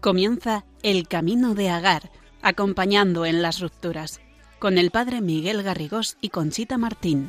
Comienza 0.00 0.64
El 0.84 1.08
Camino 1.08 1.54
de 1.54 1.68
Agar, 1.68 2.10
acompañando 2.40 3.26
en 3.26 3.42
las 3.42 3.58
rupturas, 3.58 4.20
con 4.58 4.78
el 4.78 4.90
padre 4.90 5.20
Miguel 5.20 5.62
Garrigós 5.62 6.16
y 6.20 6.30
Conchita 6.30 6.78
Martín. 6.78 7.28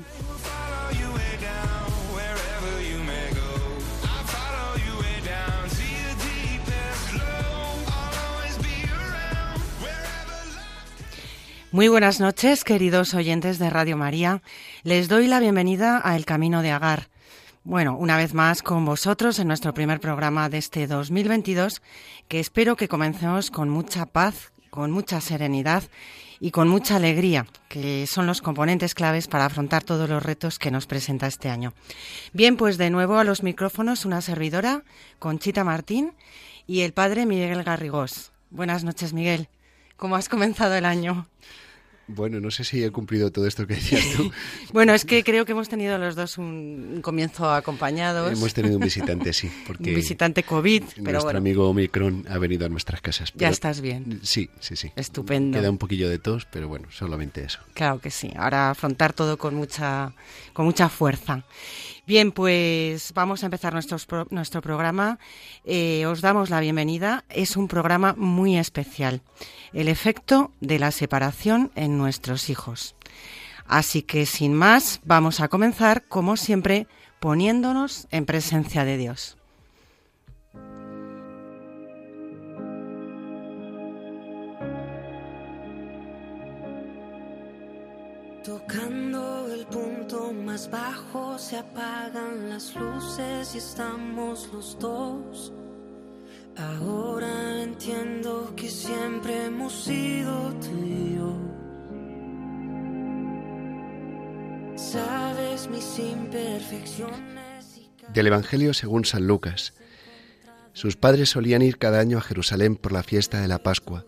Muy 11.72 11.90
buenas 11.90 12.20
noches, 12.20 12.64
queridos 12.64 13.14
oyentes 13.14 13.60
de 13.60 13.70
Radio 13.70 13.98
María. 13.98 14.42
Les 14.84 15.10
doy 15.10 15.28
la 15.28 15.40
bienvenida 15.40 16.02
a 16.04 16.16
El 16.16 16.26
Camino 16.26 16.62
de 16.62 16.72
Agar. 16.72 17.10
Bueno, 17.64 17.98
una 17.98 18.16
vez 18.16 18.34
más 18.34 18.64
con 18.64 18.86
vosotros 18.86 19.38
en 19.40 19.50
nuestro 19.50 19.74
primer 19.74 20.00
programa 20.00 20.48
de 20.48 20.58
este 20.58 20.88
2022, 20.88 21.82
que 22.30 22.40
espero 22.40 22.78
que 22.78 22.88
comencemos 22.88 23.52
con 23.52 23.70
mucha 23.70 24.06
paz, 24.06 24.54
con 24.70 24.92
mucha 24.92 25.20
serenidad 25.20 25.84
y 26.40 26.52
con 26.52 26.68
mucha 26.68 26.96
alegría, 26.96 27.48
que 27.70 28.06
son 28.08 28.28
los 28.28 28.42
componentes 28.42 28.94
claves 28.94 29.28
para 29.28 29.46
afrontar 29.46 29.84
todos 29.84 30.10
los 30.10 30.24
retos 30.24 30.60
que 30.60 30.72
nos 30.72 30.86
presenta 30.86 31.28
este 31.28 31.50
año. 31.50 31.74
Bien, 32.34 32.58
pues 32.58 32.78
de 32.78 32.90
nuevo 32.90 33.18
a 33.18 33.24
los 33.24 33.44
micrófonos 33.44 34.06
una 34.06 34.22
servidora, 34.22 34.84
Conchita 35.20 35.64
Martín, 35.64 36.14
y 36.68 36.82
el 36.82 36.94
padre 36.94 37.26
Miguel 37.26 37.64
Garrigós. 37.64 38.32
Buenas 38.50 38.84
noches, 38.84 39.14
Miguel. 39.14 39.48
¿Cómo 39.96 40.16
has 40.16 40.30
comenzado 40.30 40.76
el 40.76 40.86
año? 40.86 41.28
Bueno, 42.08 42.40
no 42.40 42.52
sé 42.52 42.64
si 42.64 42.84
he 42.84 42.90
cumplido 42.92 43.32
todo 43.32 43.48
esto 43.48 43.68
que 43.68 43.76
decías 43.76 44.04
tú. 44.16 44.32
bueno, 44.74 44.94
es 44.94 45.04
que 45.04 45.24
creo 45.24 45.46
que 45.46 45.52
hemos 45.52 45.68
tenido 45.68 45.98
los 45.98 46.16
dos 46.16 46.38
un, 46.38 47.00
comienzo 47.02 47.52
acompañados. 47.52 48.32
Hemos 48.32 48.54
tenido 48.54 48.78
un 48.78 48.84
visitante, 48.84 49.34
sí. 49.34 49.52
Porque 49.68 49.90
un 49.90 49.96
visitante 49.96 50.44
COVID, 50.44 50.84
pero 51.04 51.12
Nuestro 51.12 51.38
amigo 51.38 51.70
Omicron 51.70 52.26
ha 52.30 52.38
venido 52.38 52.66
a 52.66 52.70
nuestras 52.70 53.02
casas. 53.02 53.34
ya 53.36 53.50
estás 53.50 53.82
bien. 53.82 54.22
Sí, 54.24 54.50
sí, 54.60 54.76
sí. 54.76 54.92
Estupendo. 54.96 55.60
Queda 55.60 55.70
un 55.70 55.78
poquillo 55.78 56.10
de 56.10 56.20
tos, 56.20 56.48
pero 56.50 56.70
bueno, 56.70 56.88
solamente 56.92 57.44
eso. 57.44 57.60
Claro 57.74 58.00
que 58.00 58.10
sí. 58.10 58.32
Ahora 58.38 58.70
afrontar 58.70 59.12
todo 59.12 59.38
con 59.38 59.56
mucha, 59.56 60.14
con 60.54 60.66
mucha 60.66 60.88
fuerza. 60.88 61.44
Bien, 62.08 62.32
pues 62.32 63.12
vamos 63.14 63.44
a 63.44 63.48
empezar 63.48 63.74
nuestro, 63.74 63.98
nuestro 64.30 64.62
programa. 64.62 65.20
Eh, 65.66 66.06
os 66.06 66.22
damos 66.22 66.50
la 66.50 66.62
bienvenida. 66.62 67.26
Es 67.28 67.58
un 67.58 67.68
programa 67.68 68.16
muy 68.18 68.58
especial. 68.58 69.22
El 69.74 69.90
efecto 69.90 70.54
de 70.62 70.80
la 70.80 70.92
separación 70.92 71.70
en 71.76 71.98
nuestros 71.98 72.50
hijos. 72.50 72.96
Así 73.66 74.04
que 74.04 74.26
sin 74.26 74.54
más, 74.54 75.02
vamos 75.04 75.42
a 75.42 75.50
comenzar, 75.50 76.08
como 76.08 76.38
siempre, 76.38 76.88
poniéndonos 77.20 78.08
en 78.10 78.26
presencia 78.26 78.86
de 78.86 78.96
Dios. 78.96 79.38
Tocando 88.46 89.17
bajo 90.66 91.38
se 91.38 91.58
apagan 91.58 92.50
las 92.50 92.76
luces 92.76 93.54
y 93.54 93.60
estamos 93.60 94.50
los 94.52 94.78
dos. 94.80 95.54
Ahora 96.58 97.62
entiendo 97.62 98.54
que 98.56 98.68
siempre 98.68 99.46
hemos 99.46 99.74
sido 99.74 100.54
tú 100.56 100.84
y 100.84 101.16
yo. 101.16 101.36
Sabes 104.76 105.70
mis 105.70 106.00
imperfecciones. 106.00 107.82
Del 108.12 108.28
Evangelio 108.28 108.74
según 108.74 109.06
San 109.06 109.28
Lucas. 109.28 109.74
Sus 110.74 110.96
padres 110.96 111.30
solían 111.30 111.62
ir 111.62 111.78
cada 111.78 112.00
año 112.00 112.18
a 112.18 112.22
Jerusalén 112.22 112.76
por 112.76 112.92
la 112.92 113.04
fiesta 113.04 113.40
de 113.42 113.48
la 113.48 113.60
Pascua. 113.60 114.06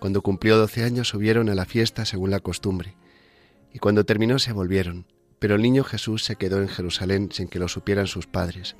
Cuando 0.00 0.22
cumplió 0.22 0.56
doce 0.56 0.82
años 0.82 1.08
subieron 1.08 1.48
a 1.48 1.54
la 1.54 1.64
fiesta 1.64 2.04
según 2.04 2.30
la 2.32 2.40
costumbre 2.40 2.96
y 3.72 3.80
cuando 3.80 4.04
terminó 4.04 4.38
se 4.38 4.52
volvieron, 4.52 5.04
pero 5.44 5.56
el 5.56 5.60
niño 5.60 5.84
Jesús 5.84 6.24
se 6.24 6.36
quedó 6.36 6.62
en 6.62 6.68
Jerusalén 6.68 7.28
sin 7.30 7.48
que 7.48 7.58
lo 7.58 7.68
supieran 7.68 8.06
sus 8.06 8.26
padres. 8.26 8.76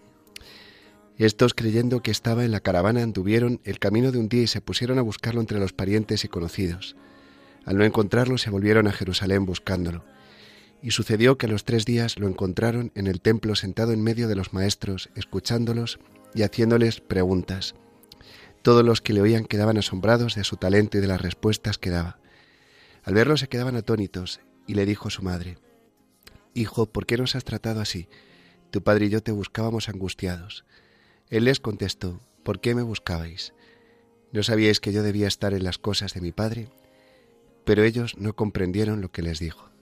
Estos, 1.19 1.52
creyendo 1.52 2.00
que 2.00 2.10
estaba 2.10 2.42
en 2.42 2.52
la 2.52 2.60
caravana, 2.60 3.02
anduvieron 3.02 3.60
el 3.64 3.78
camino 3.78 4.12
de 4.12 4.19
un 4.19 4.30
día 4.30 4.44
y 4.44 4.47
se 4.47 4.62
pusieron 4.62 4.98
a 4.98 5.02
buscarlo 5.02 5.42
entre 5.42 5.60
los 5.60 5.75
parientes 5.75 6.25
y 6.25 6.28
conocidos. 6.28 6.97
Al 7.66 7.76
no 7.76 7.84
encontrarlo, 7.84 8.38
se 8.38 8.48
volvieron 8.48 8.86
a 8.86 8.92
Jerusalén 8.92 9.44
buscándolo. 9.44 10.06
Y 10.80 10.92
sucedió 10.92 11.36
que 11.36 11.44
a 11.44 11.50
los 11.50 11.66
tres 11.66 11.84
días 11.84 12.19
lo 12.19 12.28
encontraron 12.28 12.92
en 12.94 13.08
el 13.08 13.20
templo 13.20 13.56
sentado 13.56 13.92
en 13.92 14.02
medio 14.02 14.26
de 14.26 14.36
los 14.36 14.54
maestros, 14.54 15.10
escuchándolos 15.16 15.98
y 16.34 16.44
haciéndoles 16.44 17.02
preguntas. 17.02 17.75
Todos 18.62 18.86
los 18.86 19.02
que 19.02 19.12
le 19.12 19.20
oían 19.20 19.44
quedaban 19.44 19.76
asombrados 19.76 20.34
de 20.34 20.44
su 20.44 20.56
talento 20.56 20.96
y 20.96 21.02
de 21.02 21.08
las 21.08 21.20
respuestas 21.20 21.76
que 21.76 21.91
daba. 21.91 22.20
Al 23.02 23.12
verlo 23.12 23.36
se 23.36 23.48
quedaban 23.48 23.76
atónitos 23.76 24.41
y 24.66 24.72
le 24.72 24.86
dijo 24.86 25.08
a 25.08 25.10
su 25.10 25.22
madre, 25.22 25.58
Hijo, 26.54 26.87
¿por 26.87 27.04
qué 27.04 27.16
nos 27.16 27.34
has 27.34 27.42
tratado 27.42 27.81
así? 27.81 28.09
Tu 28.70 28.82
padre 28.82 29.06
y 29.06 29.09
yo 29.09 29.22
te 29.22 29.32
buscábamos 29.32 29.88
angustiados. 29.88 30.65
Él 31.28 31.44
les 31.47 31.59
contestó, 31.59 32.20
¿por 32.44 32.60
qué 32.60 32.76
me 32.76 32.82
buscabais? 32.82 33.53
¿No 34.31 34.44
sabíais 34.44 34.78
que 34.78 34.93
yo 34.93 35.03
debía 35.03 35.26
estar 35.26 35.53
en 35.53 35.64
las 35.64 35.78
cosas 35.78 36.14
de 36.14 36.20
mi 36.20 36.31
padre? 36.31 36.69
Pero 37.64 37.82
ellos 37.82 38.16
no 38.19 38.37
comprendieron 38.37 39.00
lo 39.00 39.10
que 39.10 39.22
les 39.22 39.41
dijo. 39.41 39.73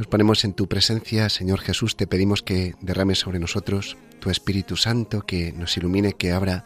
Nos 0.00 0.06
ponemos 0.06 0.46
en 0.46 0.54
tu 0.54 0.66
presencia, 0.66 1.28
Señor 1.28 1.60
Jesús, 1.60 1.94
te 1.94 2.06
pedimos 2.06 2.40
que 2.40 2.74
derrames 2.80 3.18
sobre 3.18 3.38
nosotros 3.38 3.98
tu 4.18 4.30
Espíritu 4.30 4.78
Santo, 4.78 5.26
que 5.26 5.52
nos 5.52 5.76
ilumine, 5.76 6.14
que 6.14 6.32
abra 6.32 6.64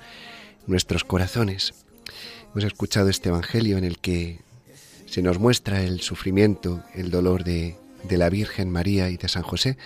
nuestros 0.69 1.03
corazones. 1.03 1.75
Hemos 2.53 2.62
escuchado 2.62 3.09
este 3.09 3.31
Evangelio 3.31 3.77
en 3.77 3.83
el 3.83 3.99
que 3.99 4.39
se 5.06 5.21
nos 5.21 5.41
muestra 5.41 5.83
el 5.83 6.00
sufrimiento, 6.00 6.84
el 6.95 7.11
dolor 7.11 7.43
de, 7.43 7.77
de 8.09 8.19
la 8.19 8.31
Virgen 8.31 8.71
María 8.71 9.11
y 9.11 9.17
de 9.17 9.27
San 9.27 9.43
José 9.43 9.78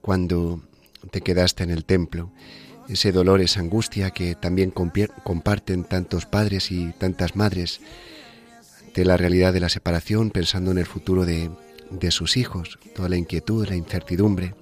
cuando 0.00 0.62
te 1.10 1.20
quedaste 1.20 1.64
en 1.64 1.70
el 1.70 1.84
templo. 1.84 2.30
Ese 2.88 3.10
dolor, 3.10 3.40
esa 3.40 3.58
angustia 3.58 4.12
que 4.12 4.36
también 4.36 4.70
comparten 4.70 5.82
tantos 5.82 6.26
padres 6.26 6.70
y 6.70 6.92
tantas 6.92 7.34
madres 7.34 7.80
de 8.94 9.04
la 9.04 9.16
realidad 9.16 9.52
de 9.52 9.58
la 9.58 9.68
separación, 9.68 10.30
pensando 10.30 10.70
en 10.70 10.78
el 10.78 10.86
futuro 10.86 11.26
de, 11.26 11.50
de 11.90 12.10
sus 12.10 12.36
hijos, 12.36 12.78
toda 12.94 13.08
la 13.08 13.16
inquietud, 13.16 13.66
la 13.66 13.76
incertidumbre. 13.76 14.54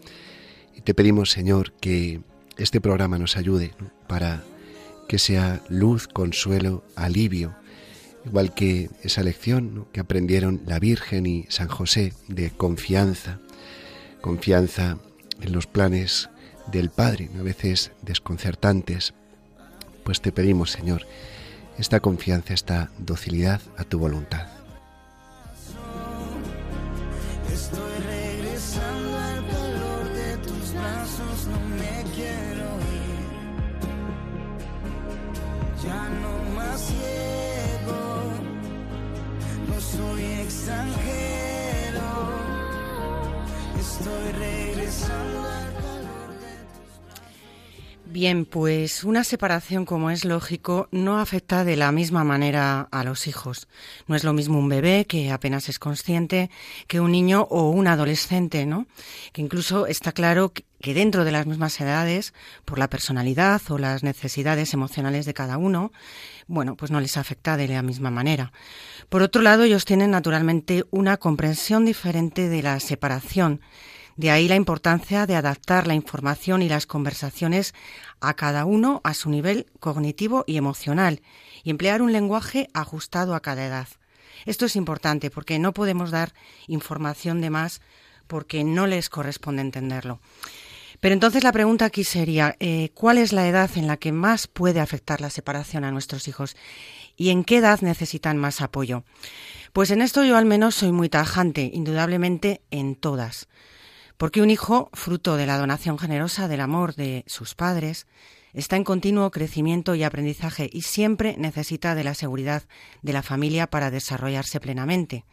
Y 0.77 0.81
te 0.83 0.95
pedimos, 0.95 1.31
Señor, 1.31 1.73
que 1.75 2.21
este 2.57 2.81
programa 2.81 3.19
nos 3.19 3.37
ayude 3.37 3.73
para 4.07 4.43
que 5.09 5.19
sea 5.19 5.61
luz, 5.69 6.09
consuelo, 6.09 6.85
alivio, 6.97 7.55
igual 8.25 8.55
que 8.55 8.91
esa 9.03 9.23
lección 9.23 9.87
que 9.93 10.01
aprendieron 10.01 10.63
la 10.67 10.79
Virgen 10.79 11.27
y 11.27 11.47
San 11.49 11.69
José 11.69 12.13
de 12.29 12.51
confianza, 12.51 13.41
confianza 14.21 14.99
en 15.41 15.53
los 15.53 15.67
planes 15.67 16.31
del 16.71 16.91
Padre, 16.91 17.31
a 17.39 17.43
veces 17.43 17.91
desconcertantes. 18.03 19.15
Pues 20.05 20.21
te 20.21 20.33
pedimos, 20.33 20.71
Señor, 20.71 21.07
esta 21.79 22.01
confianza, 22.01 22.55
esta 22.55 22.91
docilidad 22.99 23.61
a 23.77 23.85
tu 23.85 23.99
voluntad. 23.99 24.62
Estoy 27.53 27.99
regresando 28.07 29.19
al 29.19 29.47
calor 29.47 30.05
de 30.15 30.37
tus 30.39 30.73
brazos, 30.73 31.47
no 31.49 31.61
me 31.77 32.05
quiero 32.15 32.67
ir. 33.01 33.23
Ya 35.85 36.09
no 36.23 36.33
más 36.57 36.81
ciego, 36.81 38.01
no 39.69 39.81
soy 39.81 40.25
extranjero. 40.45 42.09
Estoy 43.79 44.33
regresando. 44.33 45.52
Bien, 48.13 48.45
pues 48.45 49.05
una 49.05 49.25
separación, 49.25 49.87
como 49.87 50.11
es 50.11 50.27
lógico, 50.27 50.87
no 50.91 51.19
afecta 51.19 51.65
de 51.65 51.77
la 51.77 51.93
misma 51.93 52.25
manera 52.25 52.87
a 52.91 53.05
los 53.05 53.27
hijos. 53.27 53.69
No 54.07 54.15
es 54.15 54.23
lo 54.23 54.35
mismo 54.35 54.59
un 54.59 54.69
bebé 54.69 55.07
que 55.07 55.31
apenas 55.31 55.71
es 55.71 55.79
consciente 55.79 56.51
que 56.89 57.01
un 57.01 57.11
niño 57.11 57.47
o 57.49 57.71
un 57.71 57.87
adolescente, 57.87 58.67
¿no? 58.67 58.87
Que 59.33 59.41
incluso 59.41 59.87
está 59.87 60.13
claro 60.13 60.53
que 60.53 60.93
dentro 60.93 61.25
de 61.25 61.33
las 61.33 61.47
mismas 61.47 61.81
edades, 61.81 62.35
por 62.67 62.79
la 62.79 62.91
personalidad 62.91 63.63
o 63.71 63.79
las 63.79 64.03
necesidades 64.03 64.75
emocionales 64.75 65.25
de 65.25 65.33
cada 65.33 65.57
uno, 65.57 65.91
bueno, 66.47 66.77
pues 66.77 66.91
no 66.91 67.01
les 67.01 67.17
afecta 67.17 67.57
de 67.57 67.69
la 67.69 67.81
misma 67.81 68.11
manera. 68.11 68.53
Por 69.09 69.23
otro 69.23 69.41
lado, 69.41 69.63
ellos 69.63 69.87
tienen 69.87 70.11
naturalmente 70.11 70.85
una 70.91 71.17
comprensión 71.17 71.87
diferente 71.87 72.51
de 72.51 72.63
la 72.63 72.79
separación 72.79 73.63
de 74.17 74.31
ahí 74.31 74.49
la 74.49 74.57
importancia 74.57 75.27
de 75.27 75.37
adaptar 75.37 75.87
la 75.87 75.95
información 75.95 76.63
y 76.63 76.69
las 76.69 76.87
conversaciones 76.87 77.75
a 78.21 78.35
cada 78.35 78.65
uno 78.65 79.01
a 79.05 79.15
su 79.15 79.31
nivel 79.31 79.67
cognitivo 79.81 80.45
y 80.47 80.57
emocional 80.57 81.23
y 81.63 81.71
emplear 81.71 82.03
un 82.03 82.13
lenguaje 82.13 82.69
ajustado 82.75 83.35
a 83.35 83.41
cada 83.41 83.67
edad. 83.67 83.89
Esto 84.47 84.67
es 84.67 84.77
importante 84.77 85.31
porque 85.31 85.59
no 85.59 85.73
podemos 85.73 86.11
dar 86.11 86.35
información 86.67 87.41
de 87.41 87.51
más 87.51 87.81
porque 88.27 88.65
no 88.65 88.87
les 88.87 89.09
corresponde 89.09 89.63
entenderlo. 89.63 90.21
Pero 91.01 91.15
entonces 91.15 91.43
la 91.43 91.51
pregunta 91.51 91.85
aquí 91.85 92.05
sería, 92.05 92.55
eh, 92.61 92.91
¿cuál 92.95 93.19
es 93.19 93.33
la 93.33 93.49
edad 93.49 93.69
en 93.75 93.89
la 93.89 93.97
que 93.97 94.13
más 94.13 94.47
puede 94.47 94.79
afectar 94.79 95.21
la 95.21 95.31
separación 95.31 95.83
a 95.83 95.91
nuestros 95.91 96.29
hijos? 96.29 96.57
¿Y 97.17 97.31
en 97.31 97.43
qué 97.43 97.57
edad 97.57 97.81
necesitan 97.81 98.39
más 98.39 98.61
apoyo? 98.61 99.03
Pues 99.73 99.91
en 99.91 100.01
esto 100.01 100.25
yo 100.25 100.37
al 100.37 100.47
menos 100.47 100.77
soy 100.77 100.93
muy 100.93 101.09
tajante, 101.09 101.71
indudablemente 101.75 102.63
en 102.71 102.95
todas. 102.95 103.49
Porque 104.23 104.41
un 104.41 104.51
hijo, 104.51 104.89
fruto 104.93 105.37
de 105.37 105.47
la 105.47 105.59
donación 105.59 105.99
generosa 105.99 106.47
del 106.47 106.61
amor 106.61 106.95
de 106.95 107.25
sus 107.27 107.57
padres, 107.57 108.07
está 108.53 108.77
en 108.77 108.85
continuo 108.85 109.33
crecimiento 109.33 109.97
y 109.97 110.05
aprendizaje 110.05 110.71
y 110.73 110.83
siempre 110.83 111.35
necesita 111.39 111.97
de 111.97 112.05
la 112.05 112.15
seguridad 112.15 112.63
de 113.03 113.13
la 113.13 113.25
familia 113.25 113.67
para 113.67 113.91
desarrollarse 113.91 114.61
plenamente. 114.61 115.25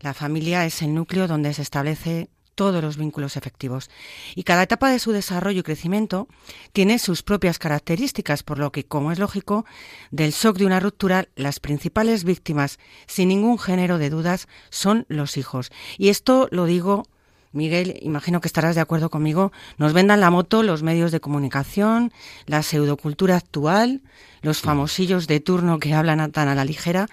La 0.00 0.12
familia 0.12 0.66
es 0.66 0.82
el 0.82 0.92
núcleo 0.92 1.28
donde 1.28 1.54
se 1.54 1.62
establece 1.62 2.28
todos 2.56 2.82
los 2.82 2.96
vínculos 2.96 3.36
efectivos. 3.36 3.90
Y 4.34 4.42
cada 4.42 4.64
etapa 4.64 4.90
de 4.90 4.98
su 4.98 5.12
desarrollo 5.12 5.60
y 5.60 5.62
crecimiento 5.62 6.26
tiene 6.72 6.98
sus 6.98 7.22
propias 7.22 7.60
características, 7.60 8.42
por 8.42 8.58
lo 8.58 8.72
que, 8.72 8.86
como 8.86 9.12
es 9.12 9.20
lógico, 9.20 9.66
del 10.10 10.32
shock 10.32 10.58
de 10.58 10.66
una 10.66 10.80
ruptura, 10.80 11.28
las 11.36 11.60
principales 11.60 12.24
víctimas, 12.24 12.80
sin 13.06 13.28
ningún 13.28 13.56
género 13.60 13.98
de 13.98 14.10
dudas, 14.10 14.48
son 14.70 15.06
los 15.08 15.36
hijos. 15.36 15.70
Y 15.96 16.08
esto 16.08 16.48
lo 16.50 16.64
digo 16.64 17.04
Miguel, 17.56 17.98
imagino 18.02 18.40
que 18.40 18.48
estarás 18.48 18.74
de 18.74 18.80
acuerdo 18.80 19.10
conmigo, 19.10 19.50
nos 19.78 19.92
vendan 19.92 20.20
la 20.20 20.30
moto 20.30 20.62
los 20.62 20.82
medios 20.82 21.10
de 21.10 21.20
comunicación, 21.20 22.12
la 22.46 22.62
pseudocultura 22.62 23.36
actual, 23.36 24.02
los 24.42 24.60
famosillos 24.60 25.26
de 25.26 25.40
turno 25.40 25.78
que 25.78 25.94
hablan 25.94 26.30
tan 26.30 26.48
a 26.48 26.54
la 26.54 26.64
ligera 26.64 27.08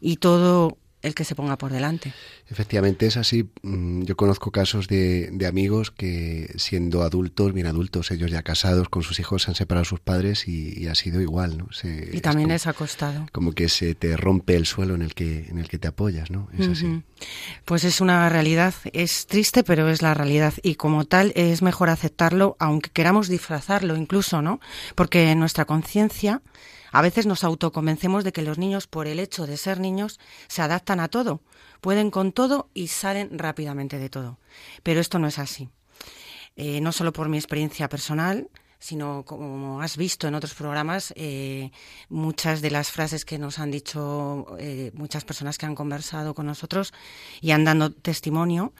y 0.00 0.16
todo 0.16 0.78
el 1.02 1.14
que 1.14 1.24
se 1.24 1.34
ponga 1.34 1.56
por 1.58 1.72
delante. 1.72 2.12
Efectivamente 2.48 3.06
es 3.06 3.16
así. 3.16 3.48
Mm, 3.62 4.02
yo 4.02 4.16
conozco 4.16 4.50
casos 4.50 4.88
de, 4.88 5.30
amigos 5.46 5.90
que 5.90 6.52
siendo 6.56 7.02
adultos, 7.02 7.52
bien 7.52 7.66
adultos, 7.66 8.10
ellos 8.10 8.30
ya 8.30 8.42
casados 8.42 8.88
con 8.88 9.02
sus 9.02 9.20
hijos, 9.20 9.42
se 9.42 9.50
han 9.50 9.54
separado 9.54 9.84
sus 9.84 10.00
padres 10.00 10.48
y, 10.48 10.86
ha 10.88 10.94
sido 10.94 11.20
igual, 11.20 11.58
¿no? 11.58 11.68
y 12.12 12.20
también 12.20 12.48
les 12.48 12.66
ha 12.66 12.72
costado. 12.72 13.26
Como 13.32 13.52
que 13.52 13.68
se 13.68 13.94
te 13.94 14.16
rompe 14.16 14.56
el 14.56 14.66
suelo 14.66 14.94
en 14.94 15.02
el 15.02 15.14
que, 15.14 15.46
en 15.48 15.58
el 15.58 15.68
que 15.68 15.78
te 15.78 15.88
apoyas, 15.88 16.30
¿no? 16.30 16.48
Es 16.58 16.66
así. 16.66 17.02
Pues 17.64 17.84
es 17.84 18.00
una 18.00 18.28
realidad, 18.28 18.74
es 18.92 19.26
triste, 19.26 19.64
pero 19.64 19.88
es 19.88 20.02
la 20.02 20.14
realidad. 20.14 20.54
Y 20.62 20.76
como 20.76 21.04
tal 21.04 21.32
es 21.36 21.62
mejor 21.62 21.90
aceptarlo, 21.90 22.56
aunque 22.58 22.90
queramos 22.90 23.28
disfrazarlo 23.28 23.96
incluso, 23.96 24.40
¿no? 24.40 24.60
Porque 24.94 25.34
nuestra 25.34 25.66
conciencia 25.66 26.40
a 26.92 27.02
veces 27.02 27.26
nos 27.26 27.44
autoconvencemos 27.44 28.24
de 28.24 28.32
que 28.32 28.42
los 28.42 28.58
niños, 28.58 28.86
por 28.86 29.06
el 29.06 29.20
hecho 29.20 29.46
de 29.46 29.56
ser 29.56 29.80
niños, 29.80 30.18
se 30.48 30.62
adaptan 30.62 31.00
a 31.00 31.08
todo, 31.08 31.40
pueden 31.80 32.10
con 32.10 32.32
todo 32.32 32.68
y 32.74 32.88
salen 32.88 33.38
rápidamente 33.38 33.98
de 33.98 34.08
todo. 34.08 34.38
Pero 34.82 35.00
esto 35.00 35.18
no 35.18 35.26
es 35.26 35.38
así. 35.38 35.68
Eh, 36.60 36.80
no 36.80 36.90
solo 36.90 37.12
por 37.12 37.28
mi 37.28 37.36
experiencia 37.36 37.88
personal, 37.88 38.50
sino 38.80 39.24
como 39.24 39.80
has 39.80 39.96
visto 39.96 40.26
en 40.26 40.34
otros 40.34 40.54
programas, 40.54 41.12
eh, 41.16 41.70
muchas 42.08 42.60
de 42.62 42.70
las 42.72 42.90
frases 42.90 43.24
que 43.24 43.38
nos 43.38 43.60
han 43.60 43.70
dicho 43.70 44.56
eh, 44.58 44.90
muchas 44.94 45.24
personas 45.24 45.56
que 45.56 45.66
han 45.66 45.76
conversado 45.76 46.34
con 46.34 46.46
nosotros 46.46 46.92
y 47.40 47.52
han 47.52 47.64
dado 47.64 47.92
testimonio, 47.92 48.72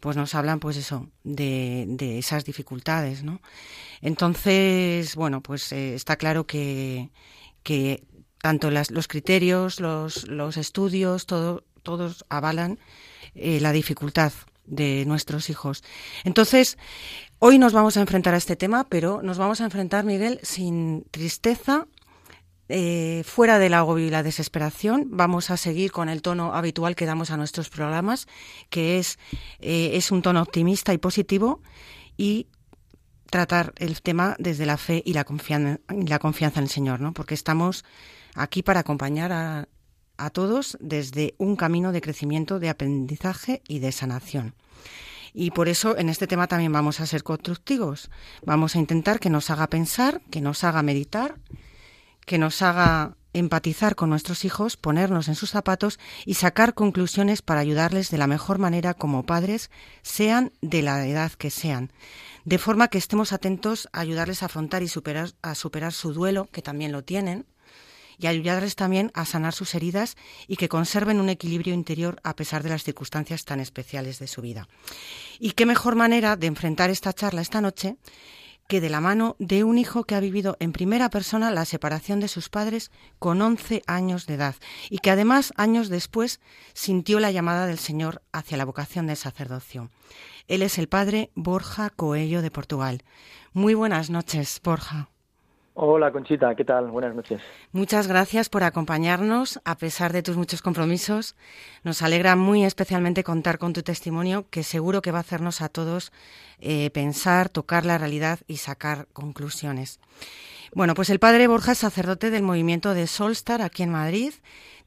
pues 0.00 0.14
nos 0.16 0.34
hablan, 0.34 0.60
pues 0.60 0.76
eso, 0.76 1.08
de, 1.24 1.86
de 1.88 2.18
esas 2.18 2.44
dificultades, 2.44 3.22
¿no? 3.22 3.40
Entonces, 4.02 5.14
bueno, 5.16 5.42
pues 5.42 5.72
está 5.72 6.16
claro 6.16 6.46
que, 6.46 7.10
que 7.62 8.04
tanto 8.40 8.70
los 8.70 9.08
criterios, 9.08 9.80
los, 9.80 10.28
los 10.28 10.56
estudios, 10.56 11.26
todo, 11.26 11.64
todos 11.82 12.24
avalan 12.28 12.78
eh, 13.34 13.60
la 13.60 13.72
dificultad 13.72 14.32
de 14.66 15.04
nuestros 15.06 15.48
hijos. 15.50 15.82
Entonces, 16.24 16.76
hoy 17.38 17.58
nos 17.58 17.72
vamos 17.72 17.96
a 17.96 18.00
enfrentar 18.00 18.34
a 18.34 18.38
este 18.38 18.56
tema, 18.56 18.84
pero 18.88 19.22
nos 19.22 19.38
vamos 19.38 19.60
a 19.60 19.64
enfrentar, 19.64 20.04
Miguel, 20.04 20.40
sin 20.42 21.04
tristeza, 21.10 21.86
eh, 22.68 23.22
fuera 23.24 23.58
del 23.58 23.74
agobio 23.74 24.06
y 24.06 24.10
la 24.10 24.22
desesperación. 24.22 25.08
Vamos 25.10 25.50
a 25.50 25.56
seguir 25.56 25.92
con 25.92 26.08
el 26.08 26.22
tono 26.22 26.54
habitual 26.54 26.96
que 26.96 27.06
damos 27.06 27.30
a 27.30 27.36
nuestros 27.36 27.68
programas, 27.68 28.26
que 28.70 28.98
es, 28.98 29.18
eh, 29.60 29.90
es 29.94 30.10
un 30.10 30.22
tono 30.22 30.40
optimista 30.42 30.92
y 30.94 30.98
positivo, 30.98 31.60
y 32.16 32.46
tratar 33.32 33.72
el 33.78 34.02
tema 34.02 34.36
desde 34.38 34.66
la 34.66 34.76
fe 34.76 35.02
y 35.06 35.14
la 35.14 35.24
confianza, 35.24 35.80
la 35.88 36.18
confianza 36.18 36.60
en 36.60 36.64
el 36.64 36.70
Señor, 36.70 37.00
¿no? 37.00 37.14
Porque 37.14 37.32
estamos 37.32 37.82
aquí 38.34 38.62
para 38.62 38.80
acompañar 38.80 39.32
a, 39.32 39.68
a 40.18 40.28
todos 40.28 40.76
desde 40.80 41.34
un 41.38 41.56
camino 41.56 41.92
de 41.92 42.02
crecimiento, 42.02 42.60
de 42.60 42.68
aprendizaje 42.68 43.62
y 43.66 43.78
de 43.78 43.90
sanación. 43.90 44.54
Y 45.32 45.50
por 45.50 45.70
eso 45.70 45.96
en 45.96 46.10
este 46.10 46.26
tema 46.26 46.46
también 46.46 46.72
vamos 46.72 47.00
a 47.00 47.06
ser 47.06 47.22
constructivos. 47.22 48.10
Vamos 48.44 48.76
a 48.76 48.78
intentar 48.78 49.18
que 49.18 49.30
nos 49.30 49.48
haga 49.48 49.66
pensar, 49.66 50.20
que 50.30 50.42
nos 50.42 50.62
haga 50.62 50.82
meditar, 50.82 51.36
que 52.26 52.36
nos 52.36 52.60
haga 52.60 53.16
empatizar 53.32 53.94
con 53.94 54.10
nuestros 54.10 54.44
hijos, 54.44 54.76
ponernos 54.76 55.28
en 55.28 55.34
sus 55.34 55.50
zapatos 55.50 55.98
y 56.26 56.34
sacar 56.34 56.74
conclusiones 56.74 57.42
para 57.42 57.60
ayudarles 57.60 58.10
de 58.10 58.18
la 58.18 58.26
mejor 58.26 58.58
manera 58.58 58.94
como 58.94 59.24
padres, 59.24 59.70
sean 60.02 60.52
de 60.60 60.82
la 60.82 61.06
edad 61.06 61.32
que 61.32 61.50
sean 61.50 61.92
de 62.44 62.58
forma 62.58 62.88
que 62.88 62.98
estemos 62.98 63.32
atentos 63.32 63.88
a 63.92 64.00
ayudarles 64.00 64.42
a 64.42 64.46
afrontar 64.46 64.82
y 64.82 64.88
superar, 64.88 65.30
a 65.42 65.54
superar 65.54 65.92
su 65.92 66.12
duelo, 66.12 66.48
que 66.50 66.62
también 66.62 66.92
lo 66.92 67.02
tienen, 67.02 67.46
y 68.18 68.26
ayudarles 68.26 68.76
también 68.76 69.10
a 69.14 69.24
sanar 69.24 69.52
sus 69.52 69.74
heridas 69.74 70.16
y 70.46 70.56
que 70.56 70.68
conserven 70.68 71.20
un 71.20 71.28
equilibrio 71.28 71.74
interior 71.74 72.20
a 72.22 72.36
pesar 72.36 72.62
de 72.62 72.68
las 72.68 72.84
circunstancias 72.84 73.44
tan 73.44 73.58
especiales 73.58 74.18
de 74.18 74.26
su 74.26 74.42
vida. 74.42 74.68
Y 75.40 75.52
qué 75.52 75.66
mejor 75.66 75.96
manera 75.96 76.36
de 76.36 76.46
enfrentar 76.46 76.90
esta 76.90 77.12
charla 77.12 77.40
esta 77.40 77.60
noche 77.60 77.96
que 78.72 78.80
de 78.80 78.88
la 78.88 79.02
mano 79.02 79.36
de 79.38 79.64
un 79.64 79.76
hijo 79.76 80.04
que 80.04 80.14
ha 80.14 80.20
vivido 80.20 80.56
en 80.58 80.72
primera 80.72 81.10
persona 81.10 81.50
la 81.50 81.66
separación 81.66 82.20
de 82.20 82.28
sus 82.28 82.48
padres 82.48 82.90
con 83.18 83.42
11 83.42 83.82
años 83.86 84.24
de 84.24 84.32
edad 84.32 84.54
y 84.88 85.00
que 85.00 85.10
además 85.10 85.52
años 85.58 85.90
después 85.90 86.40
sintió 86.72 87.20
la 87.20 87.30
llamada 87.30 87.66
del 87.66 87.76
Señor 87.76 88.22
hacia 88.32 88.56
la 88.56 88.64
vocación 88.64 89.06
del 89.06 89.18
sacerdocio. 89.18 89.90
Él 90.48 90.62
es 90.62 90.78
el 90.78 90.88
padre 90.88 91.30
Borja 91.34 91.90
Coello 91.90 92.40
de 92.40 92.50
Portugal. 92.50 93.04
Muy 93.52 93.74
buenas 93.74 94.08
noches, 94.08 94.58
Borja. 94.64 95.11
Hola 95.74 96.12
Conchita, 96.12 96.54
¿qué 96.54 96.64
tal? 96.64 96.90
Buenas 96.90 97.14
noches. 97.14 97.40
Muchas 97.72 98.06
gracias 98.06 98.50
por 98.50 98.62
acompañarnos 98.62 99.58
a 99.64 99.76
pesar 99.76 100.12
de 100.12 100.22
tus 100.22 100.36
muchos 100.36 100.60
compromisos. 100.60 101.34
Nos 101.82 102.02
alegra 102.02 102.36
muy 102.36 102.64
especialmente 102.64 103.24
contar 103.24 103.58
con 103.58 103.72
tu 103.72 103.82
testimonio 103.82 104.44
que 104.50 104.64
seguro 104.64 105.00
que 105.00 105.12
va 105.12 105.18
a 105.18 105.22
hacernos 105.22 105.62
a 105.62 105.70
todos 105.70 106.12
eh, 106.60 106.90
pensar, 106.90 107.48
tocar 107.48 107.86
la 107.86 107.96
realidad 107.96 108.40
y 108.46 108.58
sacar 108.58 109.08
conclusiones. 109.14 109.98
Bueno, 110.74 110.94
pues 110.94 111.08
el 111.08 111.18
padre 111.18 111.46
Borja 111.46 111.72
es 111.72 111.78
sacerdote 111.78 112.30
del 112.30 112.42
movimiento 112.42 112.92
de 112.92 113.06
Solstar 113.06 113.62
aquí 113.62 113.82
en 113.82 113.92
Madrid. 113.92 114.34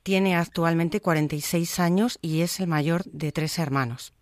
Tiene 0.04 0.36
actualmente 0.36 1.02
46 1.02 1.80
años 1.80 2.20
y 2.22 2.42
es 2.42 2.60
el 2.60 2.68
mayor 2.68 3.04
de 3.06 3.32
tres 3.32 3.58
hermanos. 3.58 4.14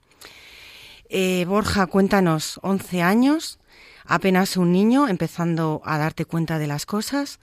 Eh, 1.10 1.44
Borja, 1.46 1.88
cuéntanos, 1.88 2.60
11 2.64 3.02
años, 3.02 3.60
apenas 4.06 4.58
un 4.58 4.72
niño 4.72 5.08
empezando 5.08 5.82
a 5.86 5.98
darte 5.98 6.26
cuenta 6.26 6.60
de 6.60 6.68
las 6.68 6.86
cosas 6.86 7.40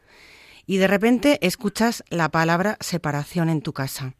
y 0.66 0.76
de 0.78 0.86
repente 0.86 1.38
escuchas 1.42 2.04
la 2.10 2.28
palabra 2.28 2.76
separación 2.80 3.48
en 3.48 3.62
tu 3.62 3.72
casa. 3.72 4.14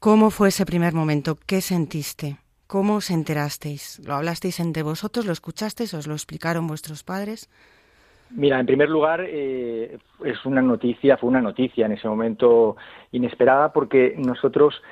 ¿Cómo 0.00 0.30
fue 0.30 0.48
ese 0.48 0.66
primer 0.66 0.92
momento? 0.92 1.36
¿Qué 1.46 1.60
sentiste? 1.60 2.36
¿Cómo 2.66 2.96
os 2.96 3.10
enterasteis? 3.10 3.98
¿Lo 4.06 4.14
hablasteis 4.14 4.60
entre 4.60 4.82
vosotros? 4.82 5.24
¿Lo 5.24 5.32
escuchasteis? 5.32 5.94
¿Os 5.94 6.06
lo 6.06 6.14
explicaron 6.14 6.66
vuestros 6.66 7.02
padres? 7.02 7.48
Mira, 8.30 8.60
en 8.60 8.66
primer 8.66 8.90
lugar, 8.90 9.24
eh, 9.26 9.96
es 10.24 10.44
una 10.44 10.60
noticia, 10.60 11.16
fue 11.16 11.30
una 11.30 11.40
noticia 11.40 11.86
en 11.86 11.92
ese 11.92 12.06
momento 12.06 12.76
inesperada 13.10 13.72
porque 13.72 14.14
nosotros 14.18 14.82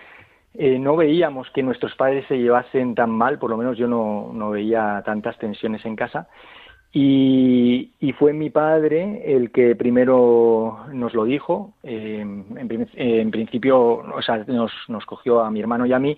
eh, 0.55 0.79
no 0.79 0.97
veíamos 0.97 1.51
que 1.51 1.63
nuestros 1.63 1.95
padres 1.97 2.25
se 2.29 2.39
llevasen 2.39 2.95
tan 2.95 3.11
mal, 3.11 3.39
por 3.39 3.51
lo 3.51 3.59
menos 3.59 3.77
yo 3.77 3.87
no, 3.87 4.31
no 4.33 4.51
veía 4.51 5.03
tantas 5.05 5.39
tensiones 5.39 5.85
en 5.85 5.97
casa. 5.97 6.29
Y, 6.99 8.15
fue 8.19 8.33
mi 8.33 8.49
padre 8.49 9.23
el 9.27 9.51
que 9.51 9.77
primero 9.77 10.87
nos 10.91 11.13
lo 11.13 11.25
dijo. 11.25 11.75
en, 11.83 13.31
principio, 13.31 13.79
o 13.99 14.23
sea, 14.23 14.39
nos, 14.47 14.73
nos 14.89 15.05
cogió 15.05 15.41
a 15.41 15.51
mi 15.51 15.61
hermano 15.61 15.85
y 15.85 15.93
a 15.93 15.99
mí 15.99 16.17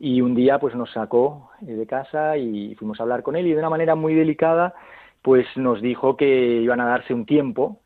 y 0.00 0.22
un 0.22 0.34
día 0.34 0.58
pues 0.58 0.74
nos 0.74 0.90
sacó 0.92 1.50
de 1.60 1.86
casa 1.86 2.38
y 2.38 2.74
fuimos 2.76 2.98
a 2.98 3.02
hablar 3.02 3.22
con 3.22 3.36
él 3.36 3.46
y 3.46 3.52
de 3.52 3.58
una 3.58 3.68
manera 3.68 3.94
muy 3.94 4.14
delicada 4.14 4.74
pues 5.20 5.46
nos 5.56 5.82
dijo 5.82 6.16
que 6.16 6.62
iban 6.62 6.80
a 6.80 6.86
darse 6.86 7.12
un 7.12 7.26
tiempo 7.26 7.80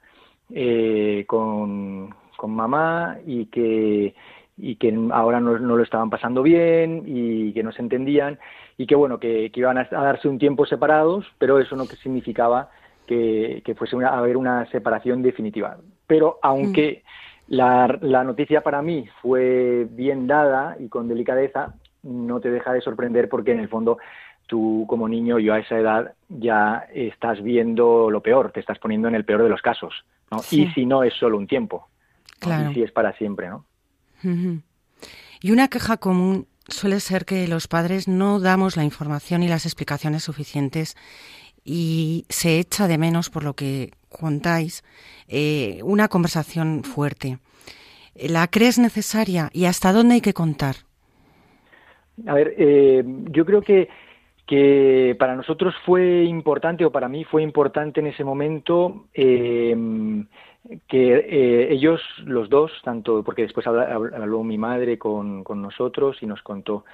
eh, 0.54 1.24
con, 1.26 2.14
con 2.36 2.50
mamá 2.52 3.18
y 3.26 3.46
que 3.46 4.14
y 4.56 4.76
que 4.76 4.96
ahora 5.12 5.40
no, 5.40 5.54
lo 5.58 5.82
estaban 5.82 6.10
pasando 6.10 6.42
bien 6.42 7.02
y 7.06 7.52
que 7.52 7.62
no 7.62 7.72
se 7.72 7.82
entendían 7.82 8.38
y 8.78 8.86
que 8.86 8.94
bueno 8.94 9.18
que, 9.18 9.52
iban 9.54 9.76
a, 9.76 9.84
darse 9.90 10.28
un 10.28 10.38
tiempo 10.38 10.64
separados 10.64 11.26
pero 11.36 11.58
eso 11.58 11.76
no 11.76 11.84
significaba 11.84 12.70
que, 13.06 13.62
fuese 13.76 13.96
a 14.02 14.16
haber 14.16 14.38
una 14.38 14.64
separación 14.70 15.20
definitiva 15.20 15.76
pero 16.06 16.38
aunque 16.40 17.02
mm. 17.48 17.54
la, 17.54 17.98
la 18.00 18.24
noticia 18.24 18.62
para 18.62 18.80
mí 18.80 19.06
fue 19.20 19.86
bien 19.90 20.26
dada 20.26 20.76
y 20.80 20.88
con 20.88 21.08
delicadeza 21.08 21.74
no 22.02 22.40
te 22.40 22.50
deja 22.50 22.72
de 22.72 22.80
sorprender 22.80 23.28
porque 23.28 23.52
en 23.52 23.60
el 23.60 23.68
fondo 23.68 23.98
tú 24.48 24.86
como 24.88 25.08
niño, 25.08 25.38
yo 25.38 25.54
a 25.54 25.60
esa 25.60 25.78
edad 25.78 26.14
ya 26.28 26.88
estás 26.92 27.40
viendo 27.42 28.10
lo 28.10 28.20
peor, 28.22 28.50
te 28.50 28.60
estás 28.60 28.78
poniendo 28.78 29.06
en 29.06 29.14
el 29.14 29.24
peor 29.24 29.44
de 29.44 29.50
los 29.50 29.62
casos, 29.62 29.94
¿no? 30.32 30.38
Y 30.50 30.66
si 30.68 30.86
no 30.86 31.04
es 31.04 31.14
solo 31.14 31.36
un 31.36 31.46
tiempo, 31.46 31.88
y 32.42 32.74
si 32.74 32.82
es 32.82 32.90
para 32.90 33.12
siempre, 33.12 33.48
¿no? 33.48 33.64
Y 35.40 35.52
una 35.52 35.68
queja 35.68 35.98
común 35.98 36.48
suele 36.68 37.00
ser 37.00 37.24
que 37.24 37.48
los 37.48 37.66
padres 37.66 38.08
no 38.08 38.40
damos 38.40 38.76
la 38.76 38.84
información 38.84 39.42
y 39.42 39.48
las 39.48 39.66
explicaciones 39.66 40.22
suficientes 40.22 40.96
y 41.64 42.24
se 42.28 42.58
echa 42.58 42.86
de 42.86 42.98
menos, 42.98 43.30
por 43.30 43.44
lo 43.44 43.54
que 43.54 43.90
contáis, 44.08 44.84
eh, 45.28 45.80
una 45.82 46.08
conversación 46.08 46.84
fuerte. 46.84 47.38
¿La 48.14 48.46
crees 48.48 48.78
necesaria 48.78 49.50
y 49.52 49.66
hasta 49.66 49.92
dónde 49.92 50.14
hay 50.14 50.20
que 50.20 50.32
contar? 50.32 50.76
A 52.26 52.34
ver, 52.34 52.54
eh, 52.58 53.04
yo 53.30 53.44
creo 53.44 53.62
que, 53.62 53.88
que 54.46 55.14
para 55.18 55.36
nosotros 55.36 55.74
fue 55.84 56.24
importante, 56.24 56.84
o 56.84 56.90
para 56.90 57.08
mí 57.08 57.24
fue 57.24 57.42
importante 57.42 58.00
en 58.00 58.08
ese 58.08 58.24
momento, 58.24 59.06
eh, 59.14 59.76
que 60.86 61.14
eh, 61.14 61.72
ellos, 61.72 62.00
los 62.24 62.48
dos, 62.48 62.72
tanto, 62.84 63.22
porque 63.22 63.42
después 63.42 63.66
habló, 63.66 64.42
mi 64.44 64.58
madre 64.58 64.98
con, 64.98 65.44
con, 65.44 65.62
nosotros 65.62 66.18
y 66.22 66.26
nos 66.26 66.42
contó 66.42 66.84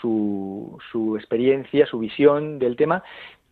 su, 0.00 0.78
su 0.90 1.16
experiencia, 1.16 1.86
su 1.86 1.98
visión 1.98 2.58
del 2.58 2.76
tema, 2.76 3.02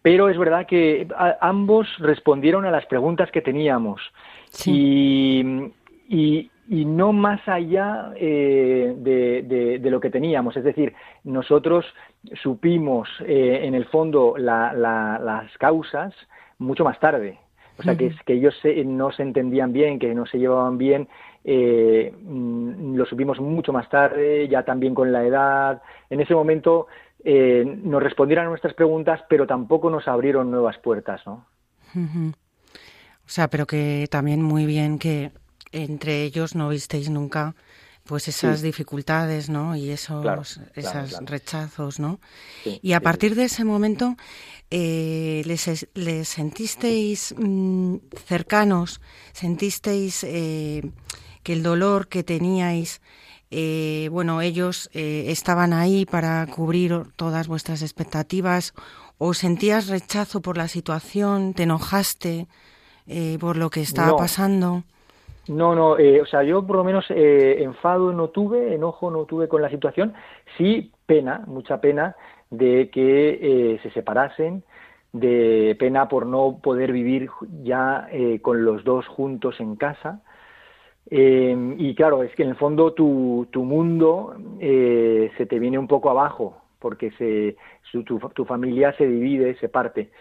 pero 0.02 0.28
es 0.28 0.38
verdad 0.38 0.66
que 0.66 1.06
ambos 1.40 1.86
respondieron 1.98 2.64
a 2.64 2.70
las 2.70 2.86
preguntas 2.86 3.30
que 3.30 3.42
teníamos. 3.42 4.00
Y, 4.64 5.44
y, 6.08 6.50
y 6.70 6.84
no 6.84 7.12
más 7.12 7.46
allá 7.48 8.12
eh, 8.14 8.94
de, 8.96 9.90
lo 9.90 10.00
que 10.00 10.08
teníamos. 10.08 10.56
Es 10.56 10.62
decir, 10.62 10.94
nosotros 11.24 11.84
supimos 12.42 13.08
eh, 13.26 13.60
en 13.64 13.74
el 13.74 13.86
fondo 13.86 14.36
las 14.38 15.58
causas 15.58 16.14
mucho 16.58 16.84
más 16.84 17.00
tarde. 17.00 17.38
O 17.80 17.82
sea, 17.82 17.96
que, 17.96 18.14
que 18.24 18.34
ellos 18.34 18.54
no 18.84 19.10
se 19.10 19.22
entendían 19.22 19.72
bien, 19.72 19.98
que 19.98 20.14
no 20.14 20.26
se 20.26 20.38
llevaban 20.38 20.78
bien, 20.78 21.08
eh, 21.44 22.12
mm, 22.22 22.94
lo 22.94 23.06
supimos 23.06 23.40
mucho 23.40 23.72
más 23.72 23.88
tarde, 23.88 24.46
ya 24.48 24.64
también 24.64 24.94
con 24.94 25.12
la 25.12 25.24
edad. 25.24 25.82
En 26.10 26.20
ese 26.20 26.34
momento 26.34 26.86
nos 27.22 28.02
respondieron 28.02 28.46
a 28.46 28.48
nuestras 28.48 28.72
preguntas, 28.72 29.20
pero 29.28 29.46
tampoco 29.46 29.90
nos 29.90 30.08
abrieron 30.08 30.50
nuevas 30.50 30.78
puertas, 30.78 31.20
¿no? 31.26 31.44
O 31.94 33.32
sea, 33.32 33.48
pero 33.48 33.66
que 33.66 34.06
también 34.10 34.42
muy 34.42 34.64
bien 34.66 34.98
que 34.98 35.30
entre 35.72 36.22
ellos 36.22 36.54
no 36.54 36.68
visteis 36.68 37.10
nunca 37.10 37.54
pues 38.04 38.28
esas 38.28 38.62
dificultades, 38.62 39.48
¿no? 39.48 39.76
Y 39.76 39.90
esos, 39.90 40.60
esos 40.74 41.24
rechazos, 41.24 42.00
¿no? 42.00 42.20
y 42.64 42.92
a 42.92 43.00
partir 43.00 43.34
de 43.34 43.44
ese 43.44 43.64
momento, 43.64 44.16
eh, 44.70 45.42
les, 45.46 45.88
les, 45.94 46.28
sentisteis 46.28 47.34
mm, 47.36 47.96
cercanos, 48.26 49.00
sentisteis 49.32 50.24
eh, 50.24 50.82
que 51.42 51.52
el 51.52 51.62
dolor 51.62 52.08
que 52.08 52.22
teníais, 52.22 53.00
eh, 53.50 54.08
bueno, 54.12 54.42
ellos 54.42 54.90
eh, 54.92 55.26
estaban 55.28 55.72
ahí 55.72 56.06
para 56.06 56.46
cubrir 56.46 57.02
todas 57.16 57.48
vuestras 57.48 57.82
expectativas, 57.82 58.74
o 59.18 59.34
sentías 59.34 59.88
rechazo 59.88 60.40
por 60.40 60.56
la 60.56 60.68
situación, 60.68 61.52
te 61.52 61.64
enojaste 61.64 62.46
por 63.40 63.56
lo 63.56 63.70
que 63.70 63.80
estaba 63.80 64.16
pasando. 64.16 64.84
No, 65.50 65.74
no, 65.74 65.98
eh, 65.98 66.20
o 66.20 66.26
sea, 66.26 66.44
yo 66.44 66.64
por 66.64 66.76
lo 66.76 66.84
menos 66.84 67.04
eh, 67.10 67.56
enfado 67.64 68.12
no 68.12 68.28
tuve, 68.28 68.72
enojo 68.72 69.10
no 69.10 69.24
tuve 69.24 69.48
con 69.48 69.60
la 69.60 69.68
situación, 69.68 70.14
sí 70.56 70.92
pena, 71.06 71.42
mucha 71.48 71.80
pena 71.80 72.14
de 72.50 72.88
que 72.90 73.30
eh, 73.42 73.80
se 73.82 73.90
separasen, 73.90 74.62
de 75.12 75.76
pena 75.76 76.08
por 76.08 76.24
no 76.26 76.60
poder 76.62 76.92
vivir 76.92 77.30
ya 77.64 78.08
con 78.42 78.64
los 78.64 78.84
dos 78.84 79.08
juntos 79.08 79.58
en 79.58 79.74
casa. 79.74 80.22
y 81.10 81.94
claro, 81.96 82.22
es 82.22 82.32
que 82.36 82.44
en 82.44 82.50
el 82.50 82.56
fondo 82.56 82.92
tu, 82.92 83.48
tu 83.50 83.64
mundo 83.64 84.36
se 84.60 85.46
te 85.46 85.58
viene 85.58 85.78
un 85.80 85.88
poco 85.88 86.10
abajo, 86.10 86.58
porque 86.78 87.10
se, 87.18 87.56
tu, 88.04 88.20
tu 88.34 88.44
familia 88.44 88.92
se 88.96 89.06
divide, 89.06 89.56
se 89.56 89.68
parte. 89.68 90.12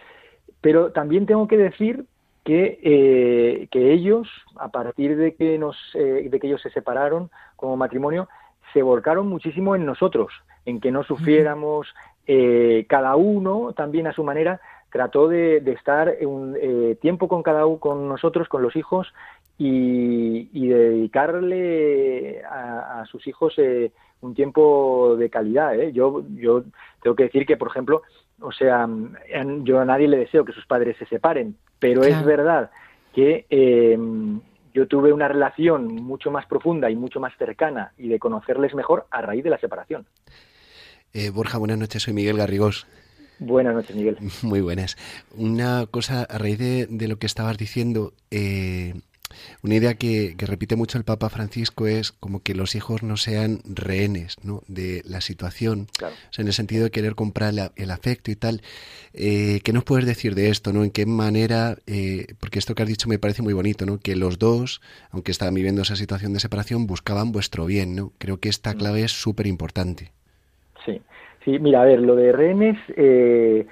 Pero 0.61 0.91
también 0.91 1.27
tengo 1.27 1.47
que 1.47 1.57
decir 1.57 2.05
que, 2.49 2.79
eh, 2.81 3.67
que 3.69 3.93
ellos, 3.93 4.27
a 4.55 4.69
partir 4.69 5.15
de 5.15 5.35
que, 5.35 5.59
nos, 5.59 5.77
eh, 5.93 6.27
de 6.31 6.39
que 6.39 6.47
ellos 6.47 6.63
se 6.63 6.71
separaron 6.71 7.29
como 7.55 7.77
matrimonio, 7.77 8.27
se 8.73 8.81
volcaron 8.81 9.27
muchísimo 9.27 9.75
en 9.75 9.85
nosotros, 9.85 10.33
en 10.65 10.79
que 10.79 10.91
no 10.91 11.03
sufriéramos, 11.03 11.93
eh, 12.25 12.87
cada 12.89 13.15
uno 13.17 13.73
también 13.73 14.07
a 14.07 14.13
su 14.13 14.23
manera 14.23 14.59
trató 14.91 15.27
de, 15.27 15.57
estar 15.57 16.15
un 16.25 16.57
tiempo 16.99 17.27
con 17.27 17.43
cada 17.43 17.67
uno, 17.67 17.79
con 17.79 18.09
nosotros, 18.09 18.49
con 18.49 18.63
los 18.63 18.75
hijos, 18.75 19.13
y, 19.59 20.49
y 20.51 20.67
dedicarle 20.67 22.41
a, 22.43 23.01
a 23.01 23.05
sus 23.05 23.27
hijos 23.27 23.53
un 24.21 24.33
tiempo 24.33 25.15
de 25.17 25.29
calidad. 25.29 25.73
Yo, 25.93 26.23
yo 26.35 26.63
tengo 27.03 27.15
que 27.15 27.23
decir 27.23 27.45
que, 27.45 27.57
por 27.57 27.67
ejemplo, 27.67 28.01
o 28.41 28.51
sea, 28.51 28.87
yo 29.63 29.79
a 29.79 29.85
nadie 29.85 30.07
le 30.07 30.17
deseo 30.17 30.45
que 30.45 30.53
sus 30.53 30.65
padres 30.65 30.97
se 30.97 31.05
separen, 31.05 31.55
pero 31.77 32.03
es 32.03 32.23
verdad 32.23 32.71
que 33.13 33.45
em, 33.49 34.39
yo 34.73 34.87
tuve 34.87 35.11
una 35.11 35.27
relación 35.27 35.87
mucho 35.95 36.31
más 36.31 36.45
profunda 36.45 36.89
y 36.89 36.95
mucho 36.95 37.19
más 37.19 37.33
cercana 37.37 37.93
y 37.97 38.07
de 38.07 38.19
conocerles 38.19 38.73
mejor 38.75 39.07
a 39.11 39.21
raíz 39.21 39.43
de 39.43 39.49
la 39.49 39.57
separación. 39.57 40.05
Eh, 41.13 41.31
Borja, 41.31 41.57
buenas 41.57 41.77
noches, 41.77 42.03
soy 42.03 42.13
Miguel 42.13 42.37
Garrigós. 42.37 42.87
Buenas 43.39 43.73
noches, 43.73 43.95
Miguel. 43.95 44.17
Muy 44.43 44.61
buenas. 44.61 44.97
Una 45.35 45.85
cosa, 45.89 46.23
a 46.23 46.37
raíz 46.37 46.59
de, 46.59 47.07
lo 47.07 47.17
que 47.17 47.25
estabas 47.25 47.57
diciendo, 47.57 48.13
eh, 48.31 48.93
una 49.63 49.75
idea 49.75 49.95
que, 49.95 50.35
repite 50.37 50.75
mucho 50.75 50.97
el 50.97 51.03
Papa 51.03 51.29
Francisco 51.29 51.87
es 51.87 52.11
como 52.11 52.41
que 52.41 52.55
los 52.55 52.75
hijos 52.75 53.03
no 53.03 53.17
sean 53.17 53.59
rehenes 53.65 54.37
¿no? 54.43 54.63
de 54.67 55.01
la 55.05 55.21
situación, 55.21 55.87
en 56.37 56.47
el 56.47 56.53
sentido 56.53 56.85
de 56.85 56.91
querer 56.91 57.15
comprar 57.15 57.53
el 57.75 57.91
afecto 57.91 58.31
y 58.31 58.35
tal. 58.35 58.61
Eh, 59.13 59.61
¿Qué 59.63 59.73
nos 59.73 59.83
puedes 59.83 60.05
decir 60.05 60.35
de 60.35 60.49
esto? 60.49 60.73
¿no? 60.73 60.83
¿En 60.83 60.91
qué 60.91 61.05
manera? 61.05 61.77
Eh, 61.87 62.27
porque 62.39 62.59
esto 62.59 62.75
que 62.75 62.83
has 62.83 62.89
dicho 62.89 63.09
me 63.09 63.19
parece 63.19 63.41
muy 63.41 63.53
bonito, 63.53 63.85
¿no? 63.85 63.99
que 63.99 64.15
los 64.15 64.39
dos, 64.39 64.81
aunque 65.11 65.31
estaban 65.31 65.53
viviendo 65.53 65.81
esa 65.81 65.95
situación 65.95 66.33
de 66.33 66.39
separación, 66.39 66.87
buscaban 66.87 67.31
vuestro 67.31 67.65
bien. 67.65 67.95
¿no? 67.95 68.11
Creo 68.17 68.39
que 68.39 68.49
esta 68.49 68.73
mm. 68.73 68.77
clave 68.77 69.03
es 69.03 69.11
súper 69.11 69.47
importante. 69.47 70.11
Sí, 70.85 71.01
sí, 71.45 71.59
mira, 71.59 71.81
a 71.81 71.85
ver, 71.85 71.99
lo 71.99 72.15
de 72.15 72.31
rehenes... 72.31 72.77
Eh 72.95 73.67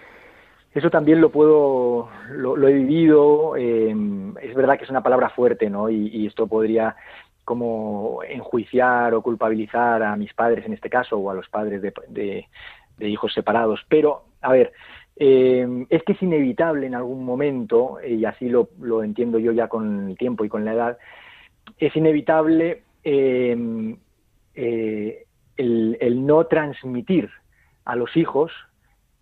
eso 0.77 0.89
también 0.89 1.21
lo 1.21 1.31
puedo, 1.31 2.09
lo, 2.31 2.67
he 2.67 2.73
vivido, 2.73 3.55
em, 3.55 4.37
es 4.37 4.53
verdad 4.53 4.77
que 4.77 4.83
es 4.83 4.89
una 4.89 5.01
palabra 5.01 5.29
fuerte, 5.29 5.69
¿no? 5.69 5.89
Y, 5.89 6.27
esto 6.27 6.47
podría 6.47 6.95
como 7.43 8.19
enjuiciar 8.27 9.13
o 9.13 9.21
culpabilizar 9.21 10.03
a 10.03 10.15
mis 10.15 10.33
padres 10.33 10.65
en 10.65 10.73
este 10.73 10.89
caso 10.89 11.17
o 11.17 11.31
a 11.31 11.33
los 11.33 11.47
padres 11.49 11.81
de, 11.81 12.45
hijos 12.99 13.33
separados. 13.33 13.85
Pero, 13.87 14.25
a 14.41 14.51
ver, 14.51 14.73
em, 15.15 15.87
es 15.89 16.03
que 16.03 16.13
es 16.13 16.21
inevitable 16.21 16.85
en 16.85 16.95
algún 16.95 17.23
momento, 17.25 17.97
y 18.05 18.25
así 18.25 18.49
lo, 18.49 18.69
entiendo 19.03 19.39
yo 19.39 19.53
ya 19.53 19.67
con 19.67 20.09
el 20.09 20.17
tiempo 20.17 20.45
y 20.45 20.49
con 20.49 20.65
la 20.65 20.73
edad, 20.73 20.97
es 21.79 21.95
inevitable 21.95 22.83
eh, 23.03 23.57
el 25.57 26.25
no 26.25 26.45
transmitir 26.45 27.29
a 27.85 27.95
los 27.95 28.15
hijos 28.17 28.51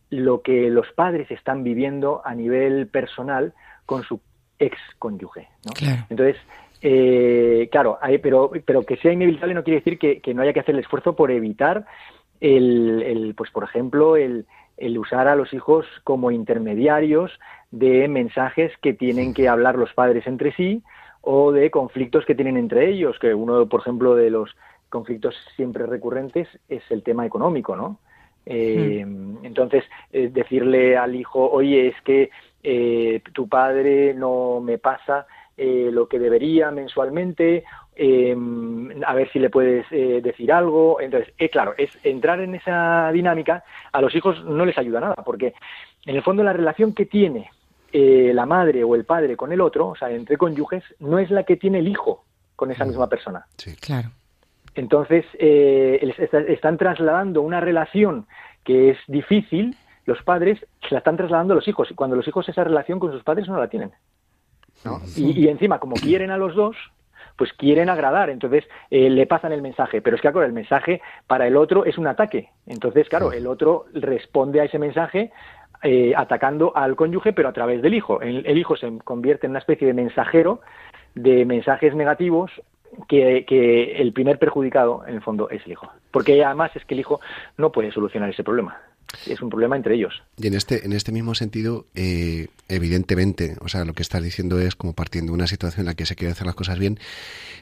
lo 0.09 0.41
que 0.41 0.69
los 0.69 0.87
padres 0.93 1.29
están 1.31 1.63
viviendo 1.63 2.21
a 2.25 2.33
nivel 2.35 2.87
personal 2.87 3.53
con 3.85 4.03
su 4.03 4.19
ex 4.59 4.77
cónyuge. 4.99 5.47
¿no? 5.65 5.71
Entonces, 6.09 6.37
eh, 6.81 7.67
claro, 7.71 7.97
pero, 8.21 8.51
pero 8.65 8.83
que 8.83 8.97
sea 8.97 9.11
inevitable 9.11 9.53
no 9.53 9.63
quiere 9.63 9.79
decir 9.79 9.97
que, 9.97 10.33
no 10.33 10.41
haya 10.41 10.53
que 10.53 10.59
hacer 10.59 10.75
el 10.75 10.81
esfuerzo 10.81 11.15
por 11.15 11.31
evitar 11.31 11.85
el, 12.39 13.01
el 13.01 13.33
pues 13.35 13.49
por 13.51 13.63
ejemplo, 13.63 14.17
el, 14.17 14.45
el 14.77 14.97
usar 14.97 15.27
a 15.27 15.35
los 15.35 15.53
hijos 15.53 15.85
como 16.03 16.31
intermediarios 16.31 17.31
de 17.71 18.07
mensajes 18.07 18.71
que 18.81 18.93
tienen 18.93 19.33
que 19.33 19.47
hablar 19.47 19.75
los 19.75 19.93
padres 19.93 20.27
entre 20.27 20.53
sí 20.53 20.83
o 21.21 21.51
de 21.51 21.71
conflictos 21.71 22.25
que 22.25 22.35
tienen 22.35 22.57
entre 22.57 22.89
ellos, 22.89 23.17
que 23.19 23.33
uno, 23.33 23.67
por 23.67 23.81
ejemplo, 23.81 24.15
de 24.15 24.29
los 24.29 24.55
conflictos 24.89 25.35
siempre 25.55 25.85
recurrentes 25.85 26.47
es 26.69 26.83
el 26.89 27.03
tema 27.03 27.25
económico, 27.25 27.75
¿no? 27.75 27.99
Eh, 28.45 29.03
hmm. 29.05 29.45
Entonces, 29.45 29.83
eh, 30.11 30.29
decirle 30.31 30.97
al 30.97 31.15
hijo, 31.15 31.49
oye, 31.49 31.87
es 31.87 32.01
que 32.01 32.29
eh, 32.63 33.21
tu 33.33 33.47
padre 33.47 34.13
no 34.13 34.59
me 34.61 34.77
pasa 34.77 35.27
lo 35.57 36.09
que 36.09 36.19
debería 36.19 36.69
mensualmente, 36.69 37.63
a 37.95 39.13
ver 39.13 39.31
si 39.31 39.39
le 39.39 39.49
puedes 39.49 39.89
decir 39.89 40.51
algo. 40.51 40.99
Entonces, 40.99 41.33
claro, 41.49 41.73
es 41.77 41.89
entrar 42.03 42.41
en 42.41 42.55
esa 42.55 43.09
dinámica 43.13 43.63
a 43.93 44.01
los 44.01 44.13
hijos 44.15 44.43
no 44.43 44.65
les 44.65 44.77
ayuda 44.77 44.99
nada, 44.99 45.15
porque 45.23 45.53
en 46.05 46.17
el 46.17 46.23
fondo 46.23 46.43
la 46.43 46.51
relación 46.51 46.93
que 46.93 47.05
tiene 47.05 47.49
la 47.93 48.45
madre 48.45 48.83
o 48.83 48.95
el 48.95 49.05
padre 49.05 49.37
con 49.37 49.53
el 49.53 49.61
otro, 49.61 49.87
o 49.87 49.95
sea, 49.95 50.11
entre 50.11 50.35
cónyuges, 50.35 50.83
no 50.99 51.19
es 51.19 51.31
la 51.31 51.43
que 51.43 51.55
tiene 51.55 51.79
el 51.79 51.87
hijo 51.87 52.25
con 52.57 52.69
esa 52.71 52.83
hmm. 52.83 52.89
misma 52.89 53.07
persona. 53.07 53.45
Sí, 53.55 53.77
claro. 53.77 54.09
Entonces, 54.75 55.25
eh, 55.39 56.13
están 56.49 56.77
trasladando 56.77 57.41
una 57.41 57.61
relación 57.61 58.27
que 58.63 58.89
es 58.91 58.97
difícil, 59.07 59.75
los 60.05 60.21
padres 60.23 60.59
se 60.81 60.93
la 60.93 60.99
están 60.99 61.17
trasladando 61.17 61.53
a 61.53 61.55
los 61.55 61.67
hijos, 61.67 61.89
y 61.89 61.95
cuando 61.95 62.15
los 62.15 62.27
hijos 62.27 62.47
esa 62.49 62.63
relación 62.63 62.99
con 62.99 63.11
sus 63.11 63.23
padres 63.23 63.47
no 63.47 63.57
la 63.57 63.69
tienen. 63.69 63.91
Y, 65.15 65.47
encima, 65.47 65.79
como 65.79 65.95
quieren 65.95 66.29
a 66.29 66.37
los 66.37 66.53
dos, 66.53 66.75
pues 67.37 67.51
quieren 67.53 67.89
agradar, 67.89 68.29
entonces 68.29 68.65
eh, 68.91 69.09
le 69.09 69.25
pasan 69.25 69.51
el 69.51 69.61
mensaje, 69.61 70.01
pero 70.01 70.15
es 70.15 70.21
que 70.21 70.31
claro, 70.31 70.45
el 70.45 70.53
mensaje 70.53 71.01
para 71.25 71.47
el 71.47 71.57
otro 71.57 71.85
es 71.85 71.97
un 71.97 72.07
ataque, 72.07 72.49
entonces 72.65 73.09
claro, 73.09 73.33
el 73.33 73.47
otro 73.47 73.85
responde 73.93 74.61
a 74.61 74.65
ese 74.65 74.79
mensaje 74.79 75.31
eh, 75.83 76.13
atacando 76.15 76.71
al 76.75 76.95
cónyuge, 76.95 77.33
pero 77.33 77.49
a 77.49 77.53
través 77.53 77.81
del 77.81 77.93
hijo. 77.93 78.21
el, 78.21 78.57
hijo 78.57 78.77
se 78.77 78.99
convierte 78.99 79.47
en 79.47 79.51
una 79.51 79.59
especie 79.59 79.87
de 79.87 79.93
mensajero 79.93 80.61
de 81.13 81.45
mensajes 81.45 81.95
negativos 81.95 82.51
que, 83.07 83.95
el 83.97 84.13
primer 84.13 84.39
perjudicado, 84.39 85.03
en 85.07 85.15
el 85.15 85.21
fondo, 85.21 85.49
es 85.49 85.65
el 85.65 85.73
hijo. 85.73 85.89
Porque 86.11 86.43
además 86.43 86.71
es 86.75 86.85
que 86.85 86.93
el 86.93 87.01
hijo 87.01 87.19
no 87.57 87.71
puede 87.71 87.91
solucionar 87.91 88.29
ese 88.29 88.43
problema. 88.43 88.77
Es 89.27 89.41
un 89.41 89.49
problema 89.49 89.75
entre 89.75 89.95
ellos. 89.95 90.23
Y 90.37 90.47
en 90.47 90.55
este, 90.55 90.85
en 90.85 90.91
este 90.91 91.11
mismo 91.11 91.35
sentido, 91.35 91.85
eh, 91.95 92.47
evidentemente, 92.67 93.55
o 93.61 93.69
sea, 93.69 93.85
lo 93.85 93.93
que 93.93 94.01
estás 94.01 94.23
diciendo 94.23 94.59
es 94.59 94.75
como 94.75 94.93
partiendo 94.93 95.31
de 95.31 95.35
una 95.35 95.47
situación 95.47 95.81
en 95.81 95.85
la 95.87 95.93
que 95.93 96.05
se 96.05 96.15
quiere 96.15 96.31
hacer 96.31 96.45
las 96.45 96.55
cosas 96.55 96.79
bien, 96.79 96.99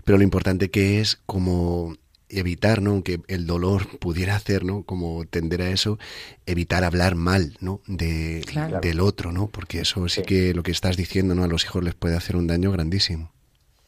pero 0.03 0.17
lo 0.17 0.23
importante 0.23 0.71
que 0.71 0.99
es 0.99 1.21
como 1.25 1.95
evitar, 2.29 2.81
¿no? 2.81 2.91
Aunque 2.91 3.19
el 3.27 3.45
dolor 3.45 3.87
pudiera 3.99 4.35
hacer, 4.35 4.63
¿no? 4.63 4.83
Como 4.83 5.25
tender 5.25 5.61
a 5.61 5.69
eso, 5.69 5.99
evitar 6.45 6.83
hablar 6.83 7.15
mal, 7.15 7.55
¿no? 7.59 7.81
De, 7.87 8.41
Del 8.81 8.99
otro, 8.99 9.31
¿no? 9.31 9.47
Porque 9.47 9.81
eso 9.81 10.07
sí, 10.07 10.21
sí, 10.21 10.25
que 10.25 10.53
lo 10.53 10.63
que 10.63 10.71
estás 10.71 10.97
diciendo, 10.97 11.35
¿no? 11.35 11.43
A 11.43 11.47
los 11.47 11.63
hijos 11.65 11.83
les 11.83 11.93
puede 11.93 12.15
hacer 12.15 12.35
un 12.35 12.47
daño 12.47 12.71
grandísimo. 12.71 13.31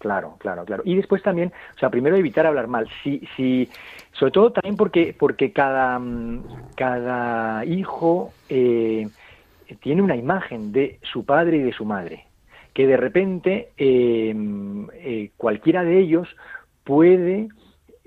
Claro, 0.05 0.35
claro, 0.37 0.65
claro. 0.65 0.83
Y 0.85 0.95
después 0.95 1.23
también, 1.23 1.51
o 1.75 1.79
sea, 1.79 1.89
primero 1.89 2.15
evitar 2.15 2.45
hablar 2.45 2.67
mal. 2.67 2.87
Si, 3.01 3.27
si, 3.35 3.67
sobre 4.11 4.31
todo 4.31 4.51
también 4.51 4.77
porque, 4.77 5.15
porque 5.17 5.51
cada, 5.51 5.97
mm, 5.97 6.43
cada 6.75 7.65
hijo 7.65 8.31
eh, 8.47 9.09
tiene 9.81 10.03
una 10.03 10.15
imagen 10.15 10.71
de 10.71 10.99
su 11.11 11.25
padre 11.25 11.57
y 11.57 11.63
de 11.63 11.73
su 11.73 11.85
madre, 11.85 12.27
que 12.75 12.85
de 12.85 12.97
repente 12.97 13.69
eh, 13.77 14.35
eh, 14.93 15.31
cualquiera 15.37 15.83
de 15.83 15.97
ellos 15.97 16.27
puede 16.83 17.47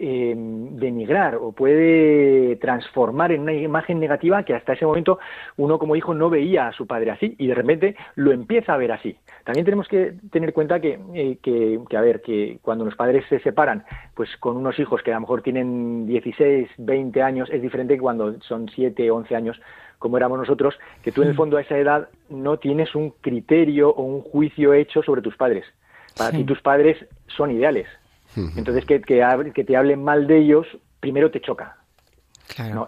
eh, 0.01 0.33
denigrar 0.37 1.35
o 1.35 1.51
puede 1.51 2.57
transformar 2.57 3.33
en 3.33 3.41
una 3.43 3.53
imagen 3.53 3.99
negativa 3.99 4.45
que 4.45 4.55
hasta 4.55 4.75
ese 4.75 4.87
momento 4.87 5.19
uno 5.57 5.79
como 5.79 5.97
hijo 5.97 6.15
no 6.15 6.31
veía 6.31 6.69
a 6.69 6.73
su 6.73 6.87
padre 6.87 7.11
así 7.11 7.35
y 7.37 7.49
de 7.49 7.55
repente 7.55 7.97
lo 8.15 8.31
empieza 8.31 8.75
a 8.75 8.77
ver 8.77 8.93
así. 8.93 9.17
También 9.45 9.65
tenemos 9.65 9.89
que 9.89 10.15
tener 10.31 10.53
cuenta 10.53 10.81
que, 10.81 11.01
eh, 11.15 11.39
que, 11.43 11.97
a 11.97 12.01
ver, 12.01 12.23
que 12.23 12.59
cuando 12.63 12.85
los 12.85 12.95
padres 12.95 13.25
se 13.29 13.41
separan, 13.41 13.85
pues 14.15 14.29
con 14.39 14.57
unos 14.57 14.79
hijos 14.79 15.03
que 15.03 15.11
a 15.11 15.15
lo 15.15 15.23
mejor 15.23 15.43
tienen 15.43 16.07
16, 16.07 16.69
20 16.79 17.23
años, 17.23 17.51
es 17.51 17.61
diferente 17.61 17.95
que 17.95 18.01
cuando 18.01 18.41
son 18.43 18.69
7, 18.69 19.11
11 19.11 19.35
años, 19.35 19.61
como 19.99 20.17
éramos 20.17 20.39
nosotros, 20.39 20.79
que 21.03 21.11
tú 21.11 21.23
en 21.23 21.29
el 21.29 21.35
fondo 21.35 21.57
a 21.57 21.63
esa 21.63 21.77
edad 21.77 22.09
no 22.29 22.59
tienes 22.59 22.95
un 22.95 23.11
criterio 23.21 23.91
o 23.91 24.03
un 24.03 24.23
juicio 24.23 24.75
hecho 24.75 25.03
sobre 25.03 25.23
tus 25.23 25.37
padres. 25.37 25.65
Para 26.17 26.31
ti 26.31 26.45
tus 26.45 26.61
padres 26.61 26.97
son 27.27 27.51
ideales, 27.51 27.87
entonces, 28.37 28.85
que, 28.85 29.01
que, 29.01 29.65
te 29.65 29.77
hablen 29.77 30.05
mal 30.05 30.27
de 30.27 30.39
ellos, 30.39 30.67
primero 31.01 31.31
te 31.31 31.41
choca. 31.41 31.77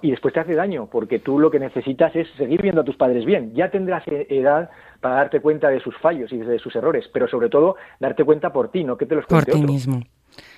Y 0.02 0.10
después 0.10 0.34
te 0.34 0.40
hace 0.40 0.54
daño, 0.54 0.88
porque 0.90 1.18
tú 1.18 1.38
lo 1.38 1.50
que 1.50 1.58
necesitas 1.58 2.14
es 2.16 2.28
seguir 2.36 2.62
viendo 2.62 2.80
a 2.80 2.84
tus 2.84 2.96
padres 2.96 3.24
bien. 3.24 3.52
Ya 3.54 3.70
tendrás 3.70 4.06
e-, 4.08 4.26
edad 4.30 4.70
para 5.00 5.16
darte 5.16 5.40
cuenta 5.40 5.68
de 5.68 5.80
sus 5.80 5.96
fallos 5.98 6.32
y 6.32 6.38
de 6.38 6.58
sus 6.58 6.74
errores, 6.74 7.08
pero 7.12 7.28
sobre 7.28 7.48
todo 7.48 7.76
darte 8.00 8.24
cuenta 8.24 8.52
por 8.52 8.70
ti, 8.70 8.84
no 8.84 8.96
que 8.96 9.06
te 9.06 9.14
los 9.14 9.26
cuente 9.26 9.52
Por 9.52 9.60
ti 9.60 9.66
mismo. 9.66 10.02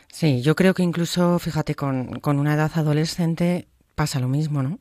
Sí, 0.08 0.42
yo 0.42 0.54
creo 0.54 0.74
que 0.74 0.82
incluso, 0.82 1.38
fíjate, 1.38 1.74
con, 1.74 2.20
con 2.20 2.38
una 2.38 2.54
edad 2.54 2.70
adolescente 2.74 3.66
pasa 3.94 4.20
lo 4.20 4.28
mismo, 4.28 4.62
¿no? 4.62 4.78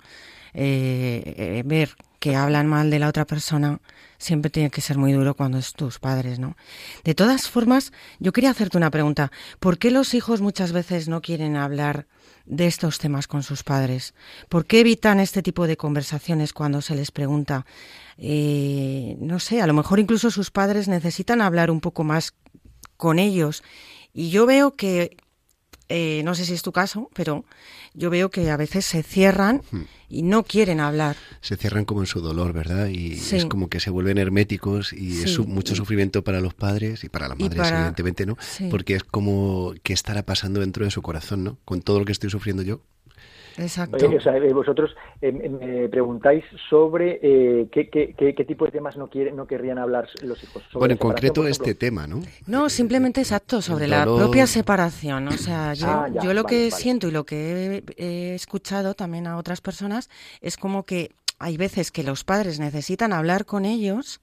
Eh, 0.54 1.24
eh, 1.38 1.64
ver 1.66 1.90
que 2.22 2.36
hablan 2.36 2.68
mal 2.68 2.92
de 2.92 3.00
la 3.00 3.08
otra 3.08 3.26
persona 3.26 3.82
siempre 4.20 4.52
tiene 4.52 4.70
que 4.70 4.80
ser 4.80 4.96
muy 4.96 5.12
duro 5.12 5.34
cuando 5.34 5.58
es 5.58 5.74
tus 5.74 5.98
padres, 5.98 6.38
¿no? 6.38 6.56
De 7.04 7.16
todas 7.16 7.50
formas, 7.50 7.92
yo 8.20 8.32
quería 8.32 8.52
hacerte 8.52 8.78
una 8.78 8.92
pregunta. 8.92 9.32
¿Por 9.60 9.80
qué 9.80 9.90
los 9.90 10.14
hijos 10.14 10.40
muchas 10.40 10.72
veces 10.72 11.08
no 11.08 11.24
quieren 11.24 11.56
hablar 11.56 12.06
de 12.46 12.68
estos 12.68 13.00
temas 13.00 13.26
con 13.26 13.42
sus 13.42 13.64
padres? 13.64 14.14
¿Por 14.50 14.68
qué 14.68 14.82
evitan 14.82 15.20
este 15.20 15.42
tipo 15.42 15.66
de 15.66 15.78
conversaciones 15.78 16.54
cuando 16.54 16.84
se 16.84 16.94
les 16.94 17.10
pregunta? 17.10 17.66
Eh, 18.20 19.18
no 19.20 19.40
sé, 19.40 19.60
a 19.60 19.66
lo 19.66 19.74
mejor 19.74 20.00
incluso 20.00 20.30
sus 20.30 20.52
padres 20.52 20.88
necesitan 20.88 21.42
hablar 21.42 21.72
un 21.72 21.82
poco 21.82 22.04
más 22.04 22.36
con 22.98 23.18
ellos. 23.18 23.64
Y 24.14 24.30
yo 24.30 24.46
veo 24.46 24.76
que 24.76 25.18
eh, 25.92 26.24
no 26.24 26.36
sé 26.36 26.46
si 26.46 26.54
es 26.54 26.62
tu 26.62 26.72
caso, 26.72 27.10
pero 27.14 27.44
yo 27.94 28.10
veo 28.10 28.30
que 28.30 28.50
a 28.50 28.58
veces 28.58 28.86
se 28.86 29.04
cierran 29.04 29.62
hmm. 29.72 29.82
y 30.10 30.22
no 30.24 30.44
quieren 30.44 30.80
hablar. 30.80 31.18
Se 31.42 31.58
cierran 31.58 31.84
como 31.84 32.02
en 32.02 32.08
su 32.08 32.22
dolor, 32.22 32.54
¿verdad? 32.54 32.88
Y 32.88 33.14
es 33.14 33.46
como 33.46 33.68
que 33.68 33.80
se 33.80 33.90
vuelven 33.90 34.18
herméticos 34.18 34.94
y 34.94 35.22
es 35.22 35.38
mucho 35.40 35.76
sufrimiento 35.76 36.24
para 36.24 36.40
los 36.40 36.54
padres 36.54 37.04
y 37.04 37.10
para 37.10 37.28
las 37.28 37.38
madres, 37.38 37.70
evidentemente, 37.70 38.26
¿no? 38.26 38.38
Porque 38.70 38.96
es 38.96 39.04
como 39.04 39.74
que 39.84 39.94
estará 39.94 40.24
pasando 40.24 40.62
dentro 40.62 40.86
de 40.86 40.92
su 40.92 41.02
corazón, 41.02 41.44
¿no? 41.44 41.58
Con 41.66 41.82
todo 41.82 42.00
lo 42.00 42.06
que 42.06 42.14
estoy 42.14 42.30
sufriendo 42.30 42.64
yo, 42.64 42.82
Exacto. 43.58 43.98
Eh, 43.98 44.54
vosotros 44.54 44.96
eh, 45.22 45.32
me 45.32 45.90
preguntáis 45.90 46.44
sobre 46.70 47.20
eh, 47.22 47.68
qué, 47.72 47.90
qué, 47.90 48.14
qué, 48.16 48.46
tipo 48.46 48.66
de 48.66 48.72
temas 48.72 48.98
no, 48.98 49.10
quieren, 49.10 49.36
no 49.36 49.46
querrían 49.46 49.78
hablar 49.78 50.08
los 50.24 50.42
hijos. 50.44 50.64
bueno, 50.74 50.94
en 50.94 50.98
concreto 50.98 51.48
este 51.48 51.76
tema, 51.76 52.08
¿no? 52.08 52.22
No, 52.48 52.70
simplemente 52.70 53.22
exacto, 53.22 53.62
sobre 53.62 53.88
la 53.88 54.04
propia 54.04 54.48
separación. 54.48 55.28
O 55.28 55.34
sea, 55.34 55.74
yo, 55.74 55.88
ah, 55.88 56.08
yo 56.24 56.34
lo 56.34 56.46
que 56.46 56.72
siento 56.72 57.08
y 57.08 57.12
lo 57.12 57.26
que 57.26 57.84
he, 57.98 58.36
escuchado 58.36 58.94
también 58.94 59.28
a 59.28 59.38
otras 59.38 59.62
personas 59.62 60.10
es 60.42 60.58
como 60.58 60.84
que 60.84 61.12
hay 61.40 61.58
veces 61.58 61.92
que 61.92 62.04
los 62.04 62.24
padres 62.24 62.60
necesitan 62.60 63.14
hablar 63.14 63.46
con 63.46 63.66
ellos 63.66 64.22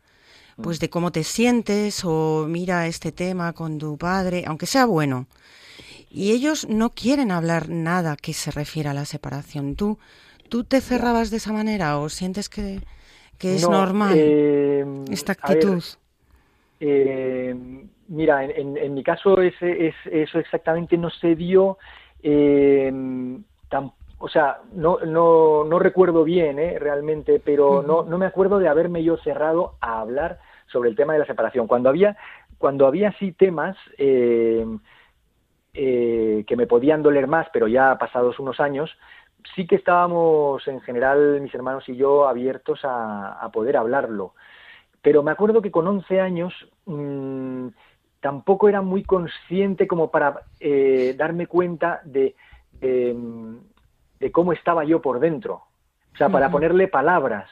pues 0.56 0.78
mm. 0.78 0.80
de 0.80 0.90
cómo 0.90 1.12
te 1.12 1.24
sientes 1.24 2.02
o 2.04 2.46
mira 2.48 2.86
este 2.86 3.12
tema 3.12 3.52
con 3.52 3.78
tu 3.78 3.96
padre, 3.98 4.44
aunque 4.46 4.66
sea 4.66 4.86
bueno 4.86 5.26
y 6.10 6.32
ellos 6.32 6.68
no 6.68 6.90
quieren 6.90 7.30
hablar 7.30 7.68
nada 7.68 8.16
que 8.16 8.32
se 8.32 8.50
refiera 8.50 8.92
a 8.92 8.94
la 8.94 9.04
separación. 9.04 9.76
¿Tú, 9.76 9.98
tú 10.48 10.64
te 10.64 10.80
cerrabas 10.80 11.30
de 11.30 11.36
esa 11.36 11.52
manera 11.52 11.98
o 11.98 12.08
sientes 12.08 12.48
que, 12.48 12.80
es 13.40 13.68
normal 13.68 14.14
eh, 14.16 14.84
esta 15.10 15.32
actitud? 15.32 15.82
Eh, 16.80 17.54
mira, 18.08 18.44
en, 18.44 18.94
mi 18.94 19.02
caso 19.02 19.40
ese, 19.42 19.88
es, 19.88 19.94
eso 20.10 20.38
exactamente 20.38 20.96
no 20.96 21.10
se 21.10 21.34
dio. 21.34 21.78
Eh, 22.22 22.90
o 24.20 24.28
sea, 24.28 24.58
no, 24.72 24.98
no, 25.00 25.64
no 25.64 25.78
recuerdo 25.78 26.24
bien 26.24 26.56
realmente, 26.80 27.40
pero 27.44 27.82
no, 27.82 28.02
no 28.02 28.18
me 28.18 28.26
acuerdo 28.26 28.58
de 28.58 28.66
haberme 28.66 29.04
yo 29.04 29.16
cerrado 29.18 29.74
a 29.80 30.00
hablar 30.00 30.40
sobre 30.72 30.90
el 30.90 30.96
tema 30.96 31.12
de 31.12 31.20
la 31.20 31.26
separación. 31.26 31.68
Cuando 31.68 31.88
había, 31.88 32.16
cuando 32.58 32.86
había 32.86 33.12
sí 33.18 33.30
temas, 33.30 33.76
eh, 35.80 36.42
que 36.44 36.56
me 36.56 36.66
podían 36.66 37.04
doler 37.04 37.28
más, 37.28 37.46
pero 37.52 37.68
ya 37.68 37.96
pasados 37.98 38.40
unos 38.40 38.58
años, 38.58 38.90
sí 39.54 39.64
que 39.64 39.76
estábamos 39.76 40.66
en 40.66 40.80
general, 40.80 41.40
mis 41.40 41.54
hermanos 41.54 41.88
y 41.88 41.94
yo, 41.94 42.26
abiertos 42.26 42.80
a, 42.82 43.48
poder 43.52 43.76
hablarlo. 43.76 44.34
Pero 45.02 45.22
me 45.22 45.30
acuerdo 45.30 45.62
que 45.62 45.70
con 45.70 45.86
11 45.86 46.20
años 46.20 46.52
mm, 46.84 47.68
tampoco 48.18 48.68
era 48.68 48.82
muy 48.82 49.04
consciente 49.04 49.86
como 49.86 50.10
para 50.10 50.40
eh, 50.58 51.14
darme 51.16 51.46
cuenta 51.46 52.00
de, 52.04 52.34
de, 52.80 54.32
cómo 54.32 54.52
estaba 54.52 54.82
yo 54.82 55.00
por 55.00 55.20
dentro. 55.20 55.62
O 56.12 56.16
sea, 56.16 56.28
para 56.28 56.50
ponerle 56.50 56.88
palabras. 56.88 57.48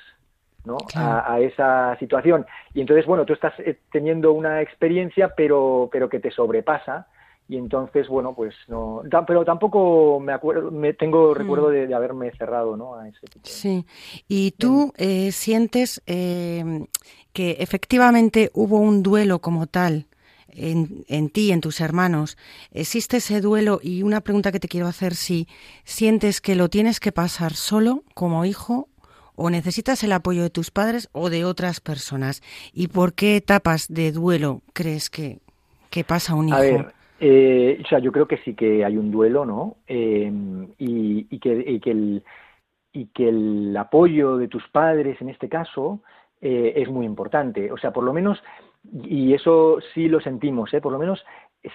¿no? 0.65 0.79
A, 0.97 1.35
a, 1.35 1.39
esa 1.39 1.97
situación. 2.01 2.45
Y 2.75 2.81
entonces, 2.81 3.07
bueno, 3.07 3.25
tú 3.25 3.35
estás 3.35 3.55
eh, 3.61 3.79
teniendo 3.93 4.33
una 4.33 4.63
experiencia, 4.63 5.33
pero, 5.37 5.89
pero 5.93 6.09
que 6.09 6.19
te 6.19 6.33
sobrepasa 6.33 7.07
y 7.49 7.57
entonces 7.57 8.09
bueno 8.09 8.35
pues 8.35 8.55
no 8.67 9.03
pero 9.27 9.45
tampoco 9.45 10.19
me 10.21 10.33
acuerdo 10.33 10.71
me 10.71 10.95
tengo 10.95 11.31
Mm. 11.33 11.35
recuerdo 11.35 11.69
de, 11.71 11.87
de 11.87 11.95
haberme 11.95 12.33
cerrado 12.33 12.77
no 12.77 12.97
a 12.97 13.09
ese 13.09 13.21
tipo 13.27 13.45
de- 13.45 13.51
Sí. 13.51 13.87
¿Y 14.29 14.51
tú 14.53 14.93
eh, 14.97 15.31
sientes 15.33 16.03
eh, 16.07 16.87
que 17.33 17.53
efectivamente 17.61 18.51
hubo 18.55 18.79
un 18.79 19.03
duelo 19.03 19.41
como 19.41 19.67
tal 19.67 20.07
en, 20.49 21.05
en 21.09 21.29
ti, 21.31 21.53
en 21.53 21.61
tus 21.61 21.81
hermanos? 21.81 22.37
¿Existe 22.73 23.19
ese 23.19 23.41
duelo? 23.41 23.79
Y 23.83 24.03
una 24.03 24.23
pregunta 24.23 24.51
que 24.53 24.59
te 24.61 24.69
quiero 24.69 24.87
hacer, 24.87 25.15
si 25.15 25.47
sientes 25.85 26.41
que 26.41 26.55
lo 26.57 26.69
tienes 26.69 26.99
que 26.99 27.13
pasar 27.13 27.53
solo 27.55 28.03
como 28.15 28.45
hijo 28.45 28.89
o 29.35 29.51
necesitas 29.51 30.03
el 30.03 30.13
apoyo 30.13 30.43
de 30.43 30.51
tus 30.51 30.71
padres 30.71 31.09
o 31.13 31.29
de 31.31 31.45
otras 31.45 31.81
personas. 31.81 32.43
¿Y 32.73 32.89
por 32.89 33.13
qué 33.13 33.37
etapas 33.37 33.87
de 33.89 34.11
duelo 34.13 34.63
crees 34.73 35.11
que, 35.11 35.41
que 35.91 36.05
pasa 36.05 36.35
un 36.35 36.49
hijo? 36.49 36.57
A 36.57 36.61
ver, 36.63 36.95
eh, 37.21 37.81
o 37.85 37.89
sea, 37.89 37.99
yo 37.99 38.13
creo 38.13 38.27
que 38.27 38.39
sí 38.39 38.55
que 38.55 38.85
hay 38.85 38.97
un 38.97 39.11
duelo, 39.11 39.45
¿no? 39.45 39.77
Eh, 39.87 40.31
y, 40.79 41.27
y 41.31 41.39
que, 41.39 41.65
y 41.67 41.81
que 41.81 41.91
el, 41.91 42.25
y 42.97 43.07
que 43.07 43.29
el 43.29 43.77
apoyo 43.77 44.39
de 44.39 44.49
tus 44.49 44.67
padres 44.69 45.21
en 45.21 45.29
este 45.29 45.49
caso 45.49 46.01
eh, 46.41 46.75
es 46.77 46.89
muy 46.89 47.05
importante. 47.05 47.71
O 47.71 47.77
sea, 47.77 47.93
por 47.93 48.05
lo 48.05 48.13
menos, 48.13 48.43
y 49.03 49.35
eso 49.35 49.79
sí 49.93 50.09
lo 50.09 50.21
sentimos, 50.21 50.73
¿eh? 50.73 50.81
por 50.81 50.93
lo 50.93 50.99
menos 50.99 51.25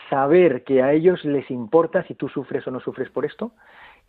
saber 0.10 0.64
que 0.64 0.82
a 0.82 0.94
ellos 0.94 1.24
les 1.26 1.50
importa 1.52 2.04
si 2.04 2.16
tú 2.16 2.28
sufres 2.30 2.66
o 2.66 2.72
no 2.72 2.80
sufres 2.80 3.10
por 3.10 3.26
esto 3.26 3.52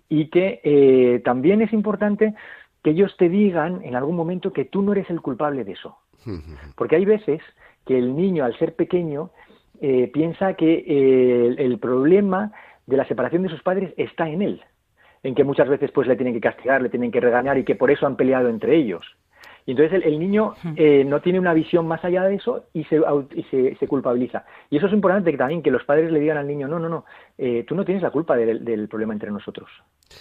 y 0.09 0.29
que 0.29 0.61
eh, 0.63 1.21
también 1.25 1.63
es 1.63 1.73
importante 1.73 2.35
que 2.83 2.91
ellos 2.91 3.15
te 3.17 3.29
digan 3.29 3.83
en 3.83 3.95
algún 3.95 4.17
momento 4.17 4.53
que 4.53 4.65
tú 4.65 4.83
no 4.83 4.93
eres 4.93 5.09
el 5.11 5.21
culpable 5.21 5.65
de 5.65 5.73
eso. 5.73 5.99
Porque 6.77 6.97
hay 6.97 7.05
veces 7.05 7.43
que 7.87 7.99
el 7.99 8.17
niño, 8.17 8.45
al 8.45 8.57
ser 8.59 8.75
pequeño, 8.75 9.31
eh, 9.83 10.09
piensa 10.13 10.55
que 10.55 10.73
eh, 10.75 11.47
el, 11.49 11.59
el 11.59 11.79
problema 11.81 12.53
de 12.87 12.97
la 12.97 13.05
separación 13.05 13.43
de 13.43 13.49
sus 13.49 13.63
padres 13.63 13.93
está 13.97 14.29
en 14.29 14.41
él, 14.41 14.63
en 15.25 15.35
que 15.35 15.43
muchas 15.43 15.69
veces 15.69 15.91
pues 15.91 16.07
le 16.07 16.15
tienen 16.15 16.35
que 16.35 16.41
castigar, 16.41 16.81
le 16.81 16.89
tienen 16.89 17.11
que 17.11 17.21
regañar 17.21 17.59
y 17.59 17.65
que 17.65 17.75
por 17.75 17.91
eso 17.91 18.07
han 18.07 18.17
peleado 18.17 18.49
entre 18.49 18.77
ellos. 18.77 19.05
Y 19.67 19.73
entonces 19.73 19.95
el, 19.95 20.03
el 20.05 20.19
niño 20.19 20.55
eh, 20.77 21.05
no 21.05 21.21
tiene 21.21 21.39
una 21.39 21.55
visión 21.55 21.87
más 21.87 22.05
allá 22.05 22.25
de 22.25 22.35
eso 22.35 22.65
y, 22.75 22.85
se, 22.85 22.99
au- 23.01 23.29
y 23.35 23.43
se, 23.45 23.77
se 23.77 23.87
culpabiliza. 23.87 24.45
Y 24.71 24.77
eso 24.79 24.87
es 24.87 24.93
importante 24.93 25.31
que 25.31 25.39
también 25.39 25.63
que 25.63 25.71
los 25.71 25.85
padres 25.85 26.11
le 26.11 26.19
digan 26.21 26.37
al 26.37 26.47
niño, 26.49 26.67
no, 26.69 26.79
no, 26.79 26.89
no, 26.89 27.05
eh, 27.39 27.65
tú 27.67 27.75
no 27.75 27.85
tienes 27.85 28.03
la 28.03 28.11
culpa 28.11 28.37
del, 28.37 28.65
del 28.65 28.89
problema 28.89 29.13
entre 29.13 29.31
nosotros. 29.31 29.69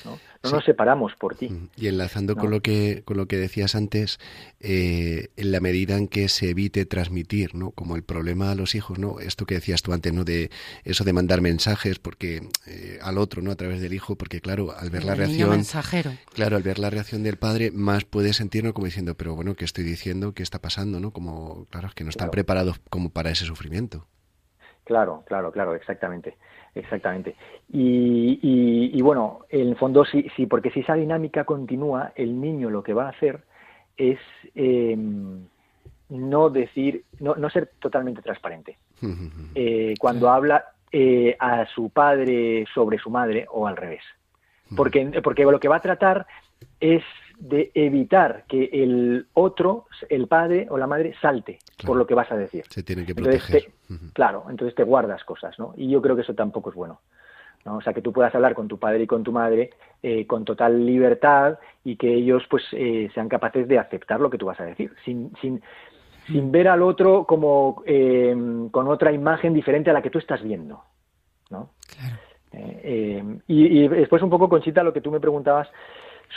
No, 0.06 0.12
no 0.12 0.50
Sí. 0.50 0.56
nos 0.56 0.64
separamos 0.64 1.14
por 1.20 1.36
ti. 1.36 1.50
Y 1.76 1.88
enlazando 1.88 2.34
No. 2.36 2.42
con 2.42 2.50
lo 2.52 2.62
que 2.62 3.02
con 3.04 3.18
lo 3.18 3.28
que 3.28 3.38
decías 3.38 3.76
antes, 3.76 4.20
eh, 4.60 5.28
en 5.38 5.52
la 5.52 5.60
medida 5.60 5.98
en 5.98 6.08
que 6.08 6.30
se 6.30 6.50
evite 6.52 6.86
transmitir, 6.86 7.56
¿no? 7.56 7.72
Como 7.72 7.96
el 7.96 8.04
problema 8.04 8.52
a 8.52 8.56
los 8.56 8.74
hijos, 8.76 8.98
¿no? 9.00 9.20
Esto 9.20 9.46
que 9.46 9.56
decías 9.56 9.82
tú 9.82 9.92
antes, 9.94 10.14
¿no? 10.14 10.24
De 10.24 10.50
eso 10.84 11.04
de 11.04 11.14
mandar 11.14 11.42
mensajes 11.42 12.00
porque 12.00 12.42
eh, 12.68 13.00
al 13.02 13.18
otro, 13.18 13.42
¿no? 13.42 13.52
A 13.52 13.56
través 13.56 13.82
del 13.82 13.94
hijo, 13.94 14.16
porque 14.16 14.40
claro, 14.42 14.72
al 14.78 14.90
ver 14.90 15.04
la 15.04 15.12
El 15.14 15.18
reacción, 15.20 15.50
mensajero. 15.52 16.12
claro, 16.34 16.56
al 16.58 16.64
ver 16.64 16.80
la 16.80 16.90
reacción 16.90 17.22
del 17.24 17.38
padre, 17.38 17.72
más 17.72 18.06
puede 18.06 18.34
sentirnos 18.34 18.74
como 18.74 18.86
diciendo, 18.86 19.16
pero 19.16 19.31
bueno, 19.36 19.56
¿qué 19.56 19.66
estoy 19.66 19.84
diciendo? 19.84 20.34
¿Qué 20.34 20.44
está 20.44 20.60
pasando? 20.60 21.00
¿No? 21.00 21.12
Como, 21.12 21.66
claro, 21.66 21.88
es 21.88 21.94
que 21.94 22.04
no 22.04 22.10
están 22.10 22.26
Claro. 22.28 22.32
preparados 22.32 22.80
como 22.90 23.10
para 23.10 23.30
ese 23.32 23.46
sufrimiento. 23.46 24.06
Claro, 24.84 25.24
claro, 25.28 25.52
claro, 25.52 25.76
exactamente, 25.76 26.38
exactamente. 26.76 27.36
Y, 27.72 28.40
y, 28.42 28.92
y 28.98 29.02
bueno, 29.02 29.42
en 29.50 29.70
el 29.70 29.76
fondo 29.76 30.04
sí, 30.06 30.26
sí, 30.36 30.48
porque 30.48 30.72
si 30.72 30.80
esa 30.82 30.96
dinámica 30.96 31.44
continúa, 31.46 32.12
el 32.16 32.40
niño 32.42 32.70
lo 32.70 32.82
que 32.84 32.94
va 32.94 33.06
a 33.06 33.10
hacer 33.10 33.44
es 33.96 34.20
eh, 34.56 34.98
no 36.10 36.50
decir, 36.50 37.06
no, 37.20 37.36
no 37.36 37.50
ser 37.50 37.72
totalmente 37.80 38.22
transparente. 38.22 38.78
Eh, 39.56 39.96
cuando 40.00 40.30
habla 40.30 40.66
eh, 40.92 41.36
a 41.40 41.66
su 41.68 41.90
padre 41.90 42.66
sobre 42.74 42.98
su 42.98 43.10
madre 43.10 43.46
o 43.52 43.68
al 43.68 43.76
revés. 43.78 44.04
Porque, 44.76 45.20
porque 45.22 45.44
lo 45.44 45.60
que 45.60 45.68
va 45.68 45.78
a 45.78 45.82
tratar 45.82 46.26
es 46.80 47.04
de 47.42 47.72
evitar 47.74 48.46
que 48.48 48.70
el 48.72 49.26
otro, 49.34 49.86
el 50.10 50.28
padre 50.28 50.68
o 50.70 50.78
la 50.78 50.88
madre, 50.88 51.14
salte 51.22 51.58
Claro. 51.76 51.88
por 51.88 51.98
lo 51.98 52.06
que 52.08 52.14
vas 52.14 52.32
a 52.32 52.38
decir. 52.38 52.64
Se 52.70 52.84
tiene 52.84 53.04
que 53.06 53.12
Entonces, 53.14 53.42
proteger. 53.44 53.72
te- 53.88 54.14
claro, 54.14 54.46
entonces 54.50 54.76
te 54.76 54.84
guardas 54.84 55.24
cosas, 55.24 55.58
¿no? 55.58 55.74
Y 55.76 55.90
yo 55.90 56.02
creo 56.02 56.16
que 56.16 56.22
eso 56.22 56.36
tampoco 56.36 56.70
es 56.70 56.76
bueno. 56.76 57.02
¿no? 57.66 57.78
O 57.78 57.82
sea, 57.82 57.94
que 57.94 58.02
tú 58.02 58.12
puedas 58.12 58.34
hablar 58.34 58.54
con 58.56 58.68
tu 58.68 58.78
padre 58.80 59.04
y 59.04 59.08
con 59.08 59.22
tu 59.24 59.32
madre 59.32 59.70
eh, 60.02 60.26
con 60.26 60.46
total 60.46 60.84
libertad 60.86 61.60
y 61.84 61.96
que 61.96 62.12
ellos 62.14 62.44
pues 62.50 62.64
eh, 62.72 63.10
sean 63.14 63.30
capaces 63.30 63.68
de 63.68 63.78
aceptar 63.78 64.20
lo 64.20 64.30
que 64.32 64.38
tú 64.40 64.48
vas 64.48 64.60
a 64.60 64.66
decir, 64.66 64.92
sin, 65.06 65.32
sin, 65.42 65.62
sin 66.28 66.52
ver 66.52 66.68
al 66.68 66.82
otro 66.82 67.26
como 67.26 67.84
eh, 67.86 68.36
con 68.72 68.88
otra 68.88 69.12
imagen 69.12 69.54
diferente 69.54 69.90
a 69.92 69.94
la 69.94 70.02
que 70.02 70.10
tú 70.10 70.18
estás 70.20 70.42
viendo, 70.44 70.84
¿no? 71.52 71.70
Claro. 71.88 72.18
Eh, 72.54 73.24
y, 73.48 73.84
y 73.84 73.88
después 73.88 74.22
un 74.24 74.30
poco, 74.30 74.50
Conchita, 74.50 74.84
lo 74.84 74.92
que 74.94 75.02
tú 75.02 75.12
me 75.12 75.20
preguntabas 75.20 75.68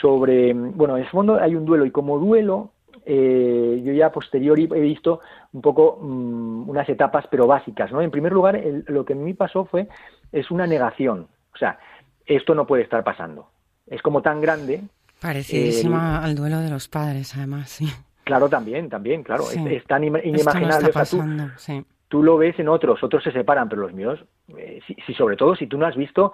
sobre, 0.00 0.52
bueno, 0.54 0.96
en 0.96 1.04
el 1.04 1.08
fondo 1.08 1.36
hay 1.40 1.54
un 1.54 1.64
duelo 1.64 1.84
y 1.86 1.90
como 1.90 2.18
duelo, 2.18 2.70
eh, 3.06 3.82
yo 3.84 3.92
ya 3.92 4.10
posteriori 4.10 4.64
he 4.74 4.80
visto 4.80 5.20
un 5.52 5.60
poco 5.60 5.98
mm, 6.00 6.68
unas 6.68 6.88
etapas 6.88 7.26
pero 7.30 7.46
básicas, 7.46 7.92
¿no? 7.92 8.00
En 8.00 8.10
primer 8.10 8.32
lugar, 8.32 8.56
el- 8.56 8.84
lo 8.88 9.04
que 9.04 9.12
a 9.12 9.16
mí 9.16 9.34
pasó 9.34 9.64
fue, 9.64 9.88
es 10.32 10.50
una 10.50 10.66
negación, 10.66 11.26
o 11.54 11.58
sea, 11.58 11.78
esto 12.26 12.54
no 12.54 12.66
puede 12.66 12.82
estar 12.82 13.04
pasando. 13.04 13.48
Es 13.86 14.00
como 14.02 14.22
tan 14.22 14.40
grande, 14.40 14.82
Parecidísima 15.20 16.18
al 16.22 16.34
duelo 16.34 16.60
de 16.60 16.70
los 16.70 16.88
padres, 16.88 17.34
además, 17.36 17.68
sí. 17.70 17.86
claro, 18.24 18.48
también, 18.48 18.88
también, 18.88 19.22
claro, 19.22 19.42
Sí. 19.44 19.58
es, 19.58 19.82
es 19.82 19.84
tan 19.86 20.02
Esto 20.04 20.18
no 20.18 20.28
inimaginable. 20.28 20.88
está 20.88 21.02
o 21.02 21.04
sea, 21.04 21.18
tú- 21.20 21.50
sí. 21.56 21.84
tú 22.08 22.22
lo 22.22 22.36
ves 22.36 22.58
en 22.58 22.68
otros, 22.68 23.02
otros 23.02 23.22
se 23.22 23.32
separan, 23.32 23.68
pero 23.68 23.82
los 23.82 23.92
míos, 23.92 24.24
eh, 24.56 24.80
si, 24.86 24.94
si 25.06 25.14
sobre 25.14 25.36
todo 25.36 25.54
si 25.56 25.66
tú 25.66 25.76
no 25.78 25.86
has 25.86 25.96
visto 25.96 26.32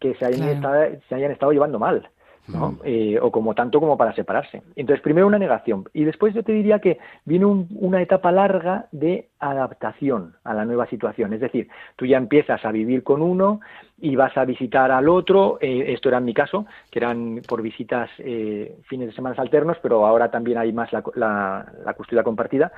que 0.00 0.14
se 0.16 0.24
hayan, 0.24 0.40
Claro. 0.40 0.52
estado, 0.54 1.00
se 1.08 1.14
hayan 1.14 1.30
estado 1.32 1.52
llevando 1.52 1.78
mal, 1.78 2.08
¿no? 2.48 2.72
Mm. 2.72 2.78
Eh, 2.84 3.18
o 3.20 3.30
como 3.30 3.54
tanto 3.54 3.80
como 3.80 3.96
para 3.96 4.14
separarse. 4.14 4.62
Entonces, 4.76 5.02
primero 5.02 5.26
una 5.26 5.38
negación. 5.38 5.84
Y 5.92 6.04
después 6.04 6.34
yo 6.34 6.42
te 6.42 6.52
diría 6.52 6.78
que 6.80 6.98
viene 7.24 7.44
un- 7.46 7.68
una 7.78 8.02
etapa 8.02 8.32
larga 8.32 8.86
de 8.92 9.28
adaptación 9.38 10.34
a 10.44 10.54
la 10.54 10.64
nueva 10.64 10.86
situación. 10.86 11.32
Es 11.32 11.40
decir, 11.40 11.68
tú 11.96 12.06
ya 12.06 12.16
empiezas 12.16 12.64
a 12.64 12.72
vivir 12.72 13.02
con 13.02 13.22
uno 13.22 13.60
y 14.00 14.16
vas 14.16 14.36
a 14.36 14.44
visitar 14.44 14.90
al 14.90 15.08
otro. 15.08 15.58
eh, 15.60 15.92
esto 15.92 16.08
era 16.08 16.18
en 16.18 16.24
mi 16.24 16.34
caso, 16.34 16.66
que 16.90 16.98
eran 16.98 17.40
por 17.48 17.62
visitas 17.62 18.10
eh, 18.18 18.76
fines 18.88 19.08
de 19.08 19.14
semana 19.14 19.36
alternos, 19.38 19.76
pero 19.82 20.06
ahora 20.06 20.30
también 20.30 20.58
hay 20.58 20.72
más 20.72 20.92
la, 20.92 21.02
la, 21.14 21.72
la 21.84 21.94
custodia 21.94 22.22
compartida. 22.22 22.72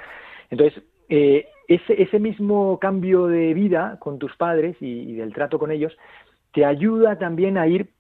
Entonces, 0.51 0.83
eh, 1.09 1.47
ese, 1.69 2.03
ese 2.03 2.19
mismo 2.19 2.79
cambio 2.79 3.27
de 3.27 3.55
vida 3.55 3.97
con 4.01 4.19
tus 4.19 4.37
padres 4.37 4.77
y, 4.81 4.87
y 5.11 5.15
del 5.15 5.33
trato 5.33 5.59
con 5.59 5.71
ellos 5.71 5.97
te 6.53 6.65
ayuda 6.65 7.19
también 7.19 7.57
a 7.57 7.67
ir 7.67 7.91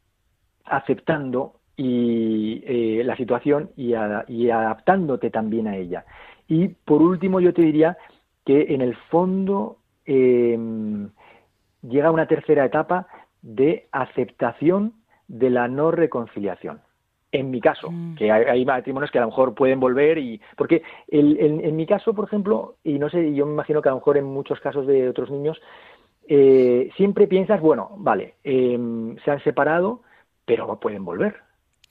aceptando 0.65 1.60
y, 1.83 2.63
eh, 2.67 3.03
la 3.05 3.17
situación 3.17 3.71
y, 3.75 3.95
a- 3.95 4.27
y 4.29 4.51
adaptándote 4.51 5.31
también 5.31 5.67
a 5.67 5.77
ella. 5.77 6.05
Y 6.47 6.69
por 6.69 7.01
último, 7.01 7.41
yo 7.41 7.55
te 7.55 7.63
diría 7.63 7.97
que 8.45 8.75
en 8.75 8.83
el 8.83 8.95
fondo 9.11 9.79
eh, 10.05 10.59
llega 11.83 12.11
una 12.11 12.27
tercera 12.27 12.67
etapa 12.67 13.07
de 13.41 13.87
aceptación 13.93 14.93
de 15.29 15.49
la 15.49 15.69
no 15.69 15.91
reconciliación. 15.91 16.81
En 17.33 17.51
mi 17.51 17.61
caso, 17.63 17.91
Mm. 17.91 18.15
que 18.17 18.31
hay, 18.31 18.45
hay 18.45 18.65
matrimonios 18.67 19.11
que 19.11 19.19
a 19.19 19.23
lo 19.23 19.29
mejor 19.29 19.55
pueden 19.55 19.81
volver 19.81 20.19
y 20.19 20.39
porque 20.57 20.83
el- 21.09 21.39
el- 21.39 21.65
en 21.65 21.77
mi 21.77 21.87
caso, 21.87 22.13
por 22.13 22.27
ejemplo, 22.27 22.75
y 22.85 22.99
no 22.99 23.09
sé, 23.09 23.33
yo 23.35 23.47
me 23.47 23.53
imagino 23.53 23.81
que 23.81 23.89
a 23.89 23.93
lo 23.93 23.99
mejor 23.99 24.19
en 24.19 24.25
muchos 24.27 24.61
casos 24.61 24.87
de 24.87 25.09
otros 25.09 25.31
niños, 25.31 25.59
eh, 26.29 26.91
siempre 26.97 27.27
piensas, 27.27 27.61
bueno, 27.63 27.93
vale, 27.97 28.35
em, 28.45 29.17
se 29.25 29.31
han 29.31 29.41
separado, 29.43 30.03
pero 30.45 30.79
pueden 30.79 31.05
volver. 31.05 31.37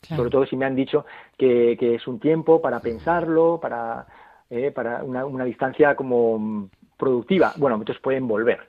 Claro. 0.02 0.22
Sobre 0.22 0.32
todo 0.32 0.46
si 0.46 0.56
me 0.56 0.66
han 0.66 0.76
dicho 0.76 1.06
que, 1.38 1.76
que 1.78 1.96
es 1.96 2.08
un 2.08 2.20
tiempo 2.20 2.62
para 2.62 2.80
pensarlo, 2.80 3.60
para, 3.62 4.06
eh, 4.50 4.72
para 4.72 5.04
una, 5.04 5.26
una 5.26 5.46
distancia 5.46 5.96
como 5.96 6.70
productiva. 6.98 7.54
Bueno, 7.58 7.76
entonces 7.78 8.02
pueden 8.02 8.28
volver. 8.28 8.60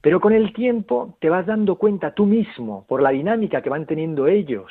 Pero 0.00 0.20
con 0.20 0.32
el 0.32 0.52
tiempo 0.52 1.16
te 1.20 1.28
vas 1.28 1.46
dando 1.46 1.76
cuenta 1.76 2.14
tú 2.14 2.26
mismo, 2.26 2.84
por 2.86 3.02
la 3.02 3.10
dinámica 3.10 3.62
que 3.62 3.70
van 3.70 3.86
teniendo 3.86 4.28
ellos 4.28 4.70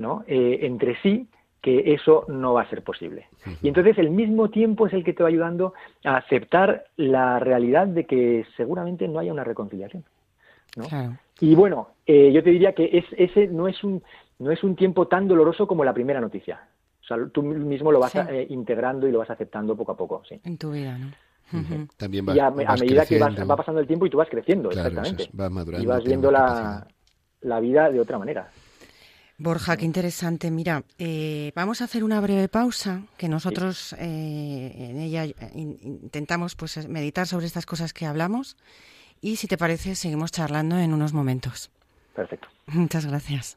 ¿no? 0.00 0.24
Eh, 0.26 0.60
entre 0.62 0.96
sí, 1.02 1.28
que 1.60 1.92
eso 1.92 2.24
no 2.28 2.54
va 2.54 2.62
a 2.62 2.70
ser 2.70 2.82
posible. 2.82 3.28
Y 3.62 3.68
entonces 3.68 3.98
el 3.98 4.10
mismo 4.10 4.48
tiempo 4.48 4.86
es 4.86 4.94
el 4.94 5.04
que 5.04 5.12
te 5.12 5.22
va 5.22 5.28
ayudando 5.28 5.74
a 6.04 6.16
aceptar 6.16 6.86
la 6.96 7.38
realidad 7.38 7.86
de 7.86 8.06
que 8.06 8.46
seguramente 8.56 9.06
no 9.06 9.18
haya 9.18 9.32
una 9.32 9.44
reconciliación. 9.44 10.02
¿no? 10.76 10.84
Claro. 10.84 11.18
Y 11.38 11.54
bueno, 11.54 11.88
eh, 12.06 12.32
yo 12.32 12.42
te 12.42 12.50
diría 12.50 12.72
que 12.72 12.88
es, 12.92 13.04
ese 13.16 13.46
no 13.48 13.68
es 13.68 13.84
un 13.84 14.02
no 14.40 14.50
es 14.50 14.62
un 14.64 14.74
tiempo 14.74 15.06
tan 15.06 15.28
doloroso 15.28 15.66
como 15.66 15.84
la 15.84 15.94
primera 15.94 16.20
noticia. 16.20 16.68
O 17.02 17.06
sea, 17.06 17.16
tú 17.32 17.42
mismo 17.42 17.92
lo 17.92 18.00
vas 18.00 18.12
Sí. 18.12 18.18
eh, 18.28 18.46
integrando 18.50 19.06
y 19.06 19.12
lo 19.12 19.18
vas 19.20 19.30
aceptando 19.30 19.76
poco 19.76 19.92
a 19.92 19.96
poco, 19.96 20.22
sí. 20.28 20.40
En 20.44 20.58
tu 20.58 20.72
vida, 20.72 20.98
¿no? 20.98 21.08
Ujú. 21.52 21.88
También 21.96 22.24
Y 22.28 22.38
a, 22.38 22.50
medida 22.50 23.04
que 23.06 23.18
vas, 23.18 23.34
va 23.48 23.56
pasando 23.56 23.80
el 23.80 23.86
tiempo 23.86 24.06
y 24.06 24.10
tú 24.10 24.18
vas 24.18 24.28
creciendo, 24.28 24.68
Claro, 24.70 24.88
eso 24.88 24.98
exactamente. 25.00 25.22
es, 25.24 25.36
vas 25.36 25.50
madurando, 25.50 25.82
y 25.82 25.86
vas 25.86 26.04
viendo 26.04 26.30
la, 26.30 26.86
la 27.40 27.60
vida 27.60 27.90
de 27.90 28.00
otra 28.00 28.18
manera. 28.18 28.50
Borja, 29.38 29.76
qué 29.76 29.86
interesante. 29.86 30.50
Mira, 30.50 30.84
eh, 30.98 31.50
vamos 31.56 31.80
a 31.80 31.84
hacer 31.84 32.04
una 32.04 32.20
breve 32.20 32.48
pausa, 32.48 33.02
que 33.16 33.28
nosotros 33.28 33.94
eh, 33.94 34.72
en 34.76 34.98
ella 35.00 35.24
eh, 35.24 35.34
in- 35.54 35.78
intentamos 35.82 36.54
pues 36.54 36.86
meditar 36.88 37.26
sobre 37.26 37.46
estas 37.46 37.64
cosas 37.64 37.92
que 37.94 38.04
hablamos 38.06 38.56
y 39.22 39.36
si 39.36 39.46
te 39.48 39.56
parece 39.56 39.94
seguimos 39.94 40.30
charlando 40.30 40.76
en 40.78 40.92
unos 40.92 41.14
momentos. 41.14 41.70
Perfecto. 42.14 42.48
Muchas 42.66 43.06
gracias. 43.06 43.56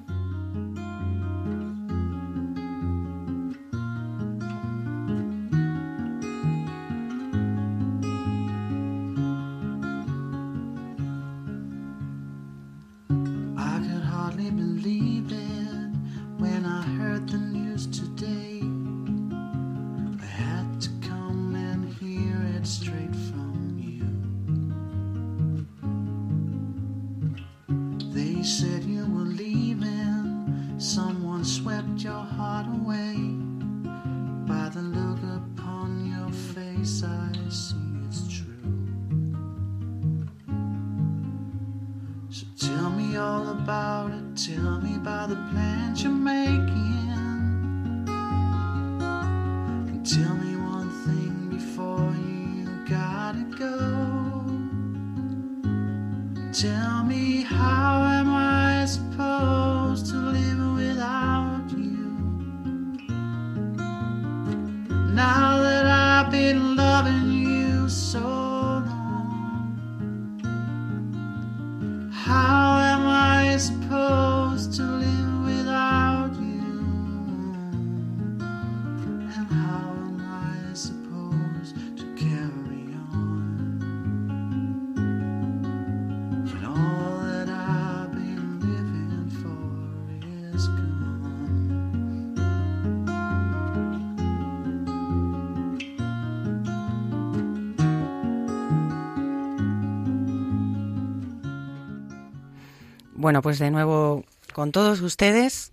Bueno, 103.31 103.43
pues 103.43 103.59
de 103.59 103.71
nuevo 103.71 104.25
con 104.51 104.73
todos 104.73 104.99
ustedes, 104.99 105.71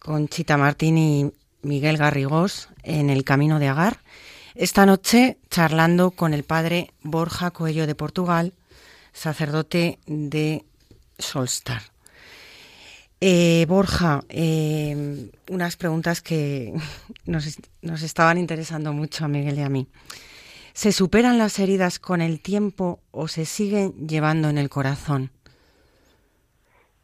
con 0.00 0.26
Chita 0.26 0.56
Martín 0.56 0.98
y 0.98 1.32
Miguel 1.62 1.96
Garrigós 1.96 2.70
en 2.82 3.08
el 3.08 3.22
Camino 3.22 3.60
de 3.60 3.68
Agar. 3.68 4.00
Esta 4.56 4.84
noche 4.84 5.38
charlando 5.48 6.10
con 6.10 6.34
el 6.34 6.42
padre 6.42 6.90
Borja 7.04 7.52
Coello 7.52 7.86
de 7.86 7.94
Portugal, 7.94 8.52
sacerdote 9.12 10.00
de 10.08 10.64
Solstar. 11.20 11.82
Eh, 13.20 13.64
Borja, 13.68 14.24
eh, 14.28 15.30
unas 15.50 15.76
preguntas 15.76 16.20
que 16.20 16.74
nos, 17.26 17.58
nos 17.80 18.02
estaban 18.02 18.38
interesando 18.38 18.92
mucho 18.92 19.24
a 19.24 19.28
Miguel 19.28 19.56
y 19.56 19.62
a 19.62 19.68
mí. 19.68 19.86
¿Se 20.72 20.90
superan 20.90 21.38
las 21.38 21.60
heridas 21.60 22.00
con 22.00 22.20
el 22.20 22.40
tiempo 22.40 22.98
o 23.12 23.28
se 23.28 23.44
siguen 23.44 24.08
llevando 24.08 24.48
en 24.48 24.58
el 24.58 24.68
corazón? 24.68 25.30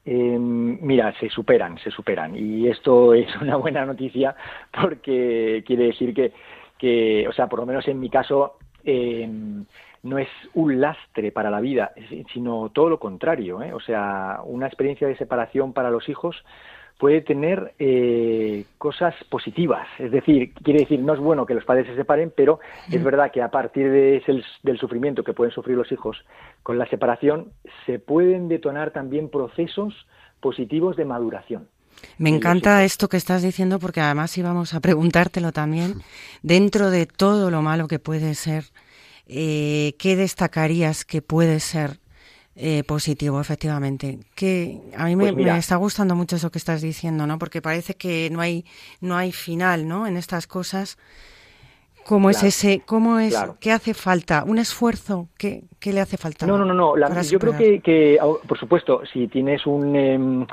Eh, 0.07 0.39
mira, 0.39 1.15
se 1.19 1.29
superan, 1.31 1.79
se 1.79 1.91
superan. 1.91 2.37
Y 2.37 2.69
esto 2.69 3.15
es 3.15 3.35
una 3.41 3.57
buena 3.57 3.85
noticia 3.87 4.35
porque 4.81 5.63
quiere 5.67 5.87
decir 5.87 6.15
que, 6.15 6.33
que 6.79 7.27
o 7.29 7.33
sea, 7.33 7.47
por 7.47 7.61
lo 7.61 7.67
menos 7.67 7.87
en 7.89 8.01
mi 8.01 8.11
caso, 8.11 8.59
eh, 8.85 9.29
no 10.03 10.19
es 10.19 10.29
un 10.53 10.81
lastre 10.81 11.33
para 11.33 11.51
la 11.51 11.61
vida, 11.61 11.93
sino 12.33 12.69
todo 12.69 12.91
lo 12.91 12.99
contrario. 13.01 13.63
¿eh? 13.63 13.73
O 13.73 13.81
sea, 13.81 14.41
una 14.45 14.67
experiencia 14.67 15.09
de 15.09 15.17
separación 15.17 15.73
para 15.73 15.91
los 15.91 16.09
hijos 16.09 16.45
puede 16.99 17.21
tener 17.21 17.75
eh, 17.79 18.65
cosas 18.79 19.15
positivas. 19.29 19.87
Es 19.99 20.13
decir, 20.13 20.53
quiere 20.55 20.81
decir, 20.81 21.01
no 21.01 21.15
es 21.15 21.21
bueno 21.21 21.47
que 21.47 21.55
los 21.55 21.65
padres 21.65 21.87
se 21.87 21.97
separen, 21.97 22.33
pero 22.35 22.61
es 22.91 23.03
verdad 23.03 23.31
que 23.33 23.43
a 23.43 23.51
partir 23.51 23.91
de 23.91 24.17
ese, 24.19 24.43
del 24.63 24.79
sufrimiento 24.79 25.25
que 25.25 25.33
pueden 25.33 25.53
sufrir 25.53 25.77
los 25.77 25.91
hijos 25.91 26.17
con 26.63 26.79
la 26.79 26.87
separación, 26.87 27.53
se 27.87 27.99
pueden 27.99 28.49
detonar 28.49 28.93
también 28.93 29.29
procesos 29.29 30.07
positivos 30.41 30.97
de 30.97 31.05
maduración. 31.05 31.69
Me 32.19 32.31
encanta 32.31 32.85
esto 32.85 33.09
que 33.09 33.17
estás 33.17 33.43
diciendo 33.43 33.79
porque 33.79 34.01
además 34.01 34.37
íbamos 34.37 34.75
a 34.75 34.81
preguntártelo 34.81 35.53
también, 35.53 36.03
dentro 36.43 36.91
de 36.91 37.07
todo 37.07 37.51
lo 37.51 37.63
malo 37.63 37.89
que 37.89 37.99
puede 37.99 38.35
ser, 38.35 38.65
eh, 39.27 39.95
¿qué 39.99 40.17
destacarías 40.17 41.05
que 41.05 41.23
puede 41.23 41.61
ser 41.61 41.99
eh, 42.57 42.85
positivo, 42.85 43.41
efectivamente. 43.41 44.19
Que 44.35 44.81
a 44.97 45.07
mí 45.07 45.17
pues 45.17 45.35
me, 45.35 45.59
está 45.59 45.77
gustando 45.77 46.15
mucho 46.15 46.37
eso 46.37 46.51
que 46.51 46.59
estás 46.59 46.83
diciendo, 46.83 47.27
¿no? 47.27 47.39
Porque 47.39 47.61
parece 47.61 47.95
que 47.95 48.31
no 48.31 48.41
hay 48.41 48.65
no 49.01 49.17
hay 49.17 49.33
final, 49.33 49.89
¿no? 49.89 50.07
En 50.07 50.17
estas 50.17 50.47
cosas. 50.47 50.97
¿Cómo 52.05 52.29
es 52.29 52.43
ese? 52.43 52.83
¿Cómo 52.85 53.19
es? 53.19 53.35
¿Qué 53.61 53.73
hace 53.73 53.95
falta? 53.95 54.45
¿Un 54.45 54.59
esfuerzo? 54.59 55.29
¿Qué, 55.39 55.65
qué 55.81 55.93
le 55.93 56.01
hace 56.01 56.19
falta? 56.19 56.47
No, 56.47 56.59
no, 56.59 56.65
no. 56.67 56.75
no. 56.75 57.23
yo 57.23 57.39
creo 57.39 57.57
que, 57.57 57.81
que, 57.81 58.19
por 58.47 58.59
supuesto, 58.59 59.03
si 59.13 59.27
tienes 59.29 59.67
un. 59.67 59.97
Em, 59.97 60.47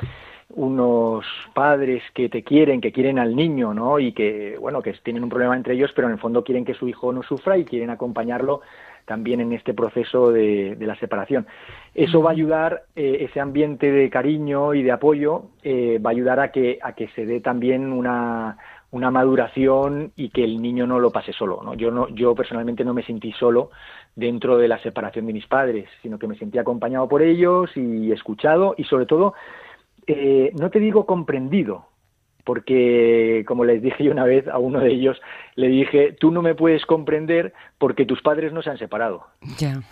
unos 0.54 1.24
padres 1.54 2.02
que 2.14 2.28
te 2.28 2.42
quieren, 2.42 2.80
que 2.80 2.92
quieren 2.92 3.18
al 3.18 3.34
niño, 3.34 3.72
¿no? 3.72 3.98
Y 3.98 4.12
que, 4.12 4.56
bueno, 4.60 4.82
que 4.82 4.92
tienen 5.02 5.22
un 5.22 5.30
problema 5.30 5.56
entre 5.56 5.74
ellos, 5.74 5.92
pero 5.94 6.08
en 6.08 6.14
el 6.14 6.20
fondo 6.20 6.44
quieren 6.44 6.64
que 6.64 6.74
su 6.74 6.88
hijo 6.88 7.12
no 7.12 7.22
sufra 7.22 7.56
y 7.56 7.64
quieren 7.64 7.90
acompañarlo 7.90 8.60
también 9.06 9.40
en 9.40 9.52
este 9.52 9.74
proceso 9.74 10.30
de, 10.30 10.76
la 10.80 10.96
separación. 10.96 11.46
Eso 11.94 12.22
va 12.22 12.30
a 12.30 12.32
ayudar, 12.32 12.84
eh, 12.96 13.26
ese 13.28 13.40
ambiente 13.40 13.90
de 13.90 14.10
cariño 14.10 14.74
y 14.74 14.82
de 14.82 14.92
apoyo, 14.92 15.44
eh, 15.62 15.98
va 15.98 16.10
a 16.10 16.12
ayudar 16.12 16.40
a 16.40 16.50
que, 16.50 16.78
a 16.82 16.94
que 16.94 17.08
se 17.08 17.26
dé 17.26 17.40
también 17.40 17.92
una, 17.92 18.56
una 18.92 19.10
maduración 19.10 20.12
y 20.16 20.28
que 20.28 20.44
el 20.44 20.60
niño 20.60 20.86
no 20.86 21.00
lo 21.00 21.10
pase 21.10 21.32
solo. 21.32 21.60
¿no? 21.62 21.74
Yo, 21.74 21.90
no, 21.90 22.08
yo 22.08 22.34
personalmente 22.34 22.84
no 22.84 22.94
me 22.94 23.02
sentí 23.02 23.32
solo 23.32 23.70
dentro 24.14 24.58
de 24.58 24.68
la 24.68 24.78
separación 24.82 25.26
de 25.26 25.32
mis 25.32 25.46
padres, 25.46 25.88
sino 26.02 26.18
que 26.18 26.26
me 26.26 26.36
sentí 26.36 26.58
acompañado 26.58 27.08
por 27.08 27.22
ellos 27.22 27.70
y 27.74 28.12
escuchado 28.12 28.74
y 28.76 28.84
sobre 28.84 29.06
todo, 29.06 29.34
eh, 30.06 30.52
no 30.60 30.70
te 30.70 30.78
digo 30.78 31.06
comprendido, 31.06 31.86
porque, 32.44 33.44
como 33.46 33.64
les 33.64 33.82
dije 33.82 34.04
yo 34.04 34.10
una 34.10 34.24
vez 34.24 34.48
a 34.48 34.58
uno 34.58 34.80
de 34.80 34.90
ellos, 34.90 35.20
le 35.54 35.68
dije, 35.68 36.16
tú 36.18 36.30
no 36.30 36.42
me 36.42 36.54
puedes 36.54 36.84
comprender 36.86 37.52
porque 37.78 38.04
tus 38.04 38.20
padres 38.22 38.52
no 38.52 38.62
se 38.62 38.70
han 38.70 38.78
separado. 38.78 39.24
Ya. 39.58 39.80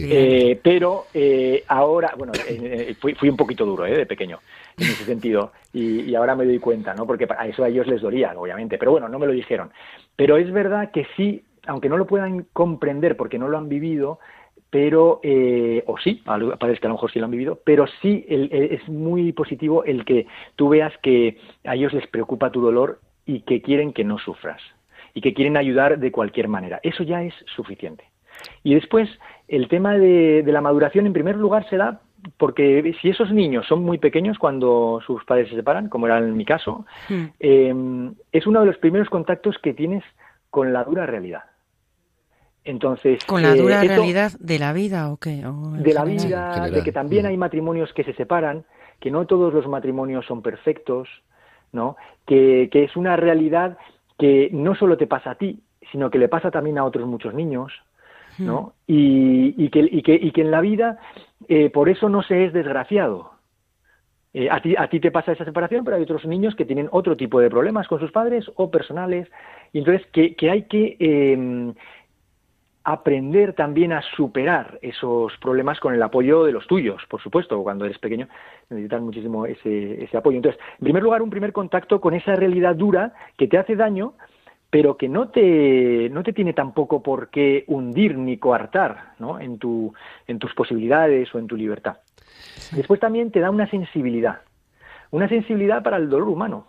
Eh, 0.00 0.58
pero 0.62 1.06
eh, 1.12 1.64
ahora, 1.66 2.14
bueno, 2.16 2.32
eh, 2.48 2.94
fui, 3.00 3.14
fui, 3.14 3.28
un 3.28 3.36
poquito 3.36 3.66
duro 3.66 3.84
de 3.84 4.06
pequeño 4.06 4.38
en 4.76 4.86
ese 4.86 5.04
sentido 5.04 5.52
y, 5.72 6.02
y, 6.02 6.14
ahora 6.14 6.36
me 6.36 6.44
doy 6.44 6.60
cuenta, 6.60 6.94
¿no? 6.94 7.06
Porque 7.06 7.26
a 7.36 7.46
eso 7.48 7.64
a 7.64 7.68
ellos 7.68 7.86
les 7.88 8.00
dolía, 8.00 8.32
obviamente, 8.36 8.78
pero 8.78 8.92
bueno, 8.92 9.08
no 9.08 9.18
me 9.18 9.26
lo 9.26 9.32
dijeron. 9.32 9.70
Pero 10.14 10.36
es 10.36 10.52
verdad 10.52 10.92
que 10.92 11.06
sí, 11.16 11.42
aunque 11.66 11.88
no 11.88 11.96
lo 11.96 12.06
puedan 12.06 12.46
comprender 12.52 13.16
porque 13.16 13.38
no 13.38 13.48
lo 13.48 13.58
han 13.58 13.68
vivido, 13.68 14.20
pero, 14.70 15.20
eh, 15.22 15.82
o 15.86 15.96
sí, 15.98 16.22
padres 16.24 16.80
que 16.80 16.86
a 16.86 16.90
lo 16.90 16.94
mejor 16.94 17.10
sí 17.10 17.18
lo 17.18 17.24
han 17.24 17.30
vivido, 17.30 17.58
pero 17.64 17.86
sí 18.02 18.24
es 18.28 18.86
muy 18.88 19.32
positivo 19.32 19.84
el 19.84 20.04
que 20.04 20.26
tú 20.56 20.68
veas 20.68 20.92
que 20.98 21.38
a 21.64 21.74
ellos 21.74 21.92
les 21.94 22.06
preocupa 22.06 22.52
tu 22.52 22.60
dolor 22.60 23.00
y 23.24 23.40
que 23.40 23.62
quieren 23.62 23.92
que 23.92 24.04
no 24.04 24.18
sufras 24.18 24.60
y 25.14 25.20
que 25.20 25.32
quieren 25.32 25.56
ayudar 25.56 25.98
de 25.98 26.12
cualquier 26.12 26.48
manera. 26.48 26.80
Eso 26.82 27.02
ya 27.02 27.22
es 27.22 27.34
suficiente. 27.56 28.04
Y 28.62 28.74
después, 28.74 29.08
el 29.48 29.68
tema 29.68 29.94
de, 29.94 30.44
la 30.46 30.60
maduración, 30.60 31.06
en 31.06 31.12
primer 31.12 31.36
lugar, 31.36 31.68
se 31.68 31.76
da 31.76 32.00
porque 32.36 32.94
si 33.00 33.08
esos 33.08 33.32
niños 33.32 33.66
son 33.66 33.82
muy 33.82 33.98
pequeños 33.98 34.38
cuando 34.38 35.00
sus 35.06 35.24
padres 35.24 35.48
se 35.48 35.54
separan, 35.54 35.88
como 35.88 36.06
era 36.06 36.18
en 36.18 36.36
mi 36.36 36.44
caso, 36.44 36.84
hmm. 37.08 37.24
eh, 37.40 38.10
es 38.32 38.46
uno 38.46 38.60
de 38.60 38.66
los 38.66 38.76
primeros 38.78 39.08
contactos 39.08 39.56
que 39.58 39.72
tienes 39.72 40.04
con 40.50 40.72
la 40.72 40.84
dura 40.84 41.06
realidad. 41.06 41.44
Entonces, 42.68 43.24
¿Con 43.24 43.40
la 43.40 43.54
dura 43.54 43.82
eh, 43.82 43.88
realidad 43.88 44.32
de 44.38 44.58
la 44.58 44.74
vida 44.74 45.10
o 45.10 45.16
qué? 45.16 45.42
de 45.42 45.94
la 45.94 46.04
vida, 46.04 46.68
de 46.68 46.82
que 46.82 46.92
también 46.92 47.24
hay 47.24 47.38
matrimonios 47.38 47.94
que 47.94 48.04
se 48.04 48.12
separan, 48.12 48.66
que 49.00 49.10
no 49.10 49.26
todos 49.26 49.54
los 49.54 49.66
matrimonios 49.66 50.26
son 50.26 50.42
perfectos, 50.42 51.08
¿no? 51.72 51.96
Que, 52.26 52.68
que 52.70 52.84
es 52.84 52.94
una 52.94 53.16
realidad 53.16 53.78
que 54.18 54.50
no 54.52 54.74
solo 54.74 54.98
te 54.98 55.06
pasa 55.06 55.30
a 55.30 55.34
ti, 55.36 55.62
sino 55.90 56.10
que 56.10 56.18
le 56.18 56.28
pasa 56.28 56.50
también 56.50 56.76
a 56.76 56.84
otros 56.84 57.08
muchos 57.08 57.32
niños, 57.32 57.72
¿no? 58.36 58.74
Y, 58.86 59.70
que, 59.70 59.88
y, 59.90 60.02
que, 60.02 60.14
y 60.16 60.30
que 60.30 60.42
en 60.42 60.50
la 60.50 60.60
vida 60.60 60.98
eh, 61.48 61.70
por 61.70 61.88
eso 61.88 62.10
no 62.10 62.22
se 62.22 62.44
es 62.44 62.52
desgraciado. 62.52 63.30
Eh, 64.34 64.50
a, 64.50 64.60
ti, 64.60 64.74
a 64.76 64.88
ti 64.88 65.00
te 65.00 65.10
pasa 65.10 65.32
esa 65.32 65.46
separación, 65.46 65.84
pero 65.84 65.96
hay 65.96 66.02
otros 66.02 66.26
niños 66.26 66.54
que 66.54 66.66
tienen 66.66 66.88
otro 66.92 67.16
tipo 67.16 67.40
de 67.40 67.48
problemas 67.48 67.88
con 67.88 67.98
sus 67.98 68.12
padres 68.12 68.44
o 68.56 68.70
personales, 68.70 69.26
y 69.72 69.78
entonces 69.78 70.06
que, 70.12 70.34
que 70.34 70.50
hay 70.50 70.64
que 70.64 70.96
em, 71.00 71.74
aprender 72.90 73.52
también 73.52 73.92
a 73.92 74.00
superar 74.16 74.78
esos 74.80 75.36
problemas 75.42 75.78
con 75.78 75.92
el 75.92 76.02
apoyo 76.02 76.44
de 76.44 76.52
los 76.52 76.66
tuyos, 76.66 77.02
por 77.10 77.20
supuesto, 77.20 77.62
cuando 77.62 77.84
eres 77.84 77.98
pequeño 77.98 78.28
necesitas 78.70 79.02
muchísimo 79.02 79.44
ese, 79.44 80.02
ese 80.02 80.16
apoyo. 80.16 80.38
Entonces, 80.38 80.58
en 80.78 80.84
primer 80.84 81.02
lugar, 81.02 81.20
un 81.20 81.28
primer 81.28 81.52
contacto 81.52 82.00
con 82.00 82.14
esa 82.14 82.34
realidad 82.34 82.74
dura 82.74 83.12
que 83.36 83.46
te 83.46 83.58
hace 83.58 83.76
daño, 83.76 84.14
pero 84.70 84.96
que 84.96 85.06
no 85.06 85.28
te, 85.28 86.08
no 86.10 86.22
te 86.22 86.32
tiene 86.32 86.54
tampoco 86.54 87.02
por 87.02 87.28
qué 87.28 87.64
hundir 87.66 88.16
ni 88.16 88.38
coartar 88.38 89.12
¿no? 89.18 89.38
en, 89.38 89.58
tu, 89.58 89.92
en 90.26 90.38
tus 90.38 90.54
posibilidades 90.54 91.34
o 91.34 91.38
en 91.38 91.46
tu 91.46 91.56
libertad. 91.56 91.98
Después 92.72 93.00
también 93.00 93.30
te 93.30 93.40
da 93.40 93.50
una 93.50 93.68
sensibilidad, 93.68 94.40
una 95.10 95.28
sensibilidad 95.28 95.82
para 95.82 95.98
el 95.98 96.08
dolor 96.08 96.30
humano, 96.30 96.68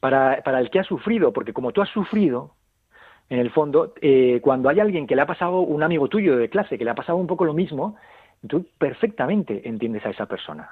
para, 0.00 0.40
para 0.42 0.60
el 0.60 0.70
que 0.70 0.78
ha 0.78 0.84
sufrido, 0.84 1.34
porque 1.34 1.52
como 1.52 1.72
tú 1.72 1.82
has 1.82 1.90
sufrido, 1.90 2.55
en 3.28 3.38
el 3.40 3.50
fondo, 3.50 3.94
eh, 4.00 4.40
cuando 4.42 4.68
hay 4.68 4.80
alguien 4.80 5.06
que 5.06 5.16
le 5.16 5.22
ha 5.22 5.26
pasado, 5.26 5.60
un 5.60 5.82
amigo 5.82 6.08
tuyo 6.08 6.36
de 6.36 6.48
clase, 6.48 6.78
que 6.78 6.84
le 6.84 6.90
ha 6.90 6.94
pasado 6.94 7.18
un 7.18 7.26
poco 7.26 7.44
lo 7.44 7.54
mismo, 7.54 7.96
tú 8.46 8.66
perfectamente 8.78 9.68
entiendes 9.68 10.04
a 10.06 10.10
esa 10.10 10.26
persona. 10.26 10.68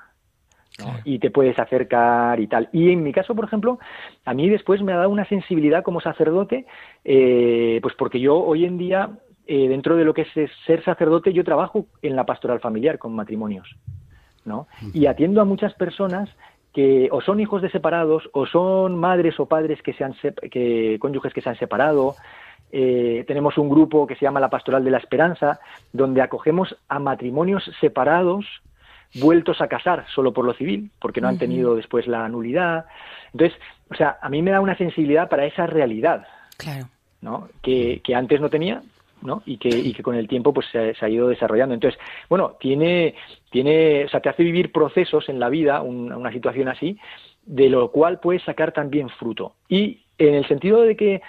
y 1.05 1.21
te 1.21 1.31
puedes 1.31 1.57
acercar 1.57 2.41
y 2.41 2.49
tal. 2.49 2.69
Y 2.73 2.91
en 2.91 3.05
mi 3.05 3.13
caso, 3.13 3.33
por 3.37 3.45
ejemplo, 3.45 3.79
a 4.25 4.35
mí 4.35 4.49
después 4.49 4.83
me 4.83 4.93
ha 4.93 4.97
dado 4.97 5.11
una 5.11 5.25
sensibilidad 5.25 5.85
como 5.85 6.01
sacerdote, 6.01 6.67
eh, 7.05 7.79
pues 7.81 7.95
porque 7.95 8.19
yo 8.19 8.37
hoy 8.37 8.65
en 8.65 8.77
día, 8.77 9.11
eh, 9.47 9.69
dentro 9.69 9.95
de 9.95 10.05
lo 10.05 10.15
que 10.15 10.23
es 10.23 10.51
ser 10.67 10.83
sacerdote, 10.83 11.33
yo 11.33 11.45
trabajo 11.45 11.87
en 12.03 12.17
la 12.17 12.27
pastoral 12.27 12.59
familiar 12.59 12.99
con 12.99 13.15
matrimonios, 13.15 13.77
¿no? 14.45 14.67
Y 14.93 15.07
atiendo 15.07 15.41
a 15.41 15.45
muchas 15.45 15.75
personas 15.75 16.29
que 16.73 17.09
o 17.13 17.21
son 17.21 17.39
hijos 17.39 17.63
de 17.63 17.71
separados 17.71 18.29
o 18.33 18.47
son 18.47 18.97
madres 18.97 19.39
o 19.39 19.47
padres 19.47 19.81
que 19.81 19.93
se 19.93 20.03
han 20.03 20.15
que 20.51 20.99
cónyuges 21.01 21.33
que 21.33 21.41
se 21.41 21.49
han 21.49 21.57
separado 21.57 22.17
eh, 22.77 23.23
tenemos 23.29 23.57
un 23.57 23.69
grupo 23.69 24.05
que 24.05 24.17
se 24.17 24.23
llama 24.23 24.41
la 24.41 24.51
Pastoral 24.51 24.83
de 24.83 24.91
la 24.91 24.99
Esperanza, 24.99 25.61
donde 25.93 26.21
acogemos 26.21 26.77
a 26.89 26.99
matrimonios 26.99 27.71
separados 27.81 28.45
vueltos 29.15 29.61
a 29.61 29.69
casar 29.69 30.07
solo 30.13 30.33
por 30.33 30.45
lo 30.45 30.55
civil, 30.55 30.91
porque 30.99 31.21
no 31.21 31.29
han 31.29 31.39
tenido 31.39 31.77
después 31.77 32.09
la 32.09 32.29
nulidad. 32.29 32.87
Entonces, 33.33 33.57
o 33.93 33.95
sea, 33.95 34.19
a 34.21 34.29
mí 34.29 34.43
me 34.43 34.51
da 34.51 34.61
una 34.61 34.77
sensibilidad 34.77 35.29
para 35.29 35.47
esa 35.47 35.69
realidad, 35.69 36.27
claro. 36.57 36.89
¿no? 37.21 37.49
Que, 37.63 38.01
que 38.03 38.17
antes 38.17 38.41
no 38.41 38.51
tenía, 38.51 38.83
¿no? 39.23 39.45
Y 39.47 39.59
que, 39.59 39.69
y 39.69 39.93
que 39.93 40.03
con 40.03 40.17
el 40.17 40.27
tiempo 40.27 40.53
pues 40.53 40.67
se, 40.73 40.97
ha 41.01 41.09
ido 41.09 41.29
desarrollando. 41.29 41.75
Entonces, 41.75 42.01
bueno, 42.29 42.57
tiene, 42.59 43.15
tiene, 43.53 44.07
o 44.07 44.09
sea, 44.09 44.19
te 44.19 44.31
hace 44.31 44.43
vivir 44.43 44.73
procesos 44.73 45.29
en 45.29 45.39
la 45.39 45.49
vida, 45.49 45.81
una 45.81 46.33
situación 46.33 46.67
así, 46.67 46.99
de 47.47 47.69
lo 47.69 47.93
cual 47.93 48.19
puedes 48.19 48.43
sacar 48.43 48.73
también 48.73 49.11
fruto. 49.11 49.55
Y 49.69 50.01
en 50.19 50.35
el 50.35 50.49
sentido 50.49 50.83
de 50.83 50.97
que 50.97 51.23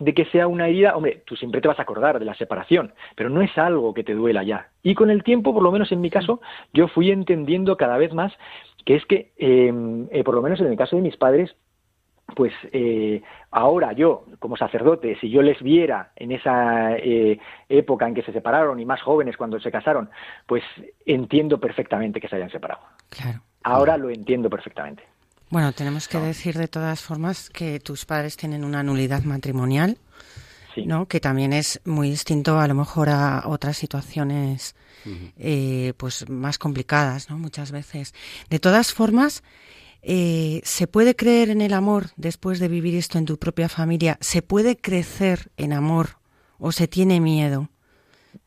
de 0.00 0.14
que 0.14 0.24
sea 0.24 0.48
una 0.48 0.66
herida, 0.66 0.96
hombre, 0.96 1.22
tú 1.26 1.36
siempre 1.36 1.60
te 1.60 1.68
vas 1.68 1.78
a 1.78 1.82
acordar 1.82 2.18
de 2.18 2.24
la 2.24 2.34
separación, 2.34 2.92
pero 3.14 3.28
no 3.28 3.42
es 3.42 3.56
algo 3.56 3.94
que 3.94 4.02
te 4.02 4.14
duela 4.14 4.42
ya. 4.42 4.70
Y 4.82 4.94
con 4.94 5.10
el 5.10 5.22
tiempo, 5.22 5.52
por 5.52 5.62
lo 5.62 5.70
menos 5.70 5.92
en 5.92 6.00
mi 6.00 6.10
caso, 6.10 6.40
yo 6.72 6.88
fui 6.88 7.10
entendiendo 7.10 7.76
cada 7.76 7.98
vez 7.98 8.12
más 8.12 8.32
que 8.84 8.96
es 8.96 9.04
que, 9.04 9.32
em, 9.36 10.08
eh, 10.10 10.24
por 10.24 10.34
lo 10.34 10.42
menos 10.42 10.58
en 10.60 10.66
el 10.66 10.76
caso 10.76 10.96
de 10.96 11.02
mis 11.02 11.16
padres, 11.16 11.54
pues 12.34 12.52
eh, 12.72 13.22
ahora 13.50 13.92
yo, 13.92 14.24
como 14.38 14.56
sacerdote, 14.56 15.18
si 15.20 15.28
yo 15.30 15.42
les 15.42 15.60
viera 15.62 16.12
en 16.16 16.32
esa 16.32 16.96
eh, 16.96 17.38
época 17.68 18.08
en 18.08 18.14
que 18.14 18.22
se 18.22 18.32
separaron 18.32 18.80
y 18.80 18.86
más 18.86 19.02
jóvenes 19.02 19.36
cuando 19.36 19.60
se 19.60 19.70
casaron, 19.70 20.08
pues 20.46 20.62
entiendo 21.04 21.60
perfectamente 21.60 22.20
que 22.20 22.28
se 22.28 22.36
hayan 22.36 22.50
separado. 22.50 22.80
Claro. 23.10 23.40
Ahora 23.64 23.96
lo 23.96 24.08
entiendo 24.08 24.48
perfectamente. 24.48 25.02
Bueno, 25.50 25.72
tenemos 25.72 26.06
que 26.06 26.18
decir 26.18 26.56
de 26.56 26.68
todas 26.68 27.02
formas 27.02 27.50
que 27.50 27.80
tus 27.80 28.06
padres 28.06 28.36
tienen 28.36 28.64
una 28.64 28.84
nulidad 28.84 29.24
matrimonial, 29.24 29.98
¿no? 30.76 31.08
Que 31.08 31.18
también 31.18 31.52
es 31.52 31.80
muy 31.84 32.08
distinto 32.08 32.60
a 32.60 32.68
lo 32.68 32.76
mejor 32.76 33.08
a 33.08 33.42
otras 33.46 33.76
situaciones, 33.76 34.76
eh, 35.36 35.92
pues 35.96 36.28
más 36.30 36.56
complicadas, 36.56 37.30
¿no? 37.30 37.36
Muchas 37.36 37.72
veces. 37.72 38.14
De 38.48 38.60
todas 38.60 38.94
formas, 38.94 39.42
eh, 40.02 40.60
¿se 40.62 40.86
puede 40.86 41.16
creer 41.16 41.50
en 41.50 41.62
el 41.62 41.74
amor 41.74 42.10
después 42.16 42.60
de 42.60 42.68
vivir 42.68 42.94
esto 42.94 43.18
en 43.18 43.24
tu 43.24 43.36
propia 43.36 43.68
familia? 43.68 44.18
¿Se 44.20 44.42
puede 44.42 44.76
crecer 44.76 45.50
en 45.56 45.72
amor 45.72 46.18
o 46.60 46.70
se 46.70 46.86
tiene 46.86 47.18
miedo? 47.18 47.70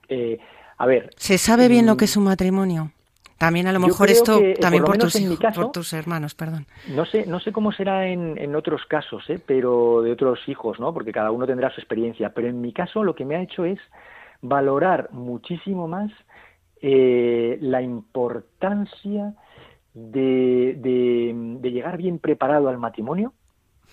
Eh, 0.08 0.39
a 0.78 0.86
ver. 0.86 1.10
¿Se 1.18 1.38
sabe 1.38 1.68
bien 1.68 1.86
lo 1.86 1.96
mm, 1.96 1.98
que 1.98 2.06
es 2.06 2.16
un 2.16 2.24
matrimonio? 2.24 2.94
También 3.38 3.67
a 3.67 3.74
lo 3.74 3.80
mejor 3.80 4.10
esto, 4.10 4.39
también 4.60 4.84
por, 4.84 4.98
tus, 4.98 5.17
por 5.56 5.72
tus 5.72 5.93
hermanos, 5.93 6.36
perdón. 6.36 6.65
No 6.89 7.06
sé, 7.06 7.26
no 7.26 7.39
sé 7.39 7.52
cómo 7.52 7.72
será 7.72 8.08
en, 8.08 8.38
en 8.38 8.56
otros 8.56 8.86
casos, 8.86 9.30
¿eh? 9.30 9.39
pero 9.46 10.02
de 10.02 10.12
otros 10.12 10.39
hijos, 10.48 10.80
¿no? 10.80 10.93
Porque 10.93 11.12
cada 11.12 11.32
uno 11.32 11.46
tendrá 11.46 11.69
su 11.72 11.82
experiencia. 11.82 12.30
Pero 12.30 12.48
en 12.48 12.62
mi 12.62 12.72
caso 12.72 13.04
lo 13.04 13.15
que 13.15 13.26
me 13.26 13.36
ha 13.36 13.41
hecho 13.41 13.65
es 13.65 13.80
valorar 14.41 15.10
muchísimo 15.12 15.88
más 15.88 16.12
eh, 16.82 17.58
la 17.62 17.82
importancia 17.82 19.34
de, 19.93 20.76
de, 20.78 21.72
llegar 21.72 21.98
bien 21.98 22.19
preparado 22.19 22.67
al 22.67 22.78
matrimonio, 22.78 23.34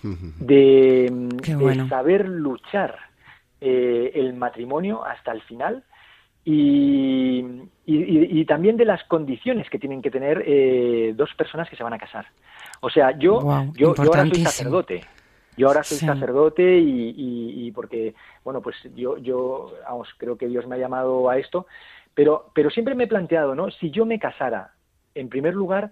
de, 0.03 1.29
saber 1.87 2.27
luchar 2.27 2.97
eh, 3.61 4.11
el 4.15 4.33
matrimonio 4.33 5.05
hasta 5.05 5.31
el 5.31 5.41
final 5.43 5.85
y, 6.43 7.45
y, 7.85 8.45
también 8.45 8.77
de 8.77 8.85
las 8.85 9.03
condiciones 9.03 9.69
que 9.69 9.77
tienen 9.77 10.01
que 10.01 10.09
tener 10.09 10.43
eh, 10.45 11.13
dos 11.15 11.29
personas 11.35 11.69
que 11.69 11.75
se 11.75 11.83
van 11.83 11.93
a 11.93 11.99
casar. 11.99 12.25
O 12.79 12.89
sea, 12.89 13.17
yo, 13.17 13.39
yo, 13.73 13.93
ahora 13.97 14.25
soy 14.25 14.43
sacerdote. 14.43 15.01
Yo 15.57 15.67
ahora 15.67 15.83
soy 15.83 15.97
sacerdote 15.97 16.79
y, 16.79 17.13
y, 17.67 17.71
porque, 17.71 18.15
bueno, 18.43 18.61
pues 18.61 18.75
yo, 18.95 19.17
yo, 19.17 19.73
vamos, 19.83 20.07
creo 20.17 20.37
que 20.37 20.47
Dios 20.47 20.65
me 20.65 20.75
ha 20.75 20.79
llamado 20.79 21.29
a 21.29 21.37
esto, 21.37 21.67
pero, 22.13 22.49
pero 22.55 22.69
siempre 22.69 22.95
me 22.95 23.03
he 23.03 23.07
planteado, 23.07 23.53
¿no? 23.53 23.69
Si 23.69 23.91
yo 23.91 24.05
me 24.05 24.17
casara, 24.17 24.73
en 25.13 25.29
primer 25.29 25.53
lugar, 25.53 25.91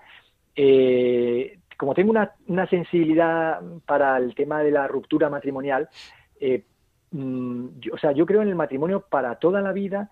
eh, 0.56 1.60
como 1.78 1.94
tengo 1.94 2.10
una, 2.10 2.32
una, 2.48 2.68
sensibilidad 2.68 3.62
para 3.86 4.18
el 4.18 4.34
tema 4.34 4.64
de 4.64 4.72
la 4.72 4.88
ruptura 4.88 5.30
matrimonial, 5.30 5.90
eh, 6.40 6.64
mm, 7.12 7.68
o 7.94 7.98
sea, 7.98 8.14
yo 8.14 8.26
creo 8.26 8.42
en 8.42 8.50
el 8.50 8.56
matrimonio 8.56 9.02
para 9.02 9.36
toda 9.36 9.62
la 9.62 9.74
vida 9.74 10.10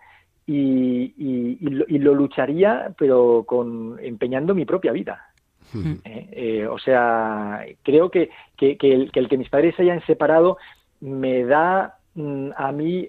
y, 0.48 1.98
lo, 2.00 2.16
lucharía, 2.16 2.94
pero 2.98 3.44
con 3.46 3.98
empeñando 4.02 4.56
mi 4.56 4.66
propia 4.66 4.92
vida. 4.92 5.28
Eh, 5.76 6.30
eh, 6.32 6.68
o 6.68 6.80
sea, 6.80 7.66
creo 7.84 8.10
que, 8.10 8.30
que, 8.56 8.78
el, 8.80 9.12
que, 9.12 9.38
mis 9.38 9.50
padres 9.50 9.76
se 9.76 9.82
hayan 9.82 10.04
separado 10.06 10.58
me 11.02 11.44
da 11.44 11.98
mm, 12.16 12.52
a 12.56 12.72
mí 12.72 13.08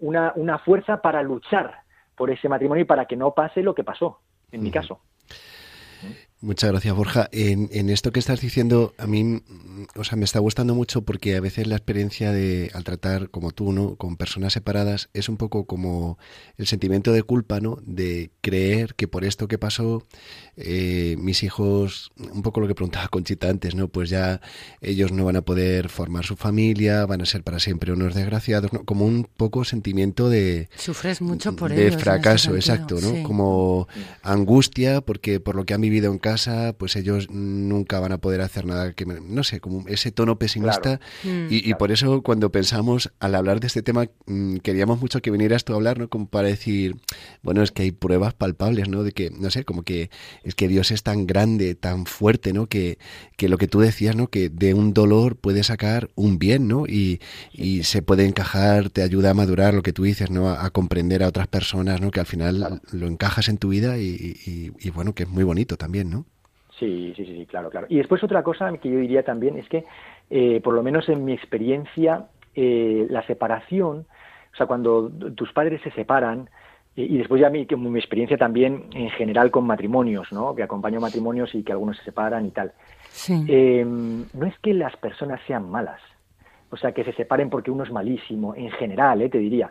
una, 0.00 0.32
una 0.36 0.58
fuerza 0.60 1.02
para 1.02 1.22
luchar 1.22 1.80
por 2.14 2.30
ese 2.30 2.48
matrimonio 2.48 2.82
y 2.82 2.86
para 2.86 3.06
que 3.06 3.16
no 3.16 3.32
pase 3.32 3.62
lo 3.62 3.74
que 3.74 3.82
pasó, 3.82 4.20
en 4.52 4.62
mi 4.62 4.70
caso. 4.70 5.00
Muchas 6.42 6.70
gracias, 6.70 6.94
Borja. 6.94 7.28
En, 7.32 7.70
en, 7.72 7.88
esto 7.88 8.12
que 8.12 8.20
estás 8.20 8.42
diciendo, 8.42 8.94
a 8.98 9.06
mí, 9.06 9.42
o 9.94 10.04
sea, 10.04 10.18
me 10.18 10.26
está 10.26 10.38
gustando 10.38 10.74
mucho 10.74 11.00
porque 11.00 11.34
a 11.34 11.40
veces 11.40 11.66
la 11.66 11.76
experiencia 11.76 12.30
de, 12.30 12.70
al 12.74 12.84
tratar 12.84 13.30
como 13.30 13.52
tú, 13.52 13.72
¿no? 13.72 13.96
Con 13.96 14.18
personas 14.18 14.52
separadas, 14.52 15.08
es 15.14 15.30
un 15.30 15.38
poco 15.38 15.64
como 15.64 16.18
el 16.58 16.66
sentimiento 16.66 17.12
de 17.12 17.22
culpa, 17.22 17.60
¿no? 17.60 17.78
De 17.82 18.32
creer 18.42 18.94
que 18.96 19.08
por 19.08 19.24
esto 19.24 19.48
que 19.48 19.56
pasó, 19.56 20.02
eh, 20.58 21.16
mis 21.18 21.42
hijos, 21.42 22.12
un 22.18 22.42
poco 22.42 22.60
lo 22.60 22.68
que 22.68 22.74
preguntaba 22.74 23.08
Conchita 23.08 23.48
antes, 23.48 23.74
¿no? 23.74 23.88
Pues 23.88 24.10
ya 24.10 24.42
ellos 24.82 25.12
no 25.12 25.24
van 25.24 25.36
a 25.36 25.42
poder 25.42 25.88
formar 25.88 26.26
su 26.26 26.36
familia, 26.36 27.06
van 27.06 27.22
a 27.22 27.26
ser 27.26 27.44
para 27.44 27.60
siempre 27.60 27.92
unos 27.92 28.14
desgraciados, 28.14 28.74
¿no? 28.74 28.84
Como 28.84 29.06
un 29.06 29.26
poco 29.38 29.64
sentimiento 29.64 30.28
de... 30.28 30.68
Sufres 30.76 31.22
mucho 31.22 31.56
por 31.56 31.72
De 31.72 31.92
fracaso, 31.92 32.54
exacto, 32.56 33.00
¿no? 33.00 33.22
Como 33.22 33.88
angustia 34.22 35.00
porque 35.00 35.40
por 35.40 35.56
lo 35.56 35.64
que 35.64 35.72
han 35.72 35.80
vivido 35.80 36.12
en 36.12 36.18
casa, 36.26 36.74
pues 36.76 36.96
ellos 36.96 37.30
nunca 37.30 38.00
van 38.00 38.10
a 38.10 38.18
poder 38.18 38.40
hacer 38.40 38.64
nada 38.64 38.92
que, 38.94 39.06
no 39.06 39.44
sé, 39.44 39.60
como 39.60 39.86
ese 39.86 40.10
tono 40.10 40.40
pesimista. 40.40 40.98
Mm. 41.22 41.46
y, 41.50 41.74
por 41.74 41.92
eso 41.92 42.20
cuando 42.22 42.50
pensamos, 42.50 43.12
al 43.20 43.36
hablar 43.36 43.60
de 43.60 43.68
este 43.68 43.80
tema, 43.80 44.06
mm, 44.26 44.56
queríamos 44.56 45.00
mucho 45.00 45.22
que 45.22 45.30
vinieras 45.30 45.64
tú 45.64 45.72
a 45.72 45.76
hablar, 45.76 46.00
¿no? 46.00 46.08
Como 46.08 46.26
para 46.26 46.48
decir, 46.48 46.96
bueno, 47.44 47.62
es 47.62 47.70
que 47.70 47.82
hay 47.82 47.92
pruebas 47.92 48.34
palpables, 48.34 48.88
¿no? 48.88 49.04
De 49.04 49.12
que, 49.12 49.30
no 49.30 49.50
sé, 49.50 49.64
como 49.64 49.84
que 49.84 50.10
es 50.42 50.56
que 50.56 50.66
Dios 50.66 50.90
es 50.90 51.04
tan 51.04 51.28
grande, 51.28 51.76
tan 51.76 52.06
fuerte, 52.06 52.52
¿no? 52.52 52.66
Que, 52.66 52.98
que 53.36 53.48
lo 53.48 53.56
que 53.56 53.68
tú 53.68 53.78
decías, 53.78 54.16
¿no? 54.16 54.26
Que 54.26 54.48
de 54.48 54.74
un 54.74 54.92
dolor 54.94 55.36
puede 55.36 55.62
sacar 55.62 56.10
un 56.16 56.40
bien, 56.40 56.66
¿no? 56.66 56.86
Y, 56.88 57.20
y 57.52 57.84
se 57.84 58.02
puede 58.02 58.26
encajar, 58.26 58.90
te 58.90 59.02
ayuda 59.02 59.30
a 59.30 59.34
madurar 59.34 59.74
lo 59.74 59.82
que 59.82 59.92
tú 59.92 60.02
dices, 60.02 60.30
¿no? 60.30 60.50
A, 60.50 60.70
comprender 60.70 61.22
a 61.22 61.28
otras 61.28 61.46
personas, 61.46 62.00
¿no? 62.00 62.10
Que 62.10 62.18
al 62.18 62.26
final 62.26 62.80
lo 62.90 63.06
encajas 63.06 63.48
en 63.48 63.58
tu 63.58 63.68
vida 63.68 63.98
y, 63.98 64.72
y 64.80 64.90
bueno, 64.90 65.14
que 65.14 65.22
es 65.22 65.28
muy 65.28 65.44
bonito 65.44 65.76
también, 65.76 66.10
¿no? 66.10 66.15
Sí, 66.78 67.14
sí, 67.16 67.24
sí, 67.24 67.46
claro, 67.46 67.70
claro. 67.70 67.86
Y 67.88 67.96
después 67.96 68.22
otra 68.22 68.42
cosa 68.42 68.70
que 68.78 68.90
yo 68.90 68.98
diría 68.98 69.22
también 69.22 69.56
es 69.56 69.68
que, 69.68 69.84
eh, 70.28 70.60
por 70.62 70.74
lo 70.74 70.82
menos 70.82 71.08
en 71.08 71.24
mi 71.24 71.32
experiencia, 71.32 72.26
eh, 72.54 73.06
la 73.10 73.22
separación 73.26 74.06
O 74.52 74.56
sea, 74.56 74.66
cuando 74.66 75.10
tus 75.10 75.52
padres 75.52 75.80
se 75.82 75.90
separan, 75.90 76.48
y, 76.94 77.18
después 77.18 77.42
ya 77.42 77.50
mi, 77.50 77.66
mi 77.66 77.98
experiencia 77.98 78.38
también 78.38 78.86
en 78.94 79.10
general 79.10 79.50
con 79.50 79.66
matrimonios, 79.66 80.32
¿no? 80.32 80.54
Que 80.54 80.62
acompaño 80.62 80.98
matrimonios 80.98 81.54
y 81.54 81.62
que 81.62 81.72
algunos 81.72 81.98
se 81.98 82.04
separan 82.04 82.46
y 82.46 82.50
tal. 82.50 82.72
Em, 83.28 84.24
no 84.32 84.46
es 84.46 84.58
que 84.60 84.72
las 84.72 84.96
personas 84.96 85.40
sean 85.46 85.70
malas, 85.70 86.00
o 86.70 86.76
sea, 86.78 86.92
que 86.92 87.04
se 87.04 87.12
separen 87.12 87.50
porque 87.50 87.70
uno 87.70 87.84
es 87.84 87.90
malísimo, 87.90 88.54
en 88.54 88.70
general, 88.70 89.20
¿eh? 89.20 89.28
te 89.28 89.38
diría. 89.38 89.70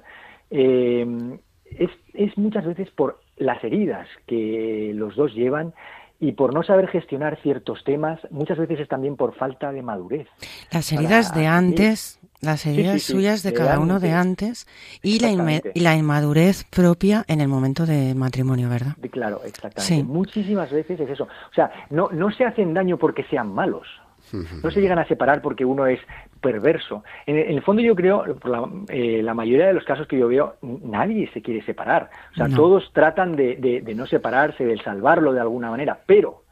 Em, 0.51 1.39
es, 1.66 1.89
es 2.14 2.38
muchas 2.38 2.66
veces 2.66 2.91
por 2.91 3.20
las 3.38 3.64
heridas 3.64 4.08
que 4.28 4.91
los 4.93 5.16
dos 5.16 5.34
llevan 5.34 5.74
y 6.20 6.32
por 6.32 6.53
no 6.53 6.63
saber 6.63 6.88
gestionar 6.88 7.38
ciertos 7.41 7.84
temas, 7.84 8.20
muchas 8.32 8.57
veces 8.57 8.80
es 8.80 8.88
también 8.88 9.16
por 9.16 9.36
falta 9.36 9.72
de 9.72 9.82
madurez. 9.82 10.28
Las 10.72 10.91
heridas 10.91 11.34
de 11.36 11.47
antes, 11.47 12.20
las 12.41 12.66
heridas 12.66 13.03
suyas 13.03 13.43
de, 13.43 13.53
cada 13.53 13.80
uno 13.80 13.99
de 13.99 14.11
antes 14.11 14.68
y 15.01 15.20
la, 15.20 15.61
y 15.74 15.80
la 15.82 15.95
inmadurez 15.95 16.63
propia 16.66 17.26
en 17.28 17.41
el 17.41 17.47
momento 17.47 17.86
del 17.86 18.16
matrimonio, 18.16 18.70
¿verdad? 18.70 18.95
Claro, 19.11 19.41
exactamente. 19.45 20.03
Muchísimas 20.03 20.72
veces 20.72 20.99
es 20.99 21.09
eso. 21.09 21.24
O 21.24 21.53
sea, 21.53 21.72
no, 21.89 22.09
no 22.11 22.32
se 22.32 22.45
hacen 22.45 22.74
daño 22.74 22.97
porque 22.97 23.24
sean 23.26 23.53
malos, 23.53 23.88
no 24.32 24.72
se 24.72 24.82
llegan 24.82 24.99
a 24.99 25.07
separar 25.07 25.41
porque 25.41 25.66
uno 25.66 25.86
es 25.86 25.99
perverso. 26.46 27.04
En, 27.26 27.38
el 27.38 27.62
fondo 27.64 27.82
yo 27.82 27.96
creo, 27.96 28.24
por 28.36 28.52
la, 28.52 28.70
eh, 28.89 29.22
la, 29.24 29.34
mayoría 29.34 29.66
de 29.66 29.74
los 29.74 29.84
casos 29.84 30.06
que 30.06 30.20
yo 30.20 30.28
veo, 30.28 30.58
nadie 30.62 31.28
se 31.34 31.41
quiere 31.41 31.64
separar. 31.64 32.12
O 32.34 32.36
sea, 32.36 32.48
todos 32.50 32.91
tratan 32.93 33.36
de, 33.36 33.56
de, 33.84 33.96
no 33.96 34.06
separarse, 34.06 34.64
de 34.64 34.78
salvarlo 34.78 35.34
de 35.34 35.39
alguna 35.39 35.72
manera. 35.72 36.02
Pero 36.06 36.43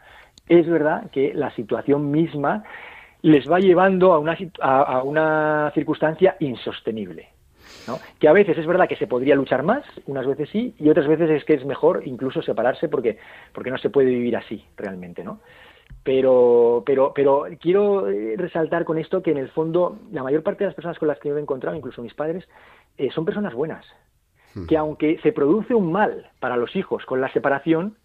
es 0.48 0.68
verdad 0.68 1.12
que 1.12 1.32
la 1.36 1.52
situación 1.52 2.10
misma 2.10 2.64
les 3.22 3.48
va 3.50 3.60
llevando 3.60 4.14
a 4.14 4.18
una, 4.18 4.36
a, 4.62 5.04
una 5.04 5.72
circunstancia 5.76 6.38
insostenible. 6.40 7.30
¿no? 7.88 8.00
Que 8.20 8.28
a 8.28 8.34
veces 8.34 8.58
es 8.58 8.66
verdad 8.66 8.90
que 8.90 8.96
se 8.96 9.06
podría 9.06 9.36
luchar 9.36 9.62
más, 9.62 9.84
unas 10.08 10.26
veces 10.26 10.50
sí, 10.50 10.74
y 10.80 10.90
otras 10.90 11.08
veces 11.08 11.30
es 11.30 11.46
que 11.46 11.54
es 11.54 11.66
mejor 11.66 12.02
incluso 12.06 12.42
separarse 12.42 12.90
porque, 12.90 13.20
porque 13.54 13.70
no 13.70 13.78
se 13.78 13.92
puede 13.92 14.10
vivir 14.10 14.36
así 14.38 14.66
realmente, 14.76 15.24
¿no? 15.24 15.40
Pero, 16.04 16.84
pero, 16.86 17.14
pero 17.16 17.46
quiero 17.62 18.10
eh, 18.10 18.36
resaltar 18.38 18.84
con 18.84 18.98
esto 18.98 19.24
que 19.24 19.32
en 19.32 19.38
el 19.38 19.50
fondo 19.50 20.00
la 20.12 20.22
mayor 20.22 20.44
parte 20.44 20.64
de 20.64 20.68
las 20.68 20.76
personas 20.76 21.00
con 21.00 21.08
las 21.08 21.20
que 21.20 21.30
yo 21.30 21.38
he 21.38 21.42
encontrado, 21.42 21.78
incluso 21.78 22.02
mis 22.02 22.14
padres, 22.14 22.46
eh, 22.98 23.10
son 23.14 23.26
personas 23.26 23.54
buenas. 23.54 23.86
Que 24.68 24.78
aunque 24.78 25.20
se 25.24 25.32
produce 25.32 25.74
un 25.74 25.92
mal 25.92 26.30
para 26.40 26.58
los 26.58 26.76
hijos 26.76 27.04
con 27.06 27.20
la 27.20 27.34
separación, 27.34 27.98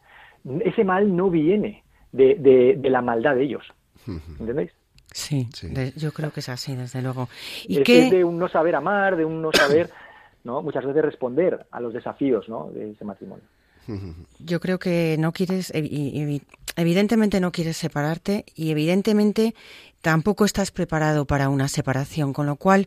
ese 0.65 0.83
mal 0.83 1.15
no 1.15 1.29
viene 1.29 1.85
de, 2.13 2.37
de, 2.81 2.89
la 2.89 3.03
maldad 3.03 3.35
de 3.35 3.45
ellos. 3.45 3.67
¿Entendéis? 4.07 4.73
Sí, 5.13 5.49
yo 5.97 6.13
creo 6.13 6.33
que 6.33 6.41
es 6.41 6.49
así, 6.49 6.75
desde 6.75 7.03
luego. 7.03 7.29
¿Y 7.67 7.81
es, 7.81 8.11
de 8.11 8.25
un 8.25 8.39
no 8.39 8.49
saber 8.49 8.77
amar, 8.77 9.17
de 9.17 9.27
un 9.27 9.43
no 9.43 9.51
saber, 9.53 9.91
¿no? 10.45 10.63
Muchas 10.63 10.87
veces 10.87 11.03
responder 11.03 11.67
a 11.71 11.81
los 11.81 11.93
desafíos, 11.93 12.49
¿no? 12.49 12.71
De 12.73 12.93
ese 12.93 13.05
matrimonio. 13.05 13.45
Yo 14.39 14.61
creo 14.61 14.79
que 14.79 15.17
no 15.19 15.33
quieres, 15.33 15.73
evidentemente 16.79 17.41
no 17.41 17.53
quieres 17.53 17.77
separarte 17.77 18.45
y 18.55 18.71
evidentemente 18.71 19.55
tampoco 20.01 20.45
estás 20.45 20.71
preparado 20.71 21.27
para 21.27 21.49
una 21.49 21.69
separación, 21.69 22.33
con 22.33 22.47
lo 22.47 22.57
cual 22.57 22.87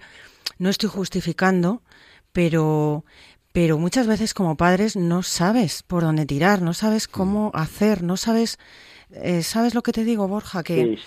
no 0.57 0.69
estoy 0.69 0.89
justificando, 0.89 1.81
pero 2.31 3.03
pero 3.53 3.77
muchas 3.77 4.07
veces 4.07 4.33
como 4.33 4.55
padres 4.55 4.95
no 4.95 5.23
sabes 5.23 5.83
por 5.83 6.03
dónde 6.03 6.25
tirar, 6.25 6.61
no 6.61 6.73
sabes 6.73 7.07
cómo 7.07 7.51
hacer, 7.53 8.01
no 8.01 8.15
sabes, 8.15 8.57
eh, 9.11 9.43
¿sabes 9.43 9.75
lo 9.75 9.83
que 9.83 9.91
te 9.91 10.05
digo, 10.05 10.27
Borja? 10.27 10.63
Que 10.63 10.97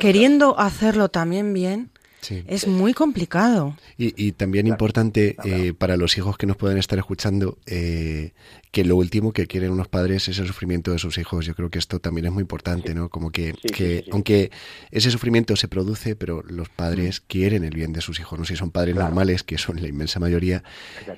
queriendo 0.00 0.58
hacerlo 0.58 1.10
también 1.10 1.52
bien, 1.52 1.90
es 2.30 2.66
muy 2.66 2.94
complicado. 2.94 3.76
Y, 3.98 4.32
también 4.32 4.66
importante 4.66 5.36
eh, 5.44 5.74
para 5.74 5.96
los 5.96 6.16
hijos 6.16 6.36
que 6.36 6.46
nos 6.46 6.56
pueden 6.56 6.78
estar 6.78 6.98
escuchando, 6.98 7.58
eh, 7.66 8.32
que 8.70 8.84
lo 8.84 8.96
último 8.96 9.32
que 9.32 9.46
quieren 9.46 9.70
unos 9.70 9.88
padres 9.88 10.28
es 10.28 10.38
el 10.38 10.46
sufrimiento 10.46 10.92
de 10.92 10.98
sus 10.98 11.18
hijos. 11.18 11.44
Yo 11.44 11.54
creo 11.54 11.70
que 11.70 11.78
esto 11.78 12.00
también 12.00 12.26
es 12.26 12.32
muy 12.32 12.42
importante, 12.42 12.94
¿no? 12.94 13.08
Como 13.08 13.30
que, 13.30 13.54
que 13.74 14.04
aunque 14.12 14.50
ese 14.90 15.10
sufrimiento 15.10 15.56
se 15.56 15.68
produce, 15.68 16.16
pero 16.16 16.42
los 16.42 16.68
padres 16.68 17.20
mm. 17.20 17.24
quieren 17.26 17.64
el 17.64 17.74
bien 17.74 17.92
de 17.92 18.00
sus 18.00 18.18
hijos, 18.20 18.38
no 18.38 18.44
si 18.44 18.56
son 18.56 18.70
padres 18.70 18.94
normales, 18.94 19.42
que 19.42 19.58
son 19.58 19.80
la 19.80 19.88
inmensa 19.88 20.20
mayoría, 20.20 20.62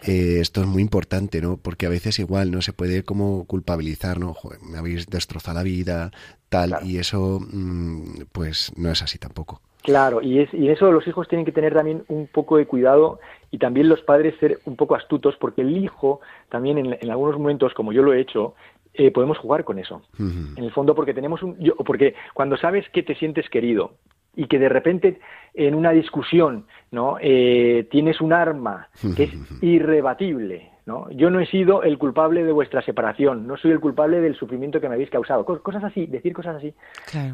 eh, 0.02 0.38
esto 0.40 0.62
es 0.62 0.66
muy 0.66 0.82
importante, 0.82 1.40
¿no? 1.40 1.56
Porque 1.56 1.86
a 1.86 1.90
veces 1.90 2.18
igual 2.18 2.50
no 2.50 2.62
se 2.62 2.72
puede 2.72 3.04
como 3.04 3.44
culpabilizar, 3.44 4.18
¿no? 4.18 4.34
me 4.62 4.78
habéis 4.78 5.06
destrozado 5.06 5.58
la 5.58 5.62
vida, 5.62 6.10
tal, 6.48 6.78
y 6.84 6.98
eso 6.98 7.40
mm, 7.40 8.24
pues 8.32 8.72
no 8.76 8.90
es 8.90 9.02
así 9.02 9.18
tampoco. 9.18 9.62
Claro, 9.84 10.22
y, 10.22 10.38
es, 10.38 10.54
y 10.54 10.70
eso 10.70 10.90
los 10.90 11.06
hijos 11.06 11.28
tienen 11.28 11.44
que 11.44 11.52
tener 11.52 11.74
también 11.74 12.04
un 12.08 12.26
poco 12.26 12.56
de 12.56 12.64
cuidado 12.64 13.20
y 13.50 13.58
también 13.58 13.90
los 13.90 14.00
padres 14.00 14.34
ser 14.40 14.58
un 14.64 14.76
poco 14.76 14.94
astutos 14.94 15.36
porque 15.38 15.60
el 15.60 15.76
hijo 15.76 16.20
también 16.48 16.78
en, 16.78 17.10
algunos 17.10 17.38
momentos, 17.38 17.74
como 17.74 17.92
yo 17.92 18.02
lo 18.02 18.14
he 18.14 18.20
hecho, 18.20 18.54
eh, 18.94 19.10
podemos 19.10 19.36
jugar 19.36 19.62
con 19.64 19.78
eso. 19.78 20.00
En 20.18 20.64
el 20.64 20.72
fondo 20.72 20.94
porque 20.94 21.12
tenemos 21.12 21.42
un... 21.42 21.58
Yo, 21.58 21.76
porque 21.76 22.14
cuando 22.32 22.56
sabes 22.56 22.88
que 22.94 23.02
te 23.02 23.14
sientes 23.14 23.50
querido 23.50 23.92
y 24.34 24.46
que 24.46 24.58
de 24.58 24.70
repente 24.70 25.20
en 25.52 25.74
una 25.74 25.90
discusión 25.90 26.64
no 26.90 27.18
eh, 27.20 27.86
tienes 27.90 28.22
un 28.22 28.32
arma 28.32 28.88
que 29.14 29.24
es 29.24 29.32
irrebatible 29.62 30.70
¿no? 30.86 31.10
Yo 31.10 31.30
no 31.30 31.40
he 31.40 31.46
sido 31.46 31.82
el 31.82 31.98
culpable 31.98 32.44
de 32.44 32.52
vuestra 32.52 32.82
separación, 32.82 33.46
no 33.46 33.56
soy 33.56 33.70
el 33.70 33.80
culpable 33.80 34.20
del 34.20 34.36
sufrimiento 34.36 34.80
que 34.80 34.88
me 34.88 34.94
habéis 34.94 35.10
causado. 35.10 35.44
Cosas 35.44 35.82
así, 35.84 36.06
decir 36.06 36.32
cosas 36.32 36.56
así, 36.56 36.74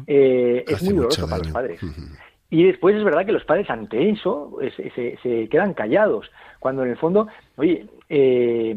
eh, 0.07 0.63
es 0.67 0.83
muy 0.83 0.93
doloroso 0.93 1.27
para 1.27 1.39
los 1.39 1.51
padres. 1.51 1.81
Y 2.51 2.65
después 2.65 2.97
es 2.97 3.03
verdad 3.05 3.25
que 3.25 3.31
los 3.31 3.45
padres 3.45 3.69
ante 3.69 4.09
eso 4.09 4.57
se, 4.75 5.17
se, 5.23 5.47
quedan 5.47 5.73
callados, 5.73 6.29
cuando 6.59 6.83
en 6.83 6.89
el 6.89 6.97
fondo, 6.97 7.27
oye, 7.55 7.87
eh, 8.09 8.75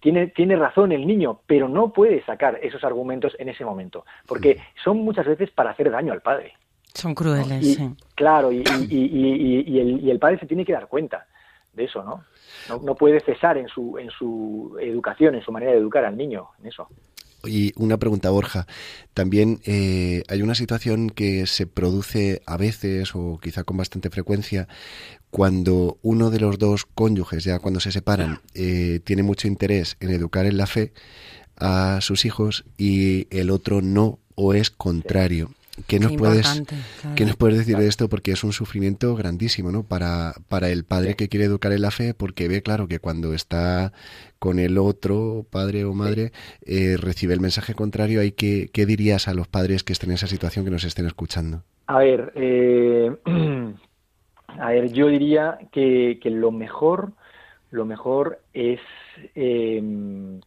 tiene, 0.00 0.26
tiene 0.28 0.54
razón 0.54 0.92
el 0.92 1.06
niño, 1.06 1.40
pero 1.46 1.66
no 1.66 1.94
puede 1.94 2.22
sacar 2.26 2.60
esos 2.62 2.84
argumentos 2.84 3.34
en 3.38 3.48
ese 3.48 3.64
momento, 3.64 4.04
porque 4.26 4.60
son 4.84 4.98
muchas 4.98 5.24
veces 5.24 5.50
para 5.50 5.70
hacer 5.70 5.90
daño 5.90 6.12
al 6.12 6.20
padre. 6.20 6.52
Son 6.92 7.14
crueles, 7.14 7.76
sí. 7.76 7.90
Claro, 8.14 8.52
y, 8.52 8.62
y, 8.90 9.80
el, 9.80 10.04
y 10.04 10.10
el 10.10 10.18
padre 10.18 10.38
se 10.38 10.46
tiene 10.46 10.66
que 10.66 10.74
dar 10.74 10.86
cuenta 10.86 11.26
de 11.72 11.84
eso, 11.84 12.02
¿no? 12.02 12.22
No, 12.68 12.82
no 12.82 12.94
puede 12.94 13.20
cesar 13.20 13.56
en 13.56 13.68
su, 13.68 13.96
en 13.98 14.10
su 14.10 14.76
educación, 14.78 15.36
en 15.36 15.42
su 15.42 15.52
manera 15.52 15.72
de 15.72 15.78
educar 15.78 16.04
al 16.04 16.18
niño, 16.18 16.50
en 16.60 16.66
eso. 16.66 16.86
Y 17.46 17.72
una 17.76 17.98
pregunta, 17.98 18.30
Borja. 18.30 18.66
También 19.14 19.60
eh, 19.64 20.22
hay 20.28 20.42
una 20.42 20.54
situación 20.54 21.10
que 21.10 21.46
se 21.46 21.66
produce 21.66 22.42
a 22.46 22.56
veces 22.56 23.14
o 23.14 23.38
quizá 23.42 23.64
con 23.64 23.76
bastante 23.76 24.10
frecuencia 24.10 24.68
cuando 25.30 25.98
uno 26.02 26.30
de 26.30 26.40
los 26.40 26.58
dos 26.58 26.86
cónyuges, 26.86 27.44
ya 27.44 27.58
cuando 27.58 27.80
se 27.80 27.92
separan, 27.92 28.40
eh, 28.54 29.00
tiene 29.04 29.22
mucho 29.22 29.48
interés 29.48 29.96
en 30.00 30.10
educar 30.10 30.46
en 30.46 30.56
la 30.56 30.66
fe 30.66 30.92
a 31.56 32.00
sus 32.00 32.24
hijos 32.24 32.64
y 32.76 33.26
el 33.36 33.50
otro 33.50 33.82
no 33.82 34.18
o 34.34 34.54
es 34.54 34.70
contrario. 34.70 35.50
¿Qué 35.86 36.00
nos, 36.00 36.12
puedes, 36.16 36.62
¿Qué 37.16 37.26
nos 37.26 37.36
puedes 37.36 37.58
decir 37.58 37.76
de 37.76 37.86
esto? 37.86 38.08
Porque 38.08 38.32
es 38.32 38.42
un 38.44 38.52
sufrimiento 38.52 39.14
grandísimo, 39.14 39.70
¿no? 39.70 39.82
Para, 39.82 40.32
para 40.48 40.70
el 40.70 40.84
padre 40.84 41.16
que 41.16 41.28
quiere 41.28 41.44
educar 41.44 41.72
en 41.72 41.82
la 41.82 41.90
fe, 41.90 42.14
porque 42.14 42.48
ve, 42.48 42.62
claro, 42.62 42.88
que 42.88 42.98
cuando 42.98 43.34
está 43.34 43.92
con 44.38 44.58
el 44.58 44.78
otro, 44.78 45.44
padre 45.50 45.84
o 45.84 45.92
madre, 45.92 46.32
eh, 46.64 46.96
recibe 46.98 47.34
el 47.34 47.40
mensaje 47.40 47.74
contrario. 47.74 48.20
¿Hay 48.22 48.32
que, 48.32 48.70
¿Qué 48.72 48.86
dirías 48.86 49.28
a 49.28 49.34
los 49.34 49.48
padres 49.48 49.84
que 49.84 49.92
estén 49.92 50.10
en 50.10 50.14
esa 50.14 50.26
situación, 50.26 50.64
que 50.64 50.70
nos 50.70 50.84
estén 50.84 51.06
escuchando? 51.06 51.62
A 51.88 51.98
ver, 51.98 52.32
eh, 52.34 53.14
a 54.48 54.70
ver 54.70 54.92
yo 54.92 55.08
diría 55.08 55.58
que, 55.72 56.18
que, 56.22 56.30
lo 56.30 56.52
mejor, 56.52 57.12
lo 57.70 57.84
mejor 57.84 58.40
es... 58.54 58.80
Eh, 59.34 60.40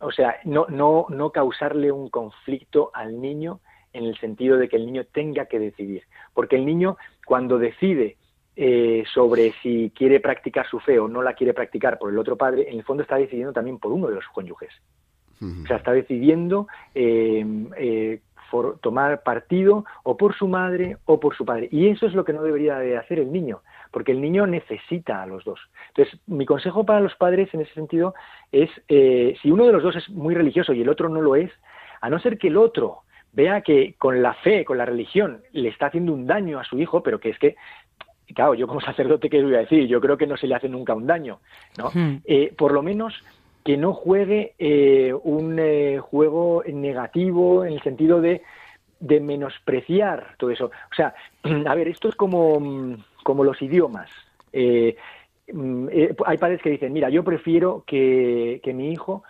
o 0.00 0.10
sea, 0.10 0.40
no, 0.44 0.66
no, 0.68 1.06
no 1.10 1.30
causarle 1.30 1.92
un 1.92 2.10
conflicto 2.10 2.90
al 2.92 3.20
niño 3.20 3.60
en 3.92 4.04
el 4.04 4.16
sentido 4.18 4.56
de 4.56 4.68
que 4.68 4.76
el 4.76 4.86
niño 4.86 5.04
tenga 5.12 5.46
que 5.46 5.58
decidir. 5.58 6.02
Porque 6.34 6.56
el 6.56 6.66
niño, 6.66 6.96
cuando 7.26 7.58
decide 7.58 8.16
eh, 8.54 9.04
sobre 9.12 9.52
si 9.62 9.90
quiere 9.96 10.20
practicar 10.20 10.66
su 10.66 10.78
fe 10.78 10.98
o 10.98 11.08
no 11.08 11.22
la 11.22 11.32
quiere 11.32 11.54
practicar 11.54 11.98
por 11.98 12.10
el 12.10 12.18
otro 12.18 12.36
padre, 12.36 12.68
en 12.68 12.78
el 12.78 12.84
fondo 12.84 13.02
está 13.02 13.16
decidiendo 13.16 13.52
también 13.52 13.78
por 13.78 13.92
uno 13.92 14.08
de 14.08 14.14
los 14.16 14.26
cónyuges. 14.28 14.70
O 15.40 15.66
sea, 15.66 15.78
está 15.78 15.90
decidiendo 15.90 16.68
eh, 16.94 17.44
eh, 17.76 18.20
tomar 18.80 19.24
partido 19.24 19.84
o 20.04 20.16
por 20.16 20.36
su 20.36 20.46
madre 20.46 20.98
o 21.04 21.18
por 21.18 21.34
su 21.34 21.44
padre. 21.44 21.68
Y 21.72 21.88
eso 21.88 22.06
es 22.06 22.14
lo 22.14 22.24
que 22.24 22.32
no 22.32 22.44
debería 22.44 22.78
de 22.78 22.96
hacer 22.96 23.18
el 23.18 23.32
niño, 23.32 23.60
porque 23.90 24.12
el 24.12 24.20
niño 24.20 24.46
necesita 24.46 25.20
a 25.20 25.26
los 25.26 25.42
dos. 25.44 25.58
Entonces, 25.88 26.20
mi 26.28 26.46
consejo 26.46 26.86
para 26.86 27.00
los 27.00 27.16
padres 27.16 27.52
en 27.54 27.62
ese 27.62 27.74
sentido 27.74 28.14
es, 28.52 28.70
si 28.86 29.50
uno 29.50 29.66
de 29.66 29.72
los 29.72 29.82
dos 29.82 29.96
es 29.96 30.08
muy 30.10 30.36
religioso 30.36 30.72
y 30.72 30.82
el 30.82 30.88
otro 30.88 31.08
no 31.08 31.20
lo 31.20 31.34
es, 31.34 31.50
a 32.00 32.08
no 32.08 32.20
ser 32.20 32.38
que 32.38 32.46
el 32.46 32.56
otro 32.56 33.02
vea 33.32 33.62
que 33.62 33.94
con 33.98 34.22
la 34.22 34.34
fe, 34.34 34.64
con 34.64 34.78
la 34.78 34.84
religión, 34.84 35.42
le 35.52 35.68
está 35.68 35.86
haciendo 35.86 36.12
un 36.12 36.26
daño 36.26 36.58
a 36.58 36.64
su 36.64 36.78
hijo, 36.78 37.02
pero 37.02 37.18
que 37.18 37.30
es 37.30 37.38
que, 37.38 37.56
claro, 38.34 38.54
yo 38.54 38.66
como 38.66 38.80
sacerdote, 38.80 39.30
¿qué 39.30 39.42
voy 39.42 39.54
a 39.54 39.60
decir? 39.60 39.86
Yo 39.86 40.00
creo 40.00 40.16
que 40.16 40.26
no 40.26 40.36
se 40.36 40.46
le 40.46 40.54
hace 40.54 40.68
nunca 40.68 40.94
un 40.94 41.06
daño, 41.06 41.40
¿no? 41.78 41.90
Hmm. 41.92 42.18
Eh, 42.24 42.52
por 42.56 42.72
lo 42.72 42.82
menos 42.82 43.14
que 43.64 43.76
no 43.76 43.94
juegue 43.94 44.54
eh, 44.58 45.14
un 45.22 45.58
eh, 45.58 45.98
juego 46.00 46.62
negativo 46.66 47.64
en 47.64 47.74
el 47.74 47.82
sentido 47.82 48.20
de, 48.20 48.42
de 49.00 49.20
menospreciar 49.20 50.34
todo 50.36 50.50
eso. 50.50 50.66
O 50.66 50.94
sea, 50.94 51.14
a 51.66 51.74
ver, 51.74 51.88
esto 51.88 52.08
es 52.08 52.16
como, 52.16 52.96
como 53.22 53.44
los 53.44 53.60
idiomas. 53.62 54.10
mm, 54.52 55.88
hay 56.26 56.38
padres 56.38 56.60
que 56.60 56.70
dicen, 56.70 56.92
mira, 56.92 57.08
yo 57.08 57.24
prefiero 57.24 57.84
que, 57.86 58.60
que 58.62 58.74
mi 58.74 58.92
hijo 58.92 59.22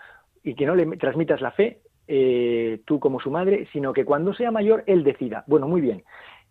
y 0.42 0.55
que 0.55 0.66
no 0.66 0.74
le 0.74 0.86
transmitas 0.96 1.40
la 1.40 1.53
fe, 1.53 1.78
eh, 2.09 2.80
tú 2.84 3.00
como 3.00 3.20
su 3.20 3.30
madre, 3.30 3.68
sino 3.72 3.92
que 3.92 4.05
cuando 4.05 4.34
sea 4.34 4.50
mayor 4.50 4.84
él 4.86 5.05
decida. 5.05 5.44
Bueno, 5.46 5.68
muy 5.68 5.80
bien. 5.80 6.03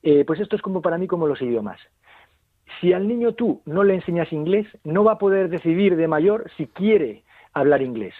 Eh, 0.03 0.23
pues 0.25 0.39
esto 0.39 0.55
es 0.55 0.61
como 0.61 0.81
para 0.81 0.97
mí 0.97 1.07
como 1.07 1.27
los 1.27 1.41
idiomas. 1.41 1.79
Si 2.79 2.93
al 2.93 3.07
niño 3.07 3.33
tú 3.33 3.61
no 3.65 3.83
le 3.83 3.95
enseñas 3.95 4.31
inglés, 4.31 4.65
no 4.83 5.03
va 5.03 5.13
a 5.13 5.17
poder 5.17 5.49
decidir 5.49 5.95
de 5.95 6.07
mayor 6.07 6.49
si 6.57 6.67
quiere 6.67 7.23
hablar 7.53 7.81
inglés. 7.81 8.13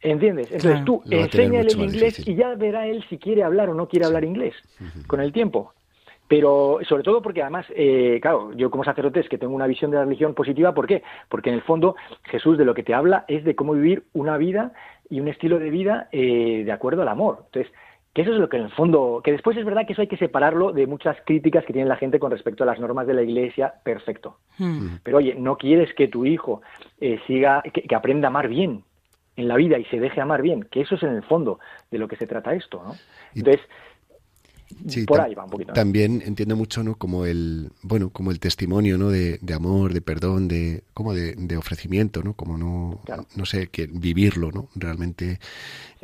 ¿Entiendes? 0.00 0.50
Entonces 0.50 0.84
tú 0.84 1.02
enséñale 1.10 1.70
el 1.70 1.80
inglés 1.80 2.26
y 2.26 2.34
ya 2.34 2.54
verá 2.54 2.86
él 2.86 3.04
si 3.08 3.18
quiere 3.18 3.44
hablar 3.44 3.68
o 3.70 3.74
no 3.74 3.88
quiere 3.88 4.06
hablar 4.06 4.24
inglés 4.24 4.54
con 5.06 5.20
el 5.20 5.32
tiempo. 5.32 5.72
Pero 6.28 6.78
sobre 6.88 7.02
todo 7.02 7.20
porque 7.20 7.42
además, 7.42 7.66
eh, 7.76 8.18
claro, 8.22 8.52
yo 8.54 8.70
como 8.70 8.84
sacerdote 8.84 9.20
es 9.20 9.28
que 9.28 9.36
tengo 9.36 9.54
una 9.54 9.66
visión 9.66 9.90
de 9.90 9.98
la 9.98 10.04
religión 10.04 10.34
positiva, 10.34 10.72
¿por 10.72 10.86
qué? 10.86 11.02
Porque 11.28 11.50
en 11.50 11.56
el 11.56 11.62
fondo 11.62 11.94
Jesús 12.22 12.56
de 12.56 12.64
lo 12.64 12.72
que 12.72 12.82
te 12.82 12.94
habla 12.94 13.26
es 13.28 13.44
de 13.44 13.54
cómo 13.54 13.74
vivir 13.74 14.04
una 14.14 14.38
vida 14.38 14.72
y 15.12 15.20
un 15.20 15.28
estilo 15.28 15.58
de 15.58 15.68
vida 15.68 16.08
eh, 16.10 16.62
de 16.64 16.72
acuerdo 16.72 17.02
al 17.02 17.08
amor. 17.08 17.44
Entonces, 17.44 17.70
que 18.14 18.22
eso 18.22 18.32
es 18.32 18.38
lo 18.38 18.48
que 18.48 18.56
en 18.56 18.64
el 18.64 18.70
fondo, 18.70 19.20
que 19.22 19.32
después 19.32 19.58
es 19.58 19.64
verdad 19.66 19.86
que 19.86 19.92
eso 19.92 20.00
hay 20.00 20.08
que 20.08 20.16
separarlo 20.16 20.72
de 20.72 20.86
muchas 20.86 21.18
críticas 21.26 21.66
que 21.66 21.74
tiene 21.74 21.86
la 21.86 21.96
gente 21.96 22.18
con 22.18 22.30
respecto 22.30 22.62
a 22.62 22.66
las 22.66 22.80
normas 22.80 23.06
de 23.06 23.12
la 23.12 23.22
Iglesia, 23.22 23.74
perfecto. 23.84 24.38
Hmm. 24.56 24.96
Pero 25.02 25.18
oye, 25.18 25.34
no 25.34 25.58
quieres 25.58 25.92
que 25.92 26.08
tu 26.08 26.24
hijo 26.24 26.62
eh, 26.98 27.20
siga, 27.26 27.60
que, 27.60 27.82
que, 27.82 27.94
aprenda 27.94 28.28
a 28.28 28.30
amar 28.30 28.48
bien 28.48 28.84
en 29.36 29.48
la 29.48 29.56
vida 29.56 29.78
y 29.78 29.84
se 29.84 30.00
deje 30.00 30.18
amar 30.18 30.40
bien, 30.40 30.62
que 30.62 30.80
eso 30.80 30.94
es 30.94 31.02
en 31.02 31.10
el 31.10 31.22
fondo 31.24 31.58
de 31.90 31.98
lo 31.98 32.08
que 32.08 32.16
se 32.16 32.26
trata 32.26 32.54
esto, 32.54 32.82
¿no? 32.82 32.94
Entonces, 33.34 33.60
por 35.06 35.20
ahí 35.20 35.34
va 35.34 35.44
un 35.44 35.50
poquito. 35.50 35.72
También 35.72 36.22
entiendo 36.24 36.56
mucho, 36.56 36.82
¿no? 36.82 36.96
Como 36.96 37.26
el, 37.26 37.70
bueno, 37.82 38.10
como 38.10 38.30
el 38.30 38.40
testimonio, 38.40 38.98
¿no? 38.98 39.10
De, 39.10 39.38
amor, 39.54 39.92
de 39.92 40.00
perdón, 40.00 40.48
de, 40.48 40.84
como 40.94 41.14
de, 41.14 41.56
ofrecimiento, 41.56 42.22
¿no? 42.22 42.34
Como 42.34 42.58
no, 42.58 43.00
no 43.34 43.46
sé, 43.46 43.68
que 43.68 43.86
vivirlo, 43.86 44.50
¿no? 44.50 44.68
Realmente, 44.74 45.38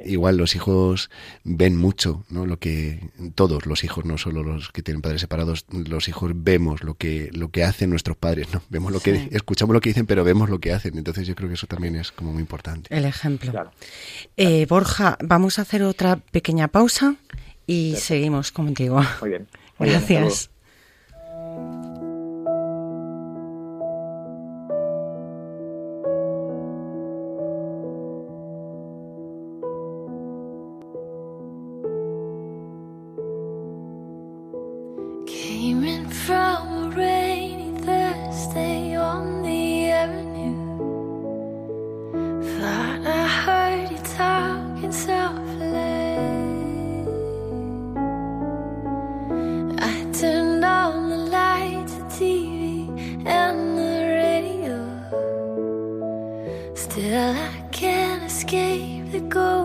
igual 0.05 0.37
los 0.37 0.55
hijos 0.55 1.11
ven 1.45 1.77
mucho, 1.77 2.25
¿no? 2.31 2.47
Lo 2.47 2.59
que, 2.59 3.11
todos 3.35 3.67
los 3.67 3.85
hijos, 3.85 4.05
no 4.05 4.19
solo 4.19 4.43
los 4.43 4.71
que 4.71 4.83
tienen 4.83 5.03
padres 5.03 5.21
separados, 5.21 5.67
los 5.71 6.09
hijos 6.09 6.33
vemos 6.35 6.83
lo 6.83 6.95
que, 6.95 7.31
lo 7.33 7.51
que 7.51 7.65
hacen 7.65 7.91
nuestros 7.91 8.17
padres, 8.17 8.49
¿no? 8.53 8.63
Vemos 8.69 8.93
lo 8.93 9.01
que, 9.01 9.29
escuchamos 9.33 9.75
lo 9.75 9.81
que 9.81 9.91
dicen, 9.91 10.07
pero 10.07 10.25
vemos 10.25 10.51
lo 10.51 10.61
que 10.61 10.73
hacen. 10.73 10.97
Entonces 10.99 11.27
yo 11.27 11.35
creo 11.35 11.49
que 11.49 11.55
eso 11.55 11.67
también 11.67 11.97
es 11.97 12.13
como 12.13 12.33
muy 12.33 12.41
importante. 12.41 12.95
El 12.95 13.05
ejemplo. 13.05 13.71
Eh, 14.37 14.67
Borja, 14.67 15.17
vamos 15.23 15.59
a 15.59 15.63
hacer 15.63 15.83
otra 15.83 16.17
pequeña 16.17 16.69
pausa 16.69 17.17
y 17.69 17.95
seguimos 17.97 18.51
contigo. 18.51 19.01
Muy 19.21 19.31
bien. 19.31 19.47
Gracias. 19.79 20.51
Bueno, 59.31 59.58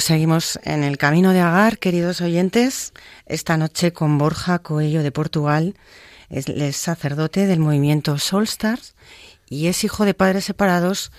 pues 0.00 0.06
seguimos 0.06 0.58
en 0.64 0.82
el 0.82 0.96
camino 0.96 1.34
de 1.34 1.40
Agar, 1.40 1.78
queridos 1.78 2.22
oyentes, 2.22 2.94
esta 3.26 3.58
noche 3.58 3.92
con 3.92 4.16
Borja 4.16 4.60
Coello 4.60 5.02
de 5.02 5.12
Portugal. 5.12 5.74
Es, 6.30 6.48
es 6.48 6.78
sacerdote 6.78 7.46
del 7.46 7.58
movimiento 7.58 8.16
Solstars 8.16 8.94
y 9.50 9.66
es 9.66 9.84
hijo 9.84 10.06
de 10.06 10.14
padres 10.14 10.46
separados 10.46 11.12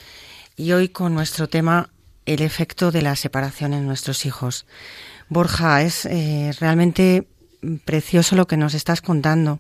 y 0.56 0.72
hoy 0.72 0.90
con 0.90 1.14
nuestro 1.14 1.48
tema 1.48 1.92
el 2.26 2.42
efecto 2.42 2.90
de 2.90 3.04
la 3.04 3.16
separación 3.16 3.74
en 3.74 3.86
nuestros 3.86 4.26
hijos. 4.26 4.66
Borja, 5.30 5.84
es 5.84 6.08
eh, 6.08 6.52
realmente 6.60 7.28
precioso 7.86 8.36
lo 8.36 8.48
que 8.48 8.58
nos 8.58 8.74
estás 8.74 9.02
contando. 9.02 9.60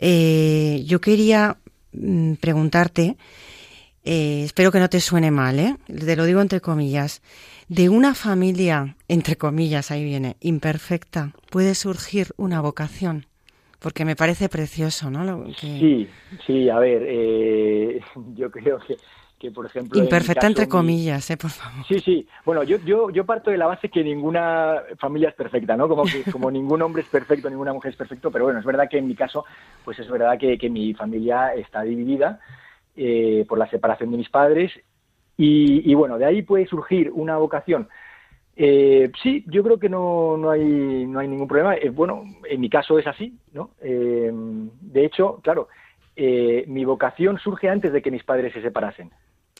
Eh, 0.00 0.82
yo 0.88 1.00
quería 1.00 1.58
mm, 1.92 2.32
preguntarte, 2.32 3.16
eh, 4.02 4.42
espero 4.44 4.72
que 4.72 4.80
no 4.80 4.90
te 4.90 5.00
suene 5.00 5.30
mal, 5.30 5.78
te 5.86 6.16
lo 6.16 6.24
digo 6.24 6.40
entre 6.40 6.60
comillas, 6.60 7.22
de 7.70 7.88
una 7.88 8.16
familia, 8.16 8.96
entre 9.06 9.36
comillas, 9.36 9.92
ahí 9.92 10.02
viene, 10.02 10.36
imperfecta, 10.40 11.30
puede 11.52 11.76
surgir 11.76 12.34
una 12.36 12.60
vocación. 12.60 13.26
Porque 13.78 14.04
me 14.04 14.16
parece 14.16 14.48
precioso, 14.48 15.08
¿no? 15.08 15.46
Sí, 15.54 16.08
sí, 16.44 16.68
a 16.68 16.80
ver, 16.80 17.04
eh, 17.06 18.00
yo 18.34 18.50
creo 18.50 18.80
que, 18.80 18.96
que, 19.38 19.52
por 19.52 19.66
ejemplo... 19.66 20.02
Imperfecta 20.02 20.48
entre 20.48 20.68
comillas, 20.68 21.30
¿eh? 21.30 21.36
Por 21.36 21.50
favor. 21.50 21.86
Sí, 21.86 22.00
sí. 22.00 22.26
Bueno, 22.44 22.64
yo, 22.64 22.78
yo, 22.84 23.08
yo 23.10 23.24
parto 23.24 23.52
de 23.52 23.56
la 23.56 23.66
base 23.66 23.88
que 23.88 24.02
ninguna 24.02 24.82
familia 24.98 25.28
es 25.28 25.36
perfecta, 25.36 25.76
¿no? 25.76 25.88
Como 25.88 26.02
que 26.02 26.24
como 26.32 26.50
ningún 26.50 26.82
hombre 26.82 27.02
es 27.02 27.08
perfecto, 27.08 27.48
ninguna 27.48 27.72
mujer 27.72 27.92
es 27.92 27.96
perfecto, 27.96 28.32
pero 28.32 28.46
bueno, 28.46 28.58
es 28.58 28.66
verdad 28.66 28.88
que 28.90 28.98
en 28.98 29.06
mi 29.06 29.14
caso, 29.14 29.44
pues 29.84 29.96
es 30.00 30.10
verdad 30.10 30.36
que, 30.40 30.58
que 30.58 30.68
mi 30.68 30.92
familia 30.92 31.54
está 31.54 31.82
dividida 31.82 32.40
eh, 32.96 33.46
por 33.48 33.58
la 33.58 33.70
separación 33.70 34.10
de 34.10 34.16
mis 34.16 34.28
padres 34.28 34.72
y, 35.42 35.94
bueno, 35.94 36.18
de 36.18 36.26
ahí 36.26 36.42
puede 36.42 36.66
surgir 36.66 37.10
una 37.14 37.38
vocación. 37.38 37.88
Eh, 38.56 39.10
sí, 39.22 39.42
yo 39.48 39.62
creo 39.62 39.78
que 39.78 39.88
no, 39.88 40.36
no, 40.36 40.50
hay, 40.50 41.06
no 41.06 41.18
hay 41.18 41.28
ningún 41.28 41.48
problema. 41.48 41.76
Eh, 41.76 41.88
bueno, 41.88 42.24
en 42.44 42.60
mi 42.60 42.68
caso 42.68 42.98
es 42.98 43.06
así, 43.06 43.38
¿no? 43.54 43.70
Eh, 43.80 44.30
de 44.32 45.04
hecho, 45.04 45.40
claro, 45.42 45.68
mi 46.16 46.84
vocación 46.84 47.38
surge 47.38 47.70
antes 47.70 47.90
de 47.94 48.02
que 48.02 48.10
mis 48.10 48.22
padres 48.22 48.52
se 48.52 48.60
separasen. 48.60 49.10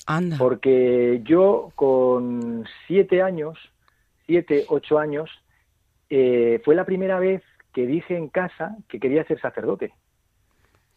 Anda. 0.07 0.37
Porque 0.39 1.23
yo 1.25 1.73
con 1.75 2.67
siete 2.87 3.23
años, 3.23 3.59
siete, 4.27 4.67
ocho 4.69 4.99
años, 4.99 5.31
fue 6.11 6.75
la 6.75 6.85
primera 6.85 7.19
vez 7.19 7.43
que 7.73 7.87
dije 7.87 8.19
en 8.19 8.29
casa 8.29 8.77
que 8.87 9.01
quería 9.01 9.25
ser 9.25 9.41
sacerdote. 9.41 9.95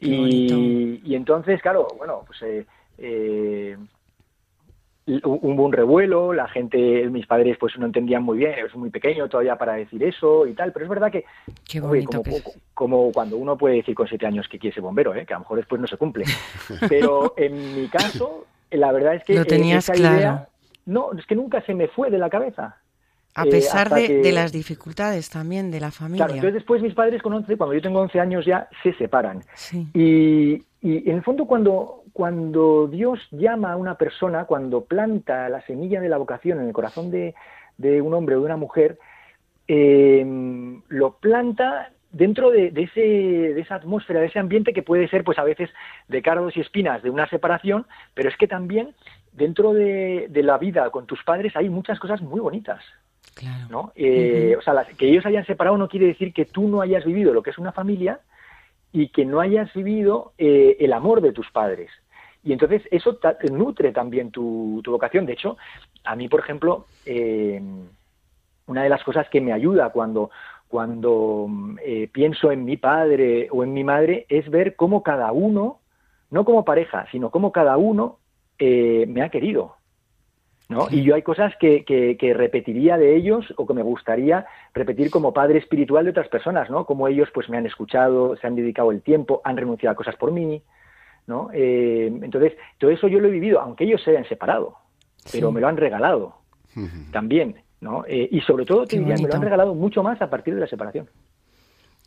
Y, 0.01 0.99
y, 1.05 1.15
entonces, 1.15 1.61
claro, 1.61 1.87
bueno, 1.97 2.25
pues 2.27 2.67
hubo 5.05 5.65
un 5.65 5.73
revuelo, 5.73 6.33
la 6.33 6.47
gente, 6.47 7.09
mis 7.09 7.27
padres 7.27 7.57
pues 7.59 7.77
no 7.77 7.85
entendían 7.85 8.23
muy 8.23 8.37
bien, 8.37 8.53
es 8.65 8.75
muy 8.75 8.89
pequeño 8.89 9.27
todavía 9.27 9.57
para 9.57 9.73
decir 9.73 10.01
eso 10.03 10.47
y 10.47 10.53
tal, 10.53 10.71
pero 10.71 10.85
es 10.85 10.89
verdad 10.89 11.11
que, 11.11 11.25
como, 12.73 13.11
cuando 13.11 13.37
uno 13.37 13.57
puede 13.57 13.77
decir 13.77 13.95
con 13.95 14.07
siete 14.07 14.25
años 14.25 14.47
que 14.47 14.59
quiere 14.59 14.73
ser 14.73 14.83
bombero, 14.83 15.13
¿eh? 15.13 15.25
que 15.25 15.33
a 15.33 15.37
lo 15.37 15.41
mejor 15.41 15.57
después 15.57 15.81
no 15.81 15.87
se 15.87 15.97
cumple. 15.97 16.25
Pero 16.87 17.33
en 17.37 17.75
mi 17.75 17.87
caso, 17.87 18.45
la 18.71 18.91
verdad 18.91 19.15
es 19.15 19.23
que... 19.23 19.33
Lo 19.35 19.45
tenías 19.45 19.89
claro. 19.89 20.47
no, 20.85 21.11
es 21.17 21.25
que 21.25 21.35
nunca 21.35 21.61
se 21.61 21.73
me 21.73 21.87
fue 21.87 22.09
de 22.09 22.17
la 22.17 22.29
cabeza. 22.29 22.77
A 23.35 23.45
pesar 23.45 23.89
de, 23.89 24.21
de, 24.21 24.31
las 24.31 24.51
dificultades 24.51 25.29
también 25.29 25.71
de 25.71 25.79
la 25.79 25.91
familia. 25.91 26.25
Claro, 26.25 26.35
entonces 26.35 26.53
después 26.53 26.81
mis 26.81 26.93
padres 26.93 27.21
con 27.21 27.33
11, 27.33 27.57
cuando 27.57 27.73
yo 27.73 27.81
tengo 27.81 27.99
11 27.99 28.19
años 28.19 28.45
ya 28.45 28.69
se 28.83 28.93
separan. 28.93 29.41
Y, 29.93 30.61
y 30.81 31.09
en 31.09 31.15
el 31.15 31.23
fondo 31.23 31.45
cuando, 31.45 32.03
cuando 32.13 32.87
Dios 32.87 33.19
llama 33.31 33.71
a 33.71 33.77
una 33.77 33.95
persona, 33.95 34.45
cuando 34.45 34.85
planta 34.85 35.49
la 35.49 35.65
semilla 35.65 35.99
de 35.99 36.09
la 36.09 36.17
vocación 36.17 36.59
en 36.59 36.67
el 36.67 36.73
corazón 36.73 37.09
de, 37.09 37.33
un 38.01 38.13
hombre 38.13 38.35
o 38.35 38.39
de 38.39 38.45
una 38.45 38.57
mujer, 38.57 38.99
eh, 39.67 40.23
lo 40.89 41.17
planta 41.17 41.89
dentro 42.13 42.51
de, 42.51 42.71
ese, 42.75 43.01
de 43.01 43.59
esa 43.59 43.75
atmósfera, 43.75 44.19
de 44.19 44.27
ese 44.27 44.39
ambiente 44.39 44.71
que 44.71 44.83
puede 44.83 45.07
ser, 45.09 45.23
pues 45.23 45.39
a 45.39 45.43
veces, 45.43 45.69
de 46.07 46.21
cardos 46.21 46.55
y 46.55 46.61
espinas 46.61 47.01
de 47.01 47.09
una 47.09 47.27
separación, 47.27 47.87
pero 48.13 48.29
es 48.29 48.37
que 48.37 48.47
también 48.47 48.93
dentro 49.33 49.73
de, 49.73 50.29
la 50.31 50.57
vida 50.57 50.89
con 50.91 51.07
tus 51.07 51.23
padres 51.23 51.55
hay 51.55 51.69
muchas 51.69 51.99
cosas 51.99 52.21
muy 52.21 52.39
bonitas. 52.39 52.81
Claro. 53.35 53.67
¿no? 53.69 53.91
Eh, 53.95 54.55
o 54.57 54.61
sea, 54.61 54.85
que 54.97 55.09
ellos 55.09 55.25
hayan 55.25 55.45
separado 55.45 55.77
no 55.77 55.87
quiere 55.87 56.07
decir 56.07 56.33
que 56.33 56.45
tú 56.45 56.67
no 56.67 56.81
hayas 56.81 57.05
vivido 57.05 57.33
lo 57.33 57.41
que 57.41 57.49
es 57.49 57.57
una 57.57 57.71
familia 57.71 58.19
y 58.91 59.09
que 59.09 59.25
no 59.25 59.39
hayas 59.39 59.73
vivido 59.73 60.33
eh, 60.37 60.77
el 60.79 60.93
amor 60.93 61.21
de 61.21 61.33
tus 61.33 61.49
padres. 61.51 61.89
Y 62.43 62.51
entonces 62.51 62.83
eso 62.91 63.19
nutre 63.51 63.91
también 63.91 64.29
tu, 64.29 64.81
tu, 64.83 64.91
vocación. 64.91 65.25
De 65.25 65.33
hecho, 65.33 65.57
a 66.03 66.15
mí, 66.15 66.27
por 66.27 66.41
ejemplo, 66.41 66.85
eh, 67.05 67.61
una 68.67 68.83
de 68.83 68.89
las 68.89 69.03
cosas 69.03 69.29
que 69.29 69.41
me 69.41 69.53
ayuda 69.53 69.89
cuando, 69.91 70.29
cuando 70.67 71.47
pienso 72.11 72.51
en 72.51 72.65
mi 72.65 72.77
padre 72.77 73.47
o 73.49 73.63
en 73.63 73.73
mi 73.73 73.83
madre 73.83 74.25
es 74.27 74.49
ver 74.49 74.75
cómo 74.75 75.03
cada 75.03 75.31
uno, 75.31 75.79
no 76.29 76.43
como 76.43 76.65
pareja, 76.65 77.07
sino 77.11 77.31
cómo 77.31 77.51
cada 77.53 77.77
uno 77.77 78.19
me 78.59 79.21
ha 79.21 79.29
querido. 79.29 79.77
¿No? 80.73 80.87
Y 80.89 81.03
yo 81.03 81.15
hay 81.15 81.21
cosas 81.21 81.53
que, 81.59 81.85
que, 81.85 82.33
repetiría 82.33 82.97
de 82.97 83.15
ellos 83.15 83.53
o 83.57 83.65
que 83.65 83.73
me 83.73 83.83
gustaría 83.83 84.45
repetir 84.73 85.09
como 85.09 85.33
padre 85.33 85.59
espiritual 85.59 86.03
de 86.03 86.11
otras 86.11 86.27
personas, 86.27 86.69
¿no? 86.69 86.85
Como 86.85 87.07
ellos 87.07 87.29
pues 87.33 87.49
me 87.49 87.57
han 87.57 87.65
escuchado, 87.65 88.35
se 88.37 88.47
han 88.47 88.55
dedicado 88.55 88.91
el 88.91 89.01
tiempo, 89.01 89.41
han 89.43 89.57
renunciado 89.57 89.93
a 89.93 89.95
cosas 89.95 90.15
por 90.15 90.31
mí, 90.31 90.61
¿no? 91.27 91.49
Eh, 91.53 92.07
entonces, 92.21 92.53
todo 92.79 92.91
eso 92.91 93.07
yo 93.07 93.19
lo 93.19 93.27
he 93.27 93.31
vivido, 93.31 93.61
aunque 93.61 93.83
ellos 93.83 94.01
se 94.03 94.11
hayan 94.11 94.27
separado, 94.27 94.75
pero 95.31 95.51
me 95.51 95.61
lo 95.61 95.67
han 95.67 95.77
regalado 95.77 96.35
también. 97.11 97.55
¿no? 97.83 98.05
Eh, 98.07 98.29
y 98.31 98.41
sobre 98.41 98.65
todo, 98.65 98.85
te 98.85 98.99
me 98.99 99.15
lo 99.15 99.35
han 99.35 99.41
regalado 99.41 99.75
mucho 99.75 100.01
más 100.01 100.21
a 100.21 100.29
partir 100.29 100.55
de 100.55 100.61
la 100.61 100.67
separación. 100.67 101.09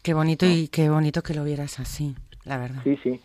Qué 0.02 0.14
bonito 0.14 0.46
y 0.46 0.68
qué 0.68 0.88
bonito 0.88 1.22
que 1.22 1.34
lo 1.34 1.44
vieras 1.44 1.78
así, 1.78 2.16
la 2.44 2.58
verdad. 2.58 2.80
Sí, 2.82 2.98
sí. 3.02 3.20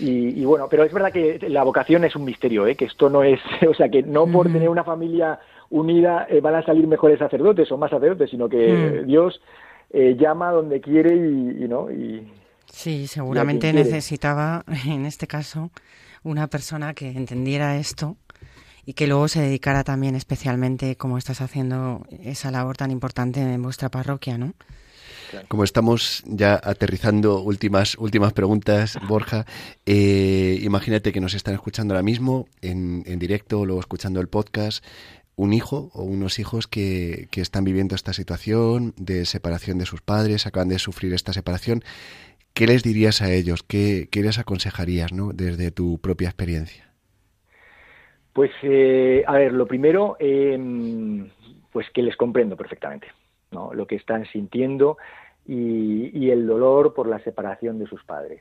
Y, 0.00 0.44
bueno, 0.44 0.68
pero 0.70 0.84
es 0.84 0.92
verdad 0.92 1.12
que 1.12 1.38
la 1.48 1.64
vocación 1.64 2.04
es 2.04 2.14
un 2.14 2.24
misterio, 2.24 2.66
¿eh? 2.66 2.76
que 2.76 2.84
esto 2.84 3.10
no 3.10 3.22
es, 3.22 3.40
o 3.68 3.74
sea, 3.74 3.88
que 3.88 4.02
no 4.02 4.26
por 4.26 4.50
tener 4.50 4.68
una 4.68 4.84
familia 4.84 5.40
unida 5.70 6.26
eh, 6.30 6.40
van 6.40 6.54
a 6.54 6.64
salir 6.64 6.86
mejores 6.86 7.18
sacerdotes 7.18 7.70
o 7.72 7.76
más 7.76 7.90
sacerdotes, 7.90 8.30
sino 8.30 8.48
que 8.48 9.02
Dios 9.06 9.40
eh, 9.90 10.16
llama 10.18 10.52
donde 10.52 10.80
quiere 10.80 11.14
y, 11.14 11.68
no 11.68 11.90
y 11.90 12.26
sí, 12.66 13.06
seguramente 13.06 13.72
necesitaba 13.72 14.64
en 14.86 15.04
este 15.04 15.26
caso 15.26 15.70
una 16.22 16.46
persona 16.46 16.94
que 16.94 17.08
entendiera 17.08 17.76
esto 17.76 18.16
y 18.84 18.94
que 18.94 19.06
luego 19.06 19.28
se 19.28 19.42
dedicara 19.42 19.84
también 19.84 20.14
especialmente, 20.14 20.96
como 20.96 21.18
estás 21.18 21.42
haciendo, 21.42 22.06
esa 22.22 22.50
labor 22.50 22.76
tan 22.76 22.90
importante 22.90 23.40
en 23.40 23.62
vuestra 23.62 23.90
parroquia, 23.90 24.38
¿no? 24.38 24.54
Como 25.48 25.64
estamos 25.64 26.22
ya 26.26 26.60
aterrizando 26.62 27.40
últimas, 27.40 27.96
últimas 27.98 28.32
preguntas, 28.32 28.98
Borja, 29.08 29.46
eh, 29.86 30.58
imagínate 30.62 31.12
que 31.12 31.20
nos 31.20 31.34
están 31.34 31.54
escuchando 31.54 31.94
ahora 31.94 32.02
mismo 32.02 32.46
en, 32.62 33.02
en 33.06 33.18
directo 33.18 33.60
o 33.60 33.66
luego 33.66 33.80
escuchando 33.80 34.20
el 34.20 34.28
podcast 34.28 34.84
un 35.36 35.52
hijo 35.52 35.90
o 35.94 36.02
unos 36.02 36.40
hijos 36.40 36.66
que, 36.66 37.28
que, 37.30 37.40
están 37.40 37.62
viviendo 37.62 37.94
esta 37.94 38.12
situación 38.12 38.92
de 38.96 39.24
separación 39.24 39.78
de 39.78 39.86
sus 39.86 40.00
padres, 40.00 40.46
acaban 40.46 40.68
de 40.68 40.80
sufrir 40.80 41.14
esta 41.14 41.32
separación. 41.32 41.84
¿Qué 42.54 42.66
les 42.66 42.82
dirías 42.82 43.22
a 43.22 43.32
ellos? 43.32 43.62
¿Qué, 43.62 44.08
qué 44.10 44.22
les 44.22 44.40
aconsejarías 44.40 45.12
¿no? 45.12 45.32
desde 45.32 45.70
tu 45.70 45.98
propia 45.98 46.26
experiencia? 46.26 46.88
Pues, 48.32 48.50
eh, 48.64 49.22
a 49.28 49.34
ver, 49.34 49.52
lo 49.52 49.66
primero, 49.66 50.16
em, 50.18 51.28
pues 51.72 51.86
que 51.94 52.02
les 52.02 52.16
comprendo 52.16 52.56
perfectamente, 52.56 53.06
¿no? 53.50 53.72
Lo 53.74 53.86
que 53.86 53.96
están 53.96 54.26
sintiendo 54.26 54.98
y, 55.46 56.30
el 56.30 56.46
dolor 56.46 56.94
por 56.94 57.08
la 57.08 57.18
separación 57.20 57.78
de 57.78 57.86
sus 57.86 58.04
padres. 58.04 58.40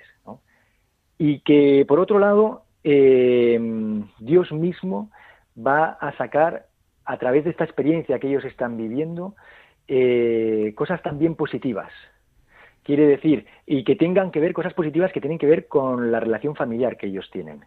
Y 1.17 1.39
que, 1.39 1.85
por 1.87 1.99
otro 1.99 2.19
lado, 2.19 2.63
em, 2.83 4.07
Dios 4.19 4.51
mismo 4.51 5.09
va 5.57 5.97
a 5.99 6.15
sacar, 6.17 6.67
a 7.05 7.17
través 7.17 7.45
de 7.45 7.51
esta 7.51 7.63
experiencia 7.63 8.19
que 8.19 8.27
ellos 8.27 8.43
están 8.45 8.77
viviendo, 8.77 9.35
eh, 9.87 10.73
cosas 10.75 11.01
también 11.01 11.35
positivas, 11.35 11.91
quiere 12.83 13.07
decir, 13.07 13.45
y 13.65 13.85
que 13.85 13.95
tengan 13.95 14.31
que 14.31 14.41
ver 14.41 14.53
cosas 14.53 14.73
positivas 14.73 15.13
que 15.13 15.21
tienen 15.21 15.39
que 15.39 15.47
ver 15.47 15.67
con 15.67 16.11
la 16.11 16.19
relación 16.19 16.55
familiar 16.55 16.97
que 16.97 17.07
ellos 17.07 17.29
tienen 17.31 17.63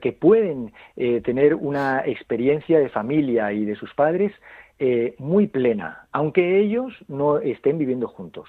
que, 0.00 0.12
pueden 0.12 0.72
eh, 0.96 1.20
tener 1.22 1.54
una 1.54 2.02
experiencia 2.06 2.78
de 2.78 2.88
familia 2.88 3.52
y 3.52 3.64
de 3.64 3.74
sus 3.74 3.92
padres 3.94 4.32
eh, 4.78 5.14
muy 5.18 5.46
plena, 5.46 6.06
aunque 6.12 6.60
ellos 6.60 6.92
no 7.08 7.38
estén 7.38 7.78
viviendo 7.78 8.08
juntos. 8.08 8.48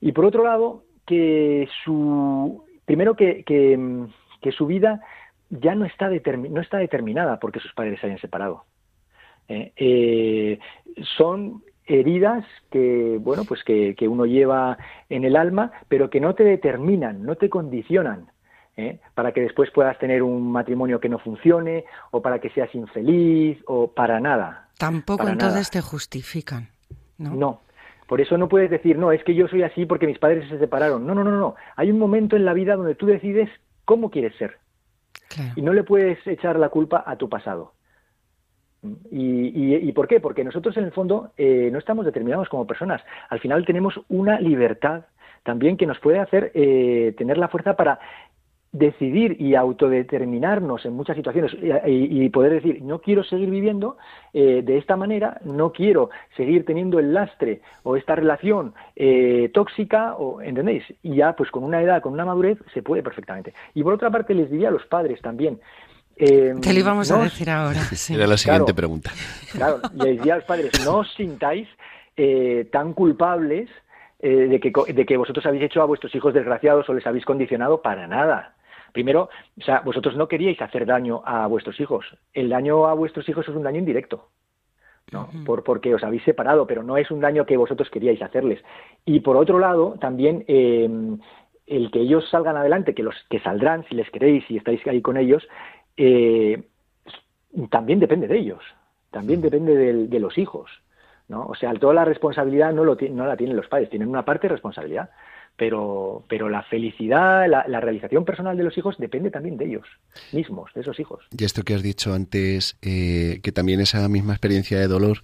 Y 0.00 0.12
por 0.12 0.24
otro 0.24 0.44
lado, 0.44 0.84
que 1.06 1.68
su 1.84 2.64
primero 2.84 3.14
que, 3.14 3.44
que, 3.44 4.52
su 4.52 4.66
vida 4.66 5.00
ya 5.48 5.74
no 5.74 5.86
está, 5.86 6.10
no 6.10 6.60
está 6.60 6.78
determinada 6.78 7.40
porque 7.40 7.60
sus 7.60 7.72
padres 7.72 7.98
se 8.00 8.06
hayan 8.06 8.18
separado. 8.18 8.64
¿eh? 9.48 10.58
son 11.16 11.62
heridas 11.86 12.46
que 12.70 13.18
bueno 13.20 13.44
pues 13.44 13.62
que, 13.62 13.94
que, 13.94 14.08
uno 14.08 14.24
lleva 14.24 14.78
en 15.10 15.24
el 15.24 15.36
alma 15.36 15.70
pero 15.88 16.08
que 16.08 16.18
no 16.18 16.34
te 16.34 16.44
determinan 16.44 17.22
no 17.22 17.36
te 17.36 17.50
condicionan 17.50 18.28
¿eh? 18.76 19.00
para 19.14 19.32
que 19.32 19.40
después 19.40 19.70
puedas 19.70 19.98
tener 19.98 20.22
un 20.22 20.50
matrimonio 20.50 21.00
que 21.00 21.08
no 21.08 21.18
funcione 21.18 21.84
o 22.10 22.22
para 22.22 22.38
que 22.38 22.50
seas 22.50 22.74
infeliz 22.74 23.58
o 23.66 23.88
para 23.88 24.20
nada. 24.20 24.63
Tampoco 24.78 25.28
entonces 25.28 25.70
te 25.70 25.80
justifican. 25.80 26.68
¿no? 27.18 27.34
no. 27.34 27.60
Por 28.06 28.20
eso 28.20 28.36
no 28.36 28.48
puedes 28.48 28.70
decir, 28.70 28.98
no, 28.98 29.12
es 29.12 29.24
que 29.24 29.34
yo 29.34 29.48
soy 29.48 29.62
así 29.62 29.86
porque 29.86 30.06
mis 30.06 30.18
padres 30.18 30.48
se 30.48 30.58
separaron. 30.58 31.06
No, 31.06 31.14
no, 31.14 31.24
no, 31.24 31.30
no. 31.30 31.54
Hay 31.76 31.90
un 31.90 31.98
momento 31.98 32.36
en 32.36 32.44
la 32.44 32.52
vida 32.52 32.76
donde 32.76 32.94
tú 32.94 33.06
decides 33.06 33.48
cómo 33.84 34.10
quieres 34.10 34.36
ser. 34.36 34.58
Y 35.56 35.62
no 35.62 35.72
le 35.72 35.82
puedes 35.82 36.24
echar 36.26 36.58
la 36.58 36.68
culpa 36.68 37.02
a 37.04 37.16
tu 37.16 37.28
pasado. 37.28 37.72
¿Y, 39.10 39.88
y, 39.88 39.92
por 39.92 40.06
qué? 40.06 40.20
Porque 40.20 40.44
nosotros 40.44 40.76
en 40.76 40.84
el 40.84 40.92
fondo 40.92 41.32
eh, 41.38 41.70
no 41.72 41.78
estamos 41.78 42.04
determinados 42.04 42.48
como 42.48 42.66
personas. 42.66 43.02
Al 43.30 43.40
final 43.40 43.64
tenemos 43.64 43.98
una 44.08 44.38
libertad 44.38 45.06
también 45.42 45.76
que 45.76 45.86
nos 45.86 45.98
puede 45.98 46.20
hacer 46.20 46.52
eh, 46.54 47.14
tener 47.16 47.38
la 47.38 47.48
fuerza 47.48 47.74
para 47.74 47.98
decidir 48.74 49.40
y 49.40 49.54
autodeterminarnos 49.54 50.84
en 50.84 50.94
muchas 50.94 51.16
situaciones 51.16 51.52
y, 51.86 52.28
poder 52.30 52.54
decir, 52.54 52.82
no 52.82 52.98
quiero 52.98 53.22
seguir 53.22 53.48
viviendo 53.48 53.96
eh, 54.32 54.62
de 54.64 54.78
esta 54.78 54.96
manera, 54.96 55.40
no 55.44 55.70
quiero 55.70 56.10
seguir 56.36 56.66
teniendo 56.66 56.98
el 56.98 57.14
lastre 57.14 57.60
o 57.84 57.96
esta 57.96 58.16
relación 58.16 58.74
eh, 58.96 59.48
tóxica, 59.54 60.16
o, 60.16 60.42
¿entendéis? 60.42 60.82
Y 61.04 61.14
ya, 61.14 61.34
pues 61.36 61.52
con 61.52 61.62
una 61.62 61.80
edad, 61.80 62.02
con 62.02 62.12
una 62.12 62.24
madurez, 62.24 62.58
se 62.74 62.82
puede 62.82 63.04
perfectamente. 63.04 63.54
Y 63.74 63.84
por 63.84 63.94
otra 63.94 64.10
parte, 64.10 64.34
les 64.34 64.50
diría 64.50 64.68
a 64.68 64.72
los 64.72 64.84
padres 64.86 65.22
también, 65.22 65.60
eh, 66.16 66.54
Te 66.60 66.72
lo 66.72 66.80
íbamos 66.80 67.10
a 67.12 67.22
decir 67.22 67.48
ahora. 67.50 67.80
Era 68.10 68.26
la 68.26 68.36
siguiente 68.36 68.74
pregunta. 68.74 69.12
Claro, 69.52 69.80
les 69.94 70.16
diría 70.18 70.34
a 70.34 70.36
los 70.38 70.46
padres, 70.46 70.72
no 70.84 70.98
os 70.98 71.14
sintáis 71.14 71.68
tan 72.72 72.92
culpables 72.92 73.68
de, 74.20 74.60
que, 74.60 74.92
de 74.92 75.06
que 75.06 75.16
vosotros 75.16 75.44
habéis 75.46 75.64
hecho 75.64 75.82
a 75.82 75.84
vuestros 75.84 76.12
hijos 76.14 76.34
desgraciados 76.34 76.88
o 76.88 76.94
les 76.94 77.06
habéis 77.06 77.24
condicionado 77.24 77.80
para 77.80 78.06
nada. 78.08 78.53
Primero, 78.94 79.28
o 79.60 79.64
sea, 79.64 79.80
vosotros 79.80 80.14
no 80.14 80.28
queríais 80.28 80.62
hacer 80.62 80.86
daño 80.86 81.20
a 81.26 81.48
vuestros 81.48 81.80
hijos. 81.80 82.06
El 82.32 82.48
daño 82.48 82.86
a 82.86 82.94
vuestros 82.94 83.28
hijos 83.28 83.46
es 83.48 83.54
un 83.54 83.64
daño 83.64 83.80
indirecto. 83.80 84.28
¿no? 85.10 85.28
por, 85.44 85.64
porque 85.64 85.92
os 85.94 86.02
habéis 86.04 86.22
separado, 86.22 86.66
pero 86.66 86.84
no 86.84 86.96
es 86.96 87.10
un 87.10 87.20
daño 87.20 87.44
que 87.44 87.56
vosotros 87.56 87.90
queríais 87.90 88.22
hacerles. 88.22 88.62
Y 89.04 89.18
por 89.18 89.36
otro 89.36 89.58
lado, 89.58 89.96
también 90.00 90.44
eh, 90.46 90.88
el 91.66 91.90
que 91.90 92.00
ellos 92.00 92.28
salgan 92.30 92.56
adelante, 92.56 92.94
que 92.94 93.02
los 93.02 93.16
que 93.28 93.40
saldrán, 93.40 93.84
si 93.88 93.96
les 93.96 94.08
queréis 94.10 94.48
y 94.48 94.58
estáis 94.58 94.86
ahí 94.86 95.02
con 95.02 95.16
ellos, 95.16 95.46
eh, 95.96 96.62
también 97.68 97.98
depende 97.98 98.28
de 98.28 98.38
ellos, 98.38 98.62
también 99.10 99.40
depende 99.40 99.74
de, 100.06 100.20
los 100.20 100.38
hijos. 100.38 100.70
¿no? 101.26 101.46
O 101.46 101.56
sea, 101.56 101.74
toda 101.74 101.94
la 101.94 102.04
responsabilidad 102.04 102.72
no, 102.72 102.84
lo, 102.84 102.96
no 103.10 103.26
la 103.26 103.36
tienen 103.36 103.56
los 103.56 103.66
padres, 103.66 103.90
tienen 103.90 104.08
una 104.08 104.24
parte 104.24 104.46
de 104.46 104.54
responsabilidad 104.54 105.10
pero, 105.56 106.24
pero 106.28 106.48
la 106.48 106.62
felicidad, 106.64 107.48
la, 107.48 107.80
realización 107.80 108.24
personal 108.24 108.56
de 108.56 108.64
los 108.64 108.76
hijos 108.76 108.96
depende 108.98 109.30
también 109.30 109.56
de 109.56 109.66
ellos 109.66 109.86
mismos, 110.32 110.70
de 110.74 110.80
esos 110.80 110.98
hijos. 110.98 111.24
Y 111.36 111.44
esto 111.44 111.62
que 111.62 111.74
has 111.74 111.82
dicho 111.82 112.12
antes, 112.12 112.76
eh, 112.82 113.40
que 113.42 113.52
también 113.52 113.80
esa 113.80 114.08
misma 114.08 114.32
experiencia 114.32 114.78
de 114.78 114.88
dolor, 114.88 115.18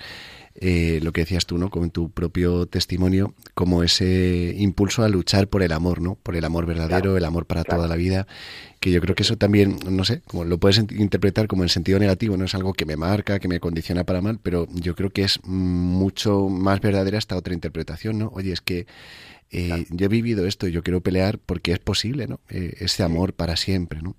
eh, 0.55 1.01
lo 1.03 1.13
que 1.13 1.23
decías 1.23 1.47
tú, 1.47 1.59
¿no? 1.59 1.71
Con 1.71 1.91
tu 1.91 2.11
propio 2.11 2.67
testimonio, 2.67 3.35
como 3.55 3.83
ese 3.83 4.55
impulso 4.57 5.03
a 5.03 5.09
luchar 5.09 5.49
por 5.49 5.63
el 5.63 5.73
amor, 5.73 6.01
¿no? 6.01 6.17
Por 6.17 6.37
el 6.37 6.45
amor 6.45 6.67
verdadero, 6.67 7.17
el 7.17 7.25
amor 7.25 7.47
para 7.47 7.65
toda 7.65 7.89
la 7.89 7.97
vida, 7.97 8.27
que 8.79 8.91
yo 8.91 9.01
creo 9.01 9.15
que 9.15 9.23
eso 9.23 9.37
también, 9.37 9.79
no 9.89 10.05
sé, 10.05 10.23
como 10.23 10.45
lo 10.45 10.59
puedes 10.59 10.79
interpretar 10.79 11.47
como 11.47 11.63
en 11.63 11.69
sentido 11.69 11.99
negativo, 11.99 12.37
no 12.37 12.45
es 12.45 12.55
algo 12.55 12.73
que 12.73 12.85
me 12.85 12.97
marca, 12.97 13.39
que 13.39 13.49
me 13.49 13.61
condiciona 13.61 14.05
para 14.05 14.21
mal, 14.21 14.39
pero 14.43 14.67
yo 14.75 14.95
creo 14.95 15.11
que 15.11 15.23
es 15.23 15.41
mucho 15.45 16.49
más 16.49 16.81
verdadera 16.81 17.19
esta 17.19 17.37
otra 17.37 17.55
interpretación, 17.55 18.19
¿no? 18.19 18.31
Oye, 18.35 18.53
es 18.53 18.61
que 18.61 18.87
eh, 19.53 19.87
yo 19.91 20.07
he 20.07 20.09
vivido 20.09 20.47
esto 20.47 20.67
y 20.67 20.73
yo 20.73 20.83
quiero 20.83 21.01
pelear 21.01 21.39
porque 21.45 21.73
es 21.73 21.79
posible, 21.79 22.27
¿no? 22.27 22.41
Eh, 22.51 22.75
ese 22.81 23.03
amor 23.03 23.33
para 23.33 23.57
siempre, 23.57 24.01
¿no? 24.03 24.15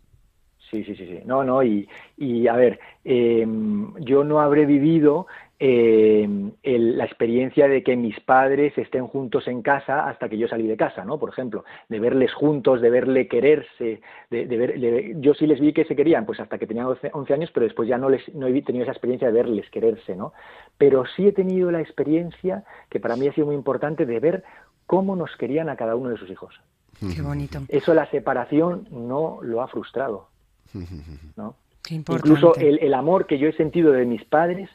Sí, 0.70 0.84
sí, 0.84 0.96
sí, 0.96 1.06
sí. 1.06 1.20
No, 1.26 1.44
no, 1.44 1.64
y, 1.64 1.88
y 2.18 2.48
a 2.48 2.54
ver, 2.54 2.80
em, 3.04 3.94
yo 4.00 4.24
no 4.24 4.40
habré 4.40 4.66
vivido 4.66 5.28
eh, 5.64 6.28
la 6.64 7.06
experiencia 7.06 7.68
de 7.68 7.84
que 7.84 7.96
mis 7.96 8.20
padres 8.22 8.76
estén 8.80 9.06
juntos 9.06 9.48
en 9.48 9.62
casa 9.62 10.10
hasta 10.10 10.28
que 10.28 10.38
yo 10.38 10.48
salí 10.48 10.66
de 10.66 10.76
casa, 10.76 11.06
¿no? 11.06 11.20
Por 11.20 11.30
ejemplo, 11.30 11.66
de 11.88 12.00
verles 12.00 12.34
juntos, 12.34 12.82
de 12.82 12.90
verle 12.90 13.28
quererse, 13.28 14.02
de, 14.32 14.46
ver, 14.46 15.20
yo 15.20 15.36
sí 15.36 15.46
les 15.46 15.60
vi 15.60 15.72
que 15.72 15.86
se 15.86 15.96
querían, 15.96 16.26
pues 16.26 16.40
hasta 16.40 16.58
que 16.58 16.66
tenían 16.66 16.88
11, 16.88 17.34
años, 17.34 17.52
pero 17.54 17.68
después 17.68 17.88
ya 17.88 18.00
no 18.00 18.10
les 18.10 18.34
no 18.34 18.48
he 18.48 18.62
tenido 18.64 18.84
esa 18.84 18.94
experiencia 18.94 19.28
de 19.28 19.34
verles 19.34 19.70
quererse, 19.70 20.16
¿no? 20.16 20.34
Pero 20.80 21.04
sí 21.16 21.28
he 21.28 21.32
tenido 21.32 21.70
la 21.70 21.80
experiencia 21.82 22.64
que 22.90 23.00
para 23.00 23.16
mí 23.16 23.28
ha 23.28 23.34
sido 23.34 23.46
muy 23.46 23.56
importante 23.56 24.08
de 24.08 24.20
ver 24.20 24.44
cómo 24.86 25.16
nos 25.16 25.36
querían 25.38 25.70
a 25.70 25.76
cada 25.76 25.96
uno 25.96 26.10
de 26.10 26.18
sus 26.18 26.30
hijos. 26.30 26.54
Qué 27.00 27.22
bonito. 27.22 27.62
Eso 27.68 27.94
la 27.94 28.10
separación 28.12 28.88
no 28.92 29.40
lo 29.42 29.62
ha 29.62 29.68
frustrado, 29.68 30.30
¿no? 31.36 31.56
Incluso 31.90 32.56
el, 32.56 32.78
el 32.80 32.94
amor 32.94 33.26
que 33.26 33.40
yo 33.40 33.48
he 33.48 33.54
sentido 33.54 33.92
de 33.92 34.06
mis 34.06 34.24
padres 34.24 34.70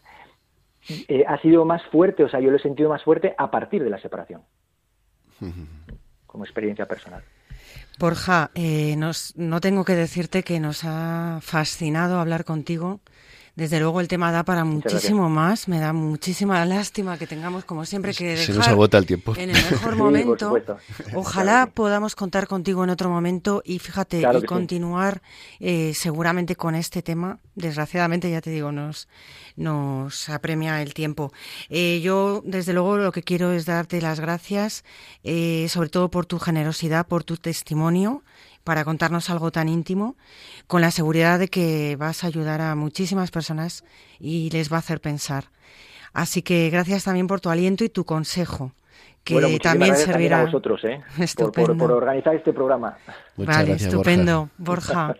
eh, 0.89 1.25
ha 1.27 1.41
sido 1.41 1.65
más 1.65 1.83
fuerte, 1.91 2.25
o 2.25 2.29
sea, 2.29 2.41
yo 2.41 2.51
lo 2.51 2.57
he 2.57 2.61
sentido 2.61 2.89
más 2.89 3.03
fuerte 3.03 3.35
a 3.37 3.51
partir 3.51 3.83
de 3.83 3.91
la 3.91 4.01
separación, 4.01 4.43
como 6.27 6.45
experiencia 6.45 6.87
personal. 6.87 7.23
Borja, 7.99 8.51
eh, 8.55 8.97
no 8.97 9.61
tengo 9.61 9.85
que 9.85 9.95
decirte 9.95 10.43
que 10.43 10.61
nos 10.61 10.85
ha 10.85 11.39
fascinado 11.43 12.21
hablar 12.21 12.45
contigo 12.45 13.01
desde 13.57 13.81
luego 13.81 14.03
el 14.03 14.09
tema 14.09 14.31
da 14.31 14.45
para 14.45 14.65
muchísimo 14.65 15.31
más. 15.31 15.67
Me 15.67 15.81
da 15.81 15.95
muchísima 15.95 16.63
lástima 16.67 17.17
que 17.17 17.27
tengamos, 17.27 17.65
como 17.65 17.87
siempre, 17.87 18.13
que 18.13 18.29
dejar 18.29 18.47
Se 18.47 18.53
nos 18.53 18.69
agota 18.69 18.99
el 18.99 19.07
tiempo. 19.07 19.35
en 19.35 19.49
el 19.49 19.71
mejor 19.71 19.97
momento. 19.97 20.55
Ojalá 21.15 21.71
podamos 21.73 22.15
contar 22.15 22.47
contigo 22.49 22.85
en 22.85 22.91
otro 22.91 23.09
momento 23.09 23.63
y 23.65 23.79
fíjate, 23.79 24.21
y 24.21 24.43
continuar 24.43 25.23
eh, 25.59 25.93
seguramente 25.95 26.55
con 26.55 26.75
este 26.75 27.01
tema. 27.01 27.41
Desgraciadamente, 27.55 28.31
ya 28.31 28.43
te 28.43 28.51
digo, 28.51 28.73
nos, 28.73 29.09
nos 29.57 30.29
apremia 30.29 30.83
el 30.83 30.93
tiempo. 30.93 31.33
Eh, 31.71 32.01
yo, 32.03 32.43
desde 32.45 32.75
luego, 32.75 32.99
lo 32.99 33.11
que 33.11 33.23
quiero 33.23 33.53
es 33.53 33.65
darte 33.65 34.03
las 34.03 34.21
gracias, 34.21 34.85
eh, 35.25 35.67
sobre 35.71 35.89
todo 35.89 36.11
por 36.11 36.27
tu 36.27 36.39
generosidad, 36.39 37.07
por 37.07 37.25
tu 37.25 37.39
testimonio 37.39 38.23
para 38.67 38.85
contarnos 38.85 39.31
algo 39.31 39.53
tan 39.53 39.69
íntimo, 39.69 40.17
con 40.67 40.81
la 40.81 40.91
seguridad 40.91 41.39
de 41.39 41.47
que 41.47 41.95
vas 41.95 42.25
a 42.25 42.27
ayudar 42.27 42.61
a 42.61 42.75
muchísimas 42.75 43.31
personas 43.31 43.85
y 44.19 44.51
les 44.51 44.73
va 44.73 44.77
a 44.77 44.79
hacer 44.81 45.01
pensar. 45.01 45.45
Así 46.13 46.43
que 46.43 46.69
gracias 46.69 47.05
también 47.05 47.29
por 47.29 47.41
tu 47.41 47.49
aliento 47.49 47.85
y 47.85 47.91
tu 47.91 48.05
consejo, 48.05 48.73
que 49.23 49.61
también 49.63 49.95
servirá 49.95 50.41
a 50.41 50.45
vosotros 50.47 50.83
¿eh? 50.83 51.01
por, 51.55 51.93
organizar 51.93 52.35
este 52.35 52.53
programa. 52.53 52.99
vale, 53.37 53.75
estupendo, 53.75 54.51
Borja. 54.59 55.15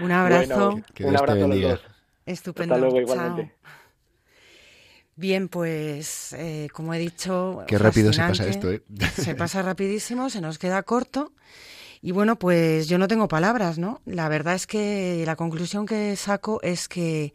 Un 0.00 0.10
abrazo. 0.10 0.80
un 0.98 1.16
abrazo 1.16 1.44
a 1.44 1.48
los 1.48 1.60
dos. 1.60 1.80
Estupendo. 2.26 2.74
Hasta 2.74 2.84
luego, 2.84 3.00
igualmente. 3.00 3.54
Bien, 5.14 5.48
pues 5.48 6.32
eh, 6.32 6.66
como 6.72 6.94
he 6.94 6.98
dicho, 6.98 7.62
qué 7.68 7.78
rápido 7.78 8.12
se 8.12 8.22
pasa 8.22 8.48
esto, 8.48 8.72
¿eh? 8.72 8.82
Se 9.12 9.36
pasa 9.36 9.62
rapidísimo, 9.62 10.30
se 10.30 10.40
nos 10.40 10.58
queda 10.58 10.82
corto 10.82 11.32
y 12.00 12.12
bueno, 12.12 12.38
pues 12.38 12.88
yo 12.88 12.98
no 12.98 13.08
tengo 13.08 13.28
palabras, 13.28 13.78
¿no? 13.78 14.00
La 14.06 14.28
verdad 14.28 14.54
es 14.54 14.66
que 14.66 15.22
la 15.26 15.36
conclusión 15.36 15.86
que 15.86 16.14
saco 16.16 16.60
es 16.62 16.88
que 16.88 17.32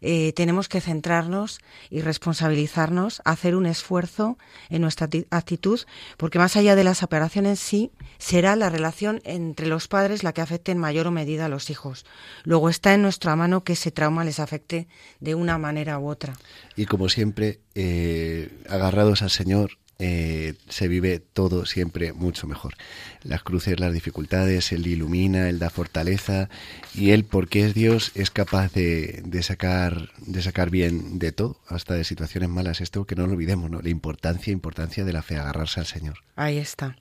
eh, 0.00 0.32
tenemos 0.34 0.68
que 0.68 0.80
centrarnos 0.80 1.60
y 1.90 2.00
responsabilizarnos, 2.00 3.22
hacer 3.24 3.54
un 3.56 3.66
esfuerzo 3.66 4.38
en 4.68 4.82
nuestra 4.82 5.08
actitud, 5.30 5.80
porque 6.16 6.38
más 6.38 6.56
allá 6.56 6.76
de 6.76 6.84
la 6.84 6.94
separación 6.94 7.56
sí, 7.56 7.92
será 8.18 8.56
la 8.56 8.70
relación 8.70 9.20
entre 9.24 9.66
los 9.66 9.88
padres 9.88 10.22
la 10.22 10.32
que 10.32 10.40
afecte 10.40 10.72
en 10.72 10.78
mayor 10.78 11.06
o 11.06 11.10
medida 11.10 11.46
a 11.46 11.48
los 11.48 11.70
hijos. 11.70 12.06
Luego 12.44 12.68
está 12.68 12.94
en 12.94 13.02
nuestra 13.02 13.36
mano 13.36 13.64
que 13.64 13.74
ese 13.74 13.90
trauma 13.90 14.24
les 14.24 14.40
afecte 14.40 14.88
de 15.20 15.34
una 15.34 15.58
manera 15.58 15.98
u 15.98 16.08
otra. 16.08 16.34
Y 16.76 16.86
como 16.86 17.08
siempre, 17.08 17.60
eh, 17.74 18.50
agarrados 18.68 19.22
al 19.22 19.30
Señor, 19.30 19.78
eh, 19.98 20.54
se 20.68 20.88
vive 20.88 21.20
todo 21.20 21.64
siempre 21.64 22.12
mucho 22.12 22.46
mejor. 22.46 22.74
Las 23.22 23.42
cruces, 23.42 23.80
las 23.80 23.92
dificultades, 23.92 24.72
Él 24.72 24.86
ilumina, 24.86 25.48
Él 25.48 25.58
da 25.58 25.70
fortaleza 25.70 26.48
y 26.94 27.10
Él, 27.10 27.24
porque 27.24 27.64
es 27.64 27.74
Dios, 27.74 28.12
es 28.14 28.30
capaz 28.30 28.72
de, 28.72 29.22
de, 29.24 29.42
sacar, 29.42 30.10
de 30.18 30.42
sacar 30.42 30.70
bien 30.70 31.18
de 31.18 31.32
todo, 31.32 31.58
hasta 31.68 31.94
de 31.94 32.04
situaciones 32.04 32.50
malas. 32.50 32.80
Esto 32.80 33.06
que 33.06 33.16
no 33.16 33.26
lo 33.26 33.32
olvidemos, 33.32 33.70
¿no? 33.70 33.80
La 33.80 33.88
importancia, 33.88 34.52
importancia 34.52 35.04
de 35.04 35.12
la 35.12 35.22
fe, 35.22 35.36
agarrarse 35.36 35.80
al 35.80 35.86
Señor. 35.86 36.18
Ahí 36.36 36.58
está. 36.58 36.96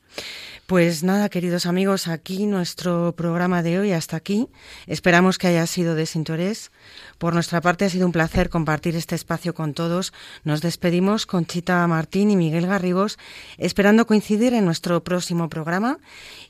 Pues 0.68 1.03
nada, 1.03 1.30
queridos 1.30 1.68
amigos, 1.68 2.07
aquí 2.07 2.47
nuestro 2.47 3.13
programa 3.16 3.61
de 3.61 3.78
hoy 3.78 3.91
hasta 3.91 4.18
aquí. 4.18 4.47
Esperamos 4.88 5.38
que 5.38 5.45
haya 5.45 5.68
sido 5.68 5.93
de 5.93 6.07
su 6.07 6.18
interés. 6.18 6.72
Por 7.20 7.36
nuestra 7.36 7.61
parte 7.61 7.86
ha 7.86 7.89
sido 7.91 8.07
un 8.07 8.11
placer 8.11 8.49
compartir 8.49 8.95
este 8.95 9.13
espacio 9.13 9.53
con 9.53 9.76
todos. 9.76 10.11
Nos 10.43 10.61
despedimos 10.61 11.28
con 11.28 11.45
Chita 11.45 11.86
Martín 11.86 12.32
y 12.32 12.36
Miguel 12.36 12.66
Garrigos, 12.66 13.20
esperando 13.59 14.07
coincidir 14.07 14.55
en 14.55 14.66
nuestro 14.66 15.03
próximo 15.03 15.49
programa. 15.49 15.99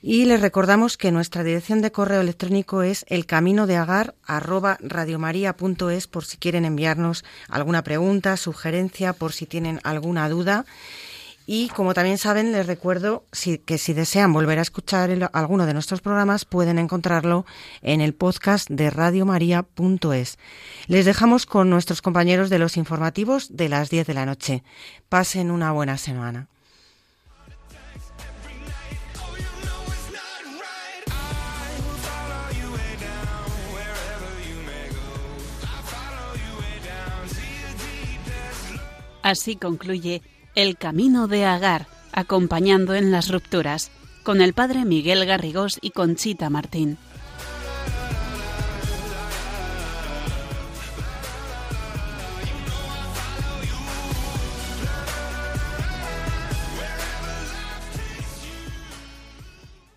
Y 0.01 0.23
les 0.23 0.39
recordamos 0.39 0.95
que 0.95 1.11
nuestra 1.11 1.43
dirección 1.43 1.81
de 1.81 1.91
correo 1.91 2.21
electrónico 2.21 2.83
es 2.83 3.05
elcaminodeagar@radiomaria.es 3.09 6.07
por 6.07 6.23
si 6.23 6.37
quieren 6.37 6.63
enviarnos 6.63 7.25
alguna 7.49 7.83
pregunta, 7.83 8.37
sugerencia, 8.37 9.11
por 9.11 9.33
si 9.33 9.45
tienen 9.45 9.81
alguna 9.83 10.29
duda. 10.29 10.65
Y 11.47 11.69
como 11.69 11.93
también 11.93 12.17
saben, 12.17 12.51
les 12.51 12.65
recuerdo 12.65 13.23
que 13.65 13.77
si 13.77 13.93
desean 13.93 14.33
volver 14.33 14.57
a 14.57 14.63
escuchar 14.63 15.29
alguno 15.33 15.67
de 15.67 15.73
nuestros 15.73 16.01
programas, 16.01 16.43
pueden 16.43 16.79
encontrarlo 16.79 17.45
en 17.83 18.01
el 18.01 18.15
podcast 18.15 18.67
de 18.69 18.89
radiomaria.es. 18.89 20.39
Les 20.87 21.05
dejamos 21.05 21.45
con 21.45 21.69
nuestros 21.69 22.01
compañeros 22.01 22.49
de 22.49 22.59
los 22.59 22.77
informativos 22.77 23.55
de 23.55 23.69
las 23.69 23.91
10 23.91 24.07
de 24.07 24.13
la 24.15 24.25
noche. 24.25 24.63
Pasen 25.07 25.51
una 25.51 25.71
buena 25.71 25.97
semana. 25.97 26.47
Así 39.21 39.55
concluye 39.55 40.21
el 40.55 40.77
camino 40.77 41.27
de 41.27 41.45
Agar, 41.45 41.87
acompañando 42.11 42.95
en 42.95 43.11
las 43.11 43.29
rupturas, 43.29 43.91
con 44.23 44.41
el 44.41 44.53
padre 44.53 44.85
Miguel 44.85 45.25
Garrigós 45.25 45.77
y 45.81 45.91
Conchita 45.91 46.49
Martín. 46.49 46.97